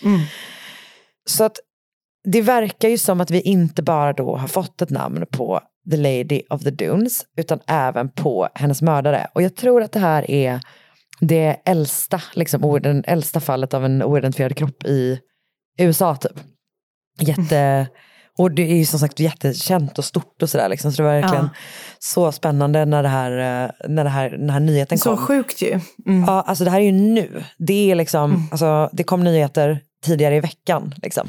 Mm. 0.03 0.21
Så 1.29 1.45
att 1.45 1.59
det 2.33 2.43
verkar 2.43 2.89
ju 2.89 2.99
som 2.99 3.21
att 3.21 3.31
vi 3.31 3.41
inte 3.41 3.83
bara 3.83 4.13
då 4.13 4.37
har 4.37 4.49
fått 4.49 4.83
ett 4.83 4.91
namn 4.91 5.25
på 5.31 5.61
The 5.91 5.97
Lady 5.97 6.43
of 6.51 6.63
the 6.63 6.71
Dunes 6.71 7.21
utan 7.39 7.59
även 7.67 8.09
på 8.09 8.49
hennes 8.55 8.83
mördare. 8.83 9.27
Och 9.35 9.43
jag 9.43 9.57
tror 9.57 9.83
att 9.83 9.93
det 9.93 10.01
här 10.01 10.31
är 10.31 10.61
det 11.21 11.57
äldsta, 11.65 12.21
liksom, 12.35 12.65
oiden- 12.65 13.05
äldsta 13.07 13.41
fallet 13.41 13.75
av 13.75 13.85
en 13.85 14.03
oidentifierad 14.03 14.57
kropp 14.57 14.85
i 14.85 15.19
USA 15.79 16.17
typ. 16.17 16.33
Jätte, 17.21 17.87
och 18.39 18.51
det 18.51 18.63
är 18.63 18.77
ju 18.77 18.85
som 18.87 18.99
sagt 19.01 19.21
jättekänt 19.21 19.99
och 19.99 20.05
stort 20.05 20.43
och 20.43 20.51
sådär 20.51 20.69
liksom. 20.69 20.93
Så 20.93 21.03
det 21.03 21.09
var 21.09 21.21
verkligen 21.21 21.45
Ja. 21.45 21.61
så 21.99 22.33
spännande 22.33 22.85
när, 22.85 23.03
det 23.03 23.09
här, 23.09 23.31
eh, 23.65 23.71
när, 23.89 24.05
det 24.05 24.11
här, 24.11 24.31
den 24.31 24.51
här 24.51 24.61
nyheten 24.61 24.99
Så 24.99 25.17
kom. 25.17 25.27
sjukt 25.27 25.63
ju. 25.63 25.81
Mm. 26.07 26.25
Ja, 26.27 26.41
alltså 26.47 26.65
det 26.65 26.71
här 26.71 26.81
är 26.81 26.85
ju 26.85 26.93
nu. 26.93 27.45
Det 27.59 27.91
är 27.91 27.95
liksom, 27.95 28.49
alltså 28.51 28.91
det 28.93 29.05
kom 29.05 29.25
nyheter 29.25 29.81
tidigare 30.05 30.37
i 30.37 30.41
veckan 30.41 30.95
liksom. 31.03 31.29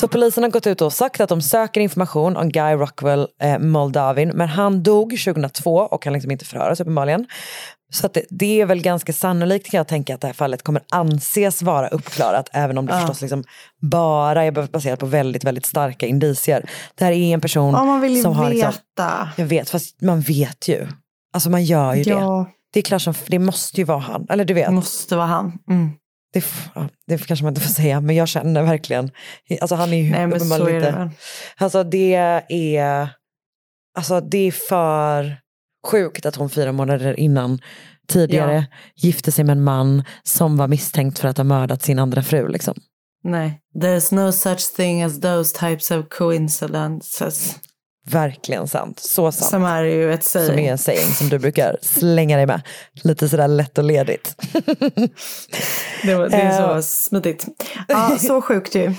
Så 0.00 0.08
polisen 0.08 0.42
har 0.42 0.50
gått 0.50 0.66
ut 0.66 0.80
och 0.80 0.92
sagt 0.92 1.20
att 1.20 1.28
de 1.28 1.42
söker 1.42 1.80
information 1.80 2.36
om 2.36 2.48
Guy 2.48 2.74
Rockwell 2.74 3.28
eh, 3.42 3.58
Moldavin. 3.58 4.28
Men 4.34 4.48
han 4.48 4.82
dog 4.82 5.10
2002 5.24 5.76
och 5.76 6.02
kan 6.02 6.12
liksom 6.12 6.30
inte 6.30 6.44
förhöras 6.44 6.80
uppenbarligen. 6.80 7.26
Så 7.92 8.06
att 8.06 8.14
det, 8.14 8.22
det 8.30 8.60
är 8.60 8.66
väl 8.66 8.80
ganska 8.82 9.12
sannolikt 9.12 9.70
kan 9.70 9.78
jag 9.78 9.88
tänka 9.88 10.14
att 10.14 10.20
det 10.20 10.26
här 10.26 10.34
fallet 10.34 10.62
kommer 10.62 10.82
anses 10.90 11.62
vara 11.62 11.88
uppklarat. 11.88 12.48
Även 12.52 12.78
om 12.78 12.86
det 12.86 12.92
Ja. 12.92 12.98
förstås 13.00 13.20
liksom 13.20 13.44
bara 13.82 14.44
är 14.44 14.50
baserat 14.50 14.98
på 15.00 15.06
väldigt, 15.06 15.44
väldigt 15.44 15.66
starka 15.66 16.06
indicier. 16.06 16.70
Det 16.94 17.04
här 17.04 17.12
är 17.12 17.34
en 17.34 17.40
person 17.40 17.74
Ja, 17.74 17.84
man 17.84 18.00
vill 18.00 18.16
ju 18.16 18.22
som 18.22 18.36
har... 18.36 18.50
Liksom, 18.50 18.72
veta. 18.96 19.28
jag 19.36 19.46
vet, 19.46 19.70
fast 19.70 20.00
man 20.02 20.20
vet 20.20 20.68
ju. 20.68 20.86
Alltså 21.32 21.50
man 21.50 21.64
gör 21.64 21.94
ju 21.94 22.02
det. 22.04 22.10
Ja, 22.10 22.46
Det 22.72 22.80
är 22.80 22.82
klart 22.82 23.02
som, 23.02 23.14
det 23.26 23.38
måste 23.38 23.76
ju 23.80 23.84
vara 23.84 23.98
han. 23.98 24.26
Eller 24.30 24.44
du 24.44 24.54
vet. 24.54 24.66
det 24.66 24.72
måste 24.72 25.16
vara 25.16 25.26
han. 25.26 25.58
Mm. 25.70 25.90
Det, 26.32 26.44
det 27.06 27.26
kanske 27.26 27.44
man 27.44 27.50
inte 27.50 27.60
får 27.60 27.70
säga, 27.74 28.00
men 28.00 28.16
jag 28.16 28.28
känner 28.28 28.62
verkligen. 28.62 29.10
Alltså 29.60 29.74
han 29.74 29.92
är 29.92 29.96
ju 29.96 30.10
Nej, 30.10 30.26
men 30.26 30.40
så 30.40 30.66
är 30.68 30.80
det. 30.80 31.10
Alltså 31.56 31.84
det 31.84 32.14
är, 32.14 33.08
alltså 33.98 34.20
det 34.20 34.38
är 34.38 34.52
för 34.52 35.36
sjukt 35.86 36.26
att 36.26 36.36
hon 36.36 36.50
fyra 36.50 36.72
månader 36.72 37.20
innan 37.20 37.60
tidigare 38.08 38.54
Ja. 38.54 38.76
gifte 38.96 39.32
sig 39.32 39.44
med 39.44 39.52
en 39.56 39.62
man 39.64 40.04
som 40.22 40.56
var 40.56 40.68
misstänkt 40.68 41.18
för 41.18 41.28
att 41.28 41.36
ha 41.36 41.44
mördat 41.44 41.82
sin 41.82 41.98
andra 41.98 42.22
fru. 42.22 42.48
Liksom. 42.48 42.74
Nej. 43.24 43.60
There's 43.74 44.14
no 44.14 44.32
such 44.32 44.76
thing 44.76 45.02
as 45.02 45.20
those 45.20 45.58
types 45.58 45.90
of 45.90 46.08
coincidences. 46.08 47.56
Verkligen 48.10 48.68
sant. 48.68 48.98
Så 49.00 49.32
sant. 49.32 49.50
Som 49.50 49.64
är 49.64 49.82
ju 49.84 50.12
ett 50.14 50.24
Som 50.24 50.40
är 50.42 50.46
saying. 50.46 50.66
en 50.66 50.78
saying 50.78 51.12
som 51.14 51.28
du 51.28 51.38
brukar 51.38 51.76
slänga 51.82 52.36
dig 52.36 52.46
med. 52.46 52.60
Lite 53.04 53.28
sådär 53.28 53.48
lätt 53.48 53.78
och 53.78 53.84
ledigt. 53.84 54.34
Det, 56.04 56.14
var, 56.14 56.28
det 56.28 56.36
är 56.36 56.60
Eh. 56.70 56.76
så 56.76 56.82
smidigt. 56.82 57.46
Ja, 57.88 58.16
så 58.18 58.40
sjukt 58.42 58.74
ju. 58.74 58.94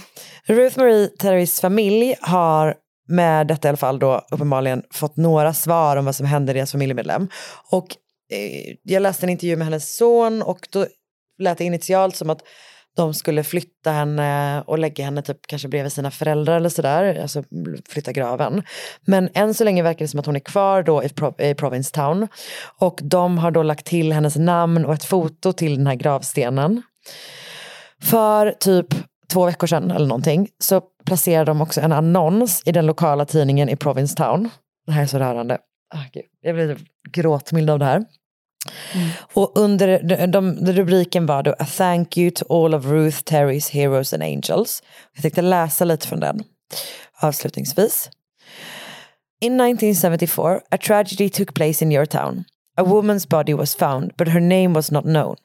Ruth 0.45 0.79
Marie 0.79 1.07
Terrys 1.07 1.61
familj 1.61 2.15
har 2.21 2.75
med 3.07 3.47
detta 3.47 3.67
i 3.67 3.69
alla 3.69 3.77
fall 3.77 3.99
då 3.99 4.25
uppenbarligen 4.31 4.83
fått 4.93 5.17
några 5.17 5.53
svar 5.53 5.97
om 5.97 6.05
vad 6.05 6.15
som 6.15 6.25
hände 6.25 6.53
deras 6.53 6.71
familjemedlem. 6.71 7.27
Och 7.71 7.87
eh, 8.31 8.75
jag 8.83 9.01
läste 9.01 9.25
en 9.25 9.29
intervju 9.29 9.55
med 9.55 9.67
hennes 9.67 9.95
son 9.97 10.41
och 10.41 10.67
då 10.71 10.85
lät 11.39 11.57
det 11.57 11.63
initialt 11.63 12.15
som 12.15 12.29
att 12.29 12.41
de 12.95 13.13
skulle 13.13 13.43
flytta 13.43 13.91
henne 13.91 14.61
och 14.61 14.79
lägga 14.79 15.05
henne 15.05 15.21
typ 15.21 15.47
kanske 15.47 15.67
bredvid 15.67 15.91
sina 15.91 16.11
föräldrar 16.11 16.55
eller 16.57 16.69
sådär, 16.69 17.21
alltså 17.21 17.43
flytta 17.89 18.11
graven. 18.11 18.63
Men 19.05 19.29
än 19.33 19.53
så 19.53 19.63
länge 19.63 19.83
verkar 19.83 19.99
det 20.05 20.07
som 20.09 20.19
att 20.19 20.25
hon 20.25 20.35
är 20.35 20.39
kvar 20.39 20.83
då 20.83 21.03
i, 21.03 21.09
Pro- 21.09 21.41
i 21.41 21.53
Provincetown 21.55 22.27
och 22.79 22.99
de 23.03 23.37
har 23.37 23.51
då 23.51 23.63
lagt 23.63 23.85
till 23.85 24.13
hennes 24.13 24.35
namn 24.35 24.85
och 24.85 24.93
ett 24.93 25.05
foto 25.05 25.53
till 25.53 25.77
den 25.77 25.87
här 25.87 25.95
gravstenen. 25.95 26.81
För 28.01 28.51
typ 28.51 28.87
två 29.33 29.45
veckor 29.45 29.67
sedan 29.67 29.91
eller 29.91 30.07
någonting 30.07 30.47
så 30.59 30.81
placerade 31.05 31.51
de 31.51 31.61
också 31.61 31.81
en 31.81 31.91
annons 31.91 32.61
i 32.65 32.71
den 32.71 32.85
lokala 32.85 33.25
tidningen 33.25 33.69
i 33.69 33.75
Provincetown. 33.75 34.49
Det 34.85 34.91
här 34.91 35.01
är 35.01 35.07
så 35.07 35.19
rörande. 35.19 35.57
Oh, 35.93 36.03
gud. 36.13 36.23
Jag 36.41 36.55
blir 36.55 36.77
gråtmild 37.11 37.69
av 37.69 37.79
det 37.79 37.85
här. 37.85 38.05
Mm. 38.95 39.09
Och 39.33 39.51
under 39.55 39.99
de, 40.03 40.25
de, 40.25 40.73
rubriken 40.73 41.25
var 41.25 41.43
då 41.43 41.55
A 41.59 41.65
thank 41.65 42.17
you 42.17 42.31
to 42.31 42.65
all 42.65 42.73
of 42.73 42.85
Ruth 42.85 43.19
Terrys 43.21 43.69
heroes 43.69 44.13
and 44.13 44.23
angels. 44.23 44.83
Jag 45.13 45.21
tänkte 45.21 45.41
läsa 45.41 45.85
lite 45.85 46.07
från 46.07 46.19
den 46.19 46.43
avslutningsvis. 47.19 48.09
In 49.41 49.61
1974, 49.61 50.61
a 50.71 50.77
tragedy 50.77 51.29
took 51.29 51.53
place 51.53 51.85
in 51.85 51.91
your 51.91 52.05
town. 52.05 52.43
A 52.77 52.83
woman's 52.83 53.29
body 53.29 53.53
was 53.53 53.75
found, 53.75 54.11
but 54.17 54.27
her 54.27 54.39
name 54.39 54.73
was 54.73 54.91
not 54.91 55.03
known. 55.03 55.35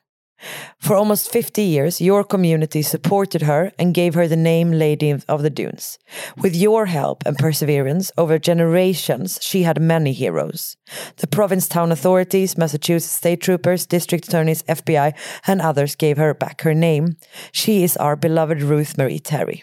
For 0.79 0.97
almost 0.97 1.31
50 1.31 1.63
years, 1.63 2.01
your 2.01 2.25
community 2.25 2.83
supported 2.83 3.43
her 3.43 3.73
and 3.79 3.95
gave 3.95 4.15
her 4.15 4.29
the 4.29 4.37
name 4.37 4.73
Lady 4.73 5.11
of 5.11 5.43
the 5.43 5.51
Dunes. 5.51 5.99
With 6.37 6.55
your 6.55 6.87
help 6.87 7.23
and 7.27 7.37
perseverance, 7.37 8.11
over 8.19 8.39
generations, 8.39 9.39
she 9.43 9.63
had 9.63 9.81
many 9.81 10.13
heroes. 10.13 10.77
The 11.17 11.27
province 11.27 11.69
town 11.69 11.93
authorities, 11.93 12.59
Massachusetts 12.59 13.13
state 13.13 13.41
troopers, 13.41 13.87
district 13.87 14.29
attorneys, 14.29 14.63
FBI, 14.65 15.15
and 15.47 15.61
others 15.61 15.95
gave 15.97 16.17
her 16.17 16.35
back 16.35 16.63
her 16.63 16.75
name. 16.75 17.17
She 17.53 17.83
is 17.83 17.97
our 17.97 18.17
beloved 18.17 18.63
Ruth 18.63 18.99
Marie 18.99 19.19
Terry. 19.19 19.63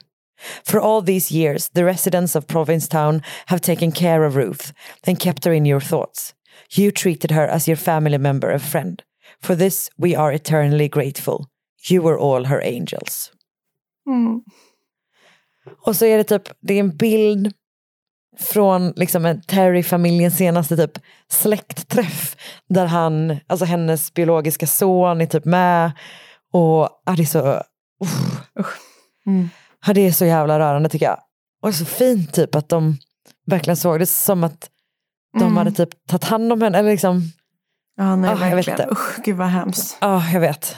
For 0.63 0.79
all 0.79 1.01
these 1.01 1.31
years, 1.31 1.69
the 1.69 1.85
residents 1.85 2.35
of 2.35 2.47
Provincetown 2.47 3.21
have 3.47 3.61
taken 3.61 3.91
care 3.91 4.23
of 4.23 4.35
Ruth 4.35 4.73
and 5.03 5.19
kept 5.19 5.45
her 5.45 5.53
in 5.53 5.65
your 5.65 5.79
thoughts. 5.79 6.33
You 6.71 6.91
treated 6.91 7.31
her 7.31 7.45
as 7.45 7.67
your 7.67 7.77
family 7.77 8.17
member 8.17 8.49
and 8.49 8.61
friend. 8.61 9.03
For 9.43 9.55
this 9.55 9.89
we 9.97 10.17
are 10.17 10.35
eternally 10.35 10.87
grateful. 10.87 11.45
You 11.91 12.03
were 12.03 12.17
all 12.35 12.45
her 12.45 12.59
angels. 12.59 13.31
Mm. 14.07 14.43
Och 15.85 15.95
så 15.95 16.05
är 16.05 16.17
det 16.17 16.23
typ, 16.23 16.43
det 16.61 16.73
är 16.73 16.79
en 16.79 16.97
bild 16.97 17.53
från 18.39 18.93
liksom 18.95 19.25
en 19.25 19.41
Terry-familjens 19.41 20.37
senaste 20.37 20.77
typ 20.77 21.03
släktträff. 21.29 22.35
Där 22.69 22.85
han, 22.85 23.37
alltså 23.47 23.65
hennes 23.65 24.13
biologiska 24.13 24.67
son 24.67 25.21
är 25.21 25.25
typ 25.25 25.45
med. 25.45 25.91
Och 26.53 26.89
ja, 27.05 27.13
det 27.17 27.23
är 27.23 27.25
så, 27.25 27.63
usch. 28.59 28.77
Mm. 29.25 29.49
Ja, 29.85 29.93
det 29.93 30.01
är 30.01 30.11
så 30.11 30.25
jävla 30.25 30.59
rörande 30.59 30.89
tycker 30.89 31.05
jag. 31.05 31.19
Och 31.61 31.75
så 31.75 31.85
fint 31.85 32.33
typ 32.33 32.55
att 32.55 32.69
de 32.69 32.97
verkligen 33.45 33.77
såg 33.77 33.99
det 33.99 34.05
som 34.05 34.43
att 34.43 34.69
de 35.33 35.43
Mm. 35.43 35.57
hade 35.57 35.71
typ 35.71 36.07
tagit 36.07 36.23
hand 36.23 36.53
om 36.53 36.61
henne. 36.61 36.77
Eller 36.77 36.91
liksom, 36.91 37.21
Ja, 37.97 38.15
nej, 38.15 38.29
Ah, 38.29 38.49
jag 38.49 38.55
vet 38.55 38.67
inte. 38.67 38.87
Usch, 38.91 39.23
gud 39.23 39.37
vad 39.37 39.47
hemskt. 39.47 39.97
Ja, 40.01 40.23
jag 40.33 40.39
vet. 40.39 40.75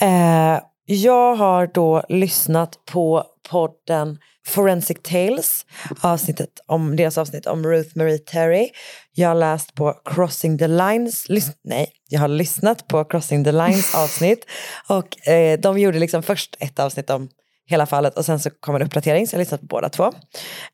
Eh, 0.00 0.60
jag 0.86 1.34
har 1.34 1.66
då 1.66 2.02
lyssnat 2.08 2.84
på 2.92 3.24
podden 3.50 4.18
Forensic 4.46 4.98
Tales, 5.02 5.66
avsnittet 6.00 6.48
om, 6.66 6.96
deras 6.96 7.18
avsnitt 7.18 7.46
om 7.46 7.66
Ruth 7.66 7.98
Marie 7.98 8.18
Terry. 8.18 8.68
Jag 9.14 9.28
har 9.28 9.34
läst 9.34 9.74
på 9.74 9.94
Crossing 10.04 10.58
the 10.58 10.66
Lines, 10.68 11.28
lys, 11.28 11.50
nej, 11.64 11.90
jag 12.08 12.20
har 12.20 12.28
lyssnat 12.28 12.88
på 12.88 13.04
Crossing 13.04 13.44
the 13.44 13.52
Lines 13.52 13.94
avsnitt 14.04 14.44
och 14.88 15.28
eh, 15.28 15.58
de 15.60 15.78
gjorde 15.78 15.98
liksom 15.98 16.22
först 16.22 16.56
ett 16.60 16.78
avsnitt 16.78 17.10
om 17.10 17.28
hela 17.68 17.86
fallet 17.86 18.18
och 18.18 18.24
sen 18.24 18.40
så 18.40 18.50
kom 18.50 18.74
en 18.74 18.82
uppdatering 18.82 19.26
så 19.26 19.34
jag 19.34 19.38
har 19.38 19.42
lyssnat 19.42 19.60
på 19.60 19.66
båda 19.66 19.88
två. 19.88 20.04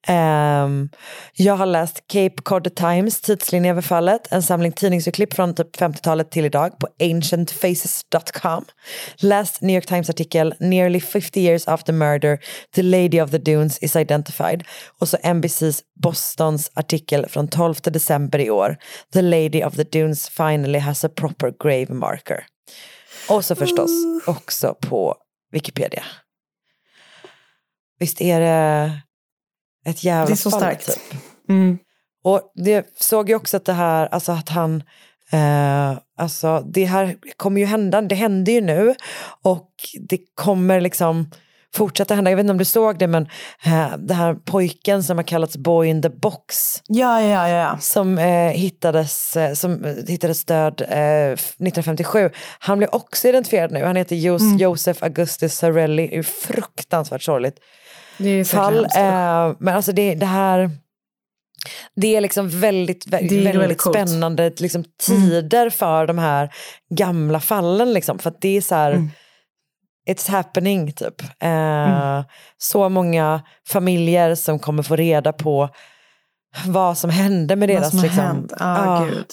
Um, 0.09 0.91
jag 1.35 1.57
har 1.57 1.67
läst 1.67 2.09
Cape 2.09 2.43
Cod 2.43 2.75
Times 2.75 3.21
tidslinje 3.21 3.71
över 3.71 3.83
fallet, 3.83 4.33
en 4.33 4.43
samling 4.43 4.73
tidningsurklipp 4.73 5.35
från 5.35 5.55
typ 5.55 5.77
50-talet 5.77 6.31
till 6.31 6.45
idag 6.45 6.79
på 6.79 6.89
ancientfaces.com. 7.03 8.65
Läst 9.17 9.61
New 9.61 9.75
York 9.75 9.87
Times 9.87 10.11
artikel 10.11 10.55
Nearly 10.61 11.01
50 11.01 11.41
years 11.41 11.69
after 11.69 11.93
murder, 11.93 12.39
the 12.75 12.83
lady 12.83 13.21
of 13.21 13.31
the 13.31 13.39
dunes 13.39 13.79
is 13.79 13.97
identified. 13.97 14.65
Och 15.01 15.09
så 15.09 15.17
NBC's 15.17 15.83
Bostons 16.03 16.71
artikel 16.75 17.27
från 17.29 17.49
12 17.49 17.75
december 17.85 18.39
i 18.39 18.51
år, 18.51 18.77
the 19.13 19.23
lady 19.23 19.65
of 19.65 19.77
the 19.77 19.85
dunes 19.85 20.29
finally 20.29 20.79
has 20.79 21.05
a 21.05 21.09
proper 21.17 21.53
grave 21.65 21.95
marker. 21.95 22.47
Och 23.29 23.45
så 23.45 23.55
förstås 23.55 23.91
också 24.27 24.75
på 24.81 25.17
Wikipedia. 25.53 26.03
Visst 28.05 28.21
är 28.21 28.41
det 28.41 28.93
ett 29.87 30.05
jävla 30.05 30.27
Det 30.27 30.33
är 30.33 30.37
så 30.37 30.51
fall, 30.51 30.61
starkt. 30.61 30.87
Typ. 30.87 31.21
Mm. 31.49 31.79
Och 32.25 32.53
det 32.55 32.87
såg 33.01 33.29
ju 33.29 33.35
också 33.35 33.57
att 33.57 33.65
det 33.65 33.73
här, 33.73 34.07
alltså 34.07 34.33
att 34.33 34.49
han, 34.49 34.83
eh, 35.33 35.99
alltså 36.19 36.61
det 36.61 36.85
här 36.85 37.17
kommer 37.37 37.61
ju 37.61 37.67
hända, 37.67 38.01
det 38.03 38.15
händer 38.15 38.53
ju 38.53 38.61
nu 38.61 38.95
och 39.43 39.71
det 40.09 40.19
kommer 40.35 40.81
liksom 40.81 41.31
fortsätta 41.75 42.15
hända. 42.15 42.31
Jag 42.31 42.37
vet 42.37 42.45
inte 42.45 42.51
om 42.51 42.59
du 42.59 42.65
såg 42.65 42.99
det 42.99 43.07
men 43.07 43.23
eh, 43.67 43.97
det 43.99 44.15
här 44.15 44.35
pojken 44.35 45.03
som 45.03 45.19
har 45.19 45.23
kallats 45.25 45.57
Boy 45.57 45.89
in 45.89 46.03
the 46.03 46.09
box. 46.11 46.83
Ja, 46.87 47.23
ja, 47.23 47.49
ja. 47.49 47.79
Som 47.81 48.19
eh, 48.19 48.51
hittades, 48.51 49.37
eh, 49.37 49.55
som 49.55 49.85
hittades 50.09 50.45
död 50.45 50.81
eh, 50.89 51.33
1957. 51.33 52.31
Han 52.59 52.79
blev 52.79 52.91
också 52.93 53.29
identifierad 53.29 53.73
nu. 53.73 53.85
Han 53.85 53.97
heter 53.97 54.17
Jos- 54.17 54.43
Mm. 54.43 54.59
Joseph 54.59 55.05
Augustus 55.05 55.55
Sarelli. 55.55 56.07
Det 56.09 56.17
är 56.19 56.23
fruktansvärt 56.23 57.23
sorgligt 57.23 57.57
fall. 58.45 58.85
Eh, 58.85 59.57
men 59.59 59.75
alltså 59.77 59.93
det, 59.93 60.15
det 60.15 60.27
här, 60.27 60.71
det 61.97 62.17
är 62.17 62.21
liksom 62.21 62.49
väldigt, 62.61 63.07
vä- 63.07 63.11
Det 63.11 63.17
är 63.17 63.45
väldigt, 63.45 63.63
väldigt. 63.63 63.87
Mm. 63.87 64.07
spännande 64.07 64.53
liksom, 64.59 64.85
tider 65.07 65.71
för 65.71 66.07
de 66.07 66.19
här 66.19 66.55
gamla 66.95 67.41
fallen. 67.41 67.93
Liksom, 67.93 68.19
för 68.19 68.31
att 68.31 68.41
det 68.41 68.57
är 68.57 68.61
så 68.61 68.75
här, 68.75 68.93
Mm. 68.93 69.11
it's 70.11 70.31
happening 70.31 70.93
typ. 70.93 71.23
Eh, 71.43 72.23
Så 72.59 72.89
många 72.89 73.43
familjer 73.69 74.35
som 74.35 74.59
kommer 74.59 74.83
få 74.83 74.97
reda 74.97 75.33
på 75.33 75.69
vad 76.67 76.99
som 76.99 77.11
hände 77.11 77.57
med 77.57 77.69
Vad 77.69 77.77
deras... 77.79 77.91
som 77.91 77.99
har 77.99 78.07
liksom, 78.07 78.25
hänt. 78.25 78.53
Ah, 78.61 79.05
gud. 79.05 79.27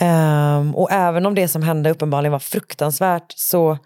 Ehm, 0.00 0.74
och 0.76 0.92
även 0.92 1.26
om 1.26 1.34
det 1.34 1.48
som 1.48 1.62
hände 1.62 1.90
uppenbarligen 1.90 2.32
var 2.32 2.38
fruktansvärt 2.38 3.32
så 3.36 3.78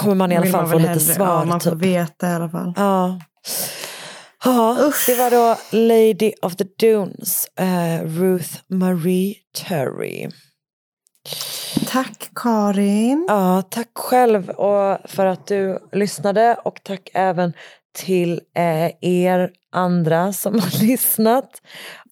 kommer 0.00 0.14
man 0.14 0.32
i 0.32 0.36
alla 0.36 0.46
fall 0.46 0.68
få 0.68 0.78
lite 0.78 0.88
hellre- 0.90 1.14
svar. 1.14 1.26
Ja, 1.26 1.44
man 1.44 1.60
får 1.60 1.70
typ. 1.70 1.78
veta 1.80 2.30
i 2.30 2.32
alla 2.32 2.48
fall. 2.48 2.72
Ja. 2.76 3.20
Ja, 4.44 4.92
det 5.06 5.14
var 5.14 5.30
då 5.30 5.56
Lady 5.76 6.32
of 6.42 6.56
the 6.56 6.64
Dunes, 6.78 7.46
eh, 7.58 8.04
Ruth 8.04 8.50
Marie 8.70 9.34
Terry. 9.68 10.28
Tack 11.88 12.30
Karin. 12.34 13.26
Ja, 13.28 13.62
tack 13.70 13.88
själv 13.94 14.48
och 14.50 14.98
för 15.10 15.26
att 15.26 15.46
du 15.46 15.78
lyssnade 15.92 16.54
och 16.64 16.80
tack 16.84 17.08
även 17.14 17.52
till 17.98 18.40
eh, 18.56 18.90
er 19.10 19.50
andra 19.72 20.32
som 20.32 20.54
har 20.60 20.82
lyssnat. 20.86 21.50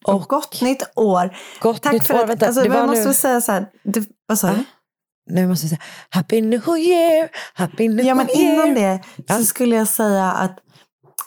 Och 0.04 0.22
gott 0.22 0.60
nytt 0.62 0.82
år. 0.96 1.36
Gott 1.60 1.82
Tack 1.82 1.92
nytt 1.92 2.06
för 2.06 2.14
år. 2.14 2.22
att, 2.22 2.28
Vänta, 2.28 2.46
alltså, 2.46 2.60
det 2.62 2.68
jag 2.68 2.74
var 2.80 2.86
måste 2.86 3.08
nu- 3.08 3.14
säga 3.14 3.40
så 3.40 3.52
här, 3.52 3.66
det, 3.84 4.04
vad 4.26 4.38
sa 4.38 4.48
du? 4.48 4.64
Nu 5.28 5.46
måste 5.46 5.64
jag 5.66 5.70
säga 5.70 5.82
Happy 6.10 6.40
New 6.40 6.68
Year, 6.78 7.28
Happy 7.54 7.88
New 7.88 8.06
Ja, 8.06 8.14
men 8.14 8.28
Year. 8.30 8.54
innan 8.54 8.74
det 8.74 9.00
så 9.36 9.44
skulle 9.44 9.76
jag 9.76 9.88
säga 9.88 10.24
att 10.32 10.58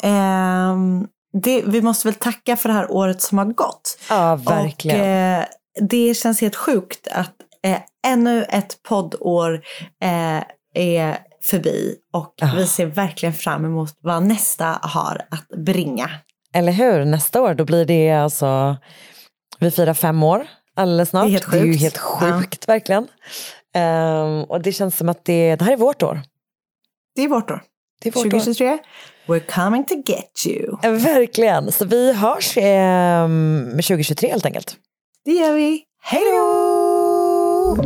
ehm, 0.03 1.07
det, 1.43 1.61
vi 1.65 1.81
måste 1.81 2.07
väl 2.07 2.15
tacka 2.15 2.57
för 2.57 2.69
det 2.69 2.75
här 2.75 2.91
året 2.91 3.21
som 3.21 3.37
har 3.37 3.45
gått. 3.45 3.97
Ja, 4.09 4.35
verkligen. 4.35 4.99
Och 4.99 5.05
eh, 5.05 5.45
det 5.89 6.13
känns 6.17 6.41
helt 6.41 6.55
sjukt 6.55 7.07
att 7.11 7.33
eh, 7.65 7.77
ännu 8.07 8.43
ett 8.43 8.83
poddår 8.83 9.53
eh, 10.03 10.43
är 10.73 11.17
förbi 11.43 11.95
och 12.13 12.33
vi 12.57 12.67
ser 12.67 12.85
verkligen 12.85 13.33
fram 13.33 13.65
emot 13.65 13.97
vad 14.01 14.23
nästa 14.23 14.79
har 14.81 15.21
att 15.31 15.47
bringa. 15.65 16.09
Eller 16.53 16.71
hur? 16.71 17.05
Nästa 17.05 17.41
år 17.41 17.53
då 17.53 17.65
blir 17.65 17.85
det 17.85 18.11
alltså, 18.11 18.77
vi 19.59 19.71
firar 19.71 19.93
fem 19.93 20.23
år 20.23 20.47
alldeles 20.75 21.09
snart. 21.09 21.23
Det 21.25 21.29
är 21.29 21.31
helt 21.31 21.51
Det 21.51 21.57
är 21.59 21.63
ju 21.63 21.71
sjukt. 21.71 21.81
helt 21.83 21.97
sjukt 21.97 22.67
verkligen. 22.69 23.07
Ehm, 23.73 24.43
och 24.43 24.61
det 24.61 24.71
känns 24.71 24.97
som 24.97 25.09
att 25.09 25.25
det, 25.25 25.55
det 25.55 25.65
här 25.65 25.71
är 25.73 25.77
vårt 25.77 26.03
år. 26.03 26.21
Det 27.15 27.21
är 27.21 27.27
vårt 27.27 27.51
år. 27.51 27.63
Det 28.01 28.09
är 28.09 28.13
vårt 28.13 28.25
år. 28.25 28.29
2023, 28.29 28.77
we're 29.25 29.63
coming 29.63 29.85
to 29.85 29.95
get 30.05 30.45
you. 30.47 30.77
Verkligen, 30.97 31.71
så 31.71 31.85
vi 31.85 32.13
hörs 32.13 32.57
ehm, 32.57 33.63
med 33.63 33.85
2023 33.85 34.29
helt 34.29 34.45
enkelt. 34.45 34.75
Det 35.25 35.31
gör 35.31 35.53
vi. 35.53 35.83
Hej 36.03 36.21
då! 36.31 37.77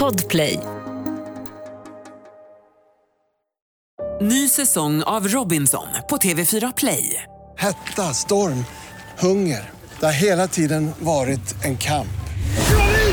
Podplay. 0.00 0.60
Ny 4.20 4.48
säsong 4.48 5.02
av 5.02 5.28
Robinson 5.28 5.86
på 6.10 6.16
TV4 6.16 6.72
Play. 6.76 7.22
Hetta, 7.58 8.02
storm, 8.02 8.64
hunger. 9.18 9.70
Det 10.00 10.06
har 10.06 10.12
hela 10.12 10.48
tiden 10.48 10.90
varit 10.98 11.64
en 11.64 11.76
kamp. 11.76 12.23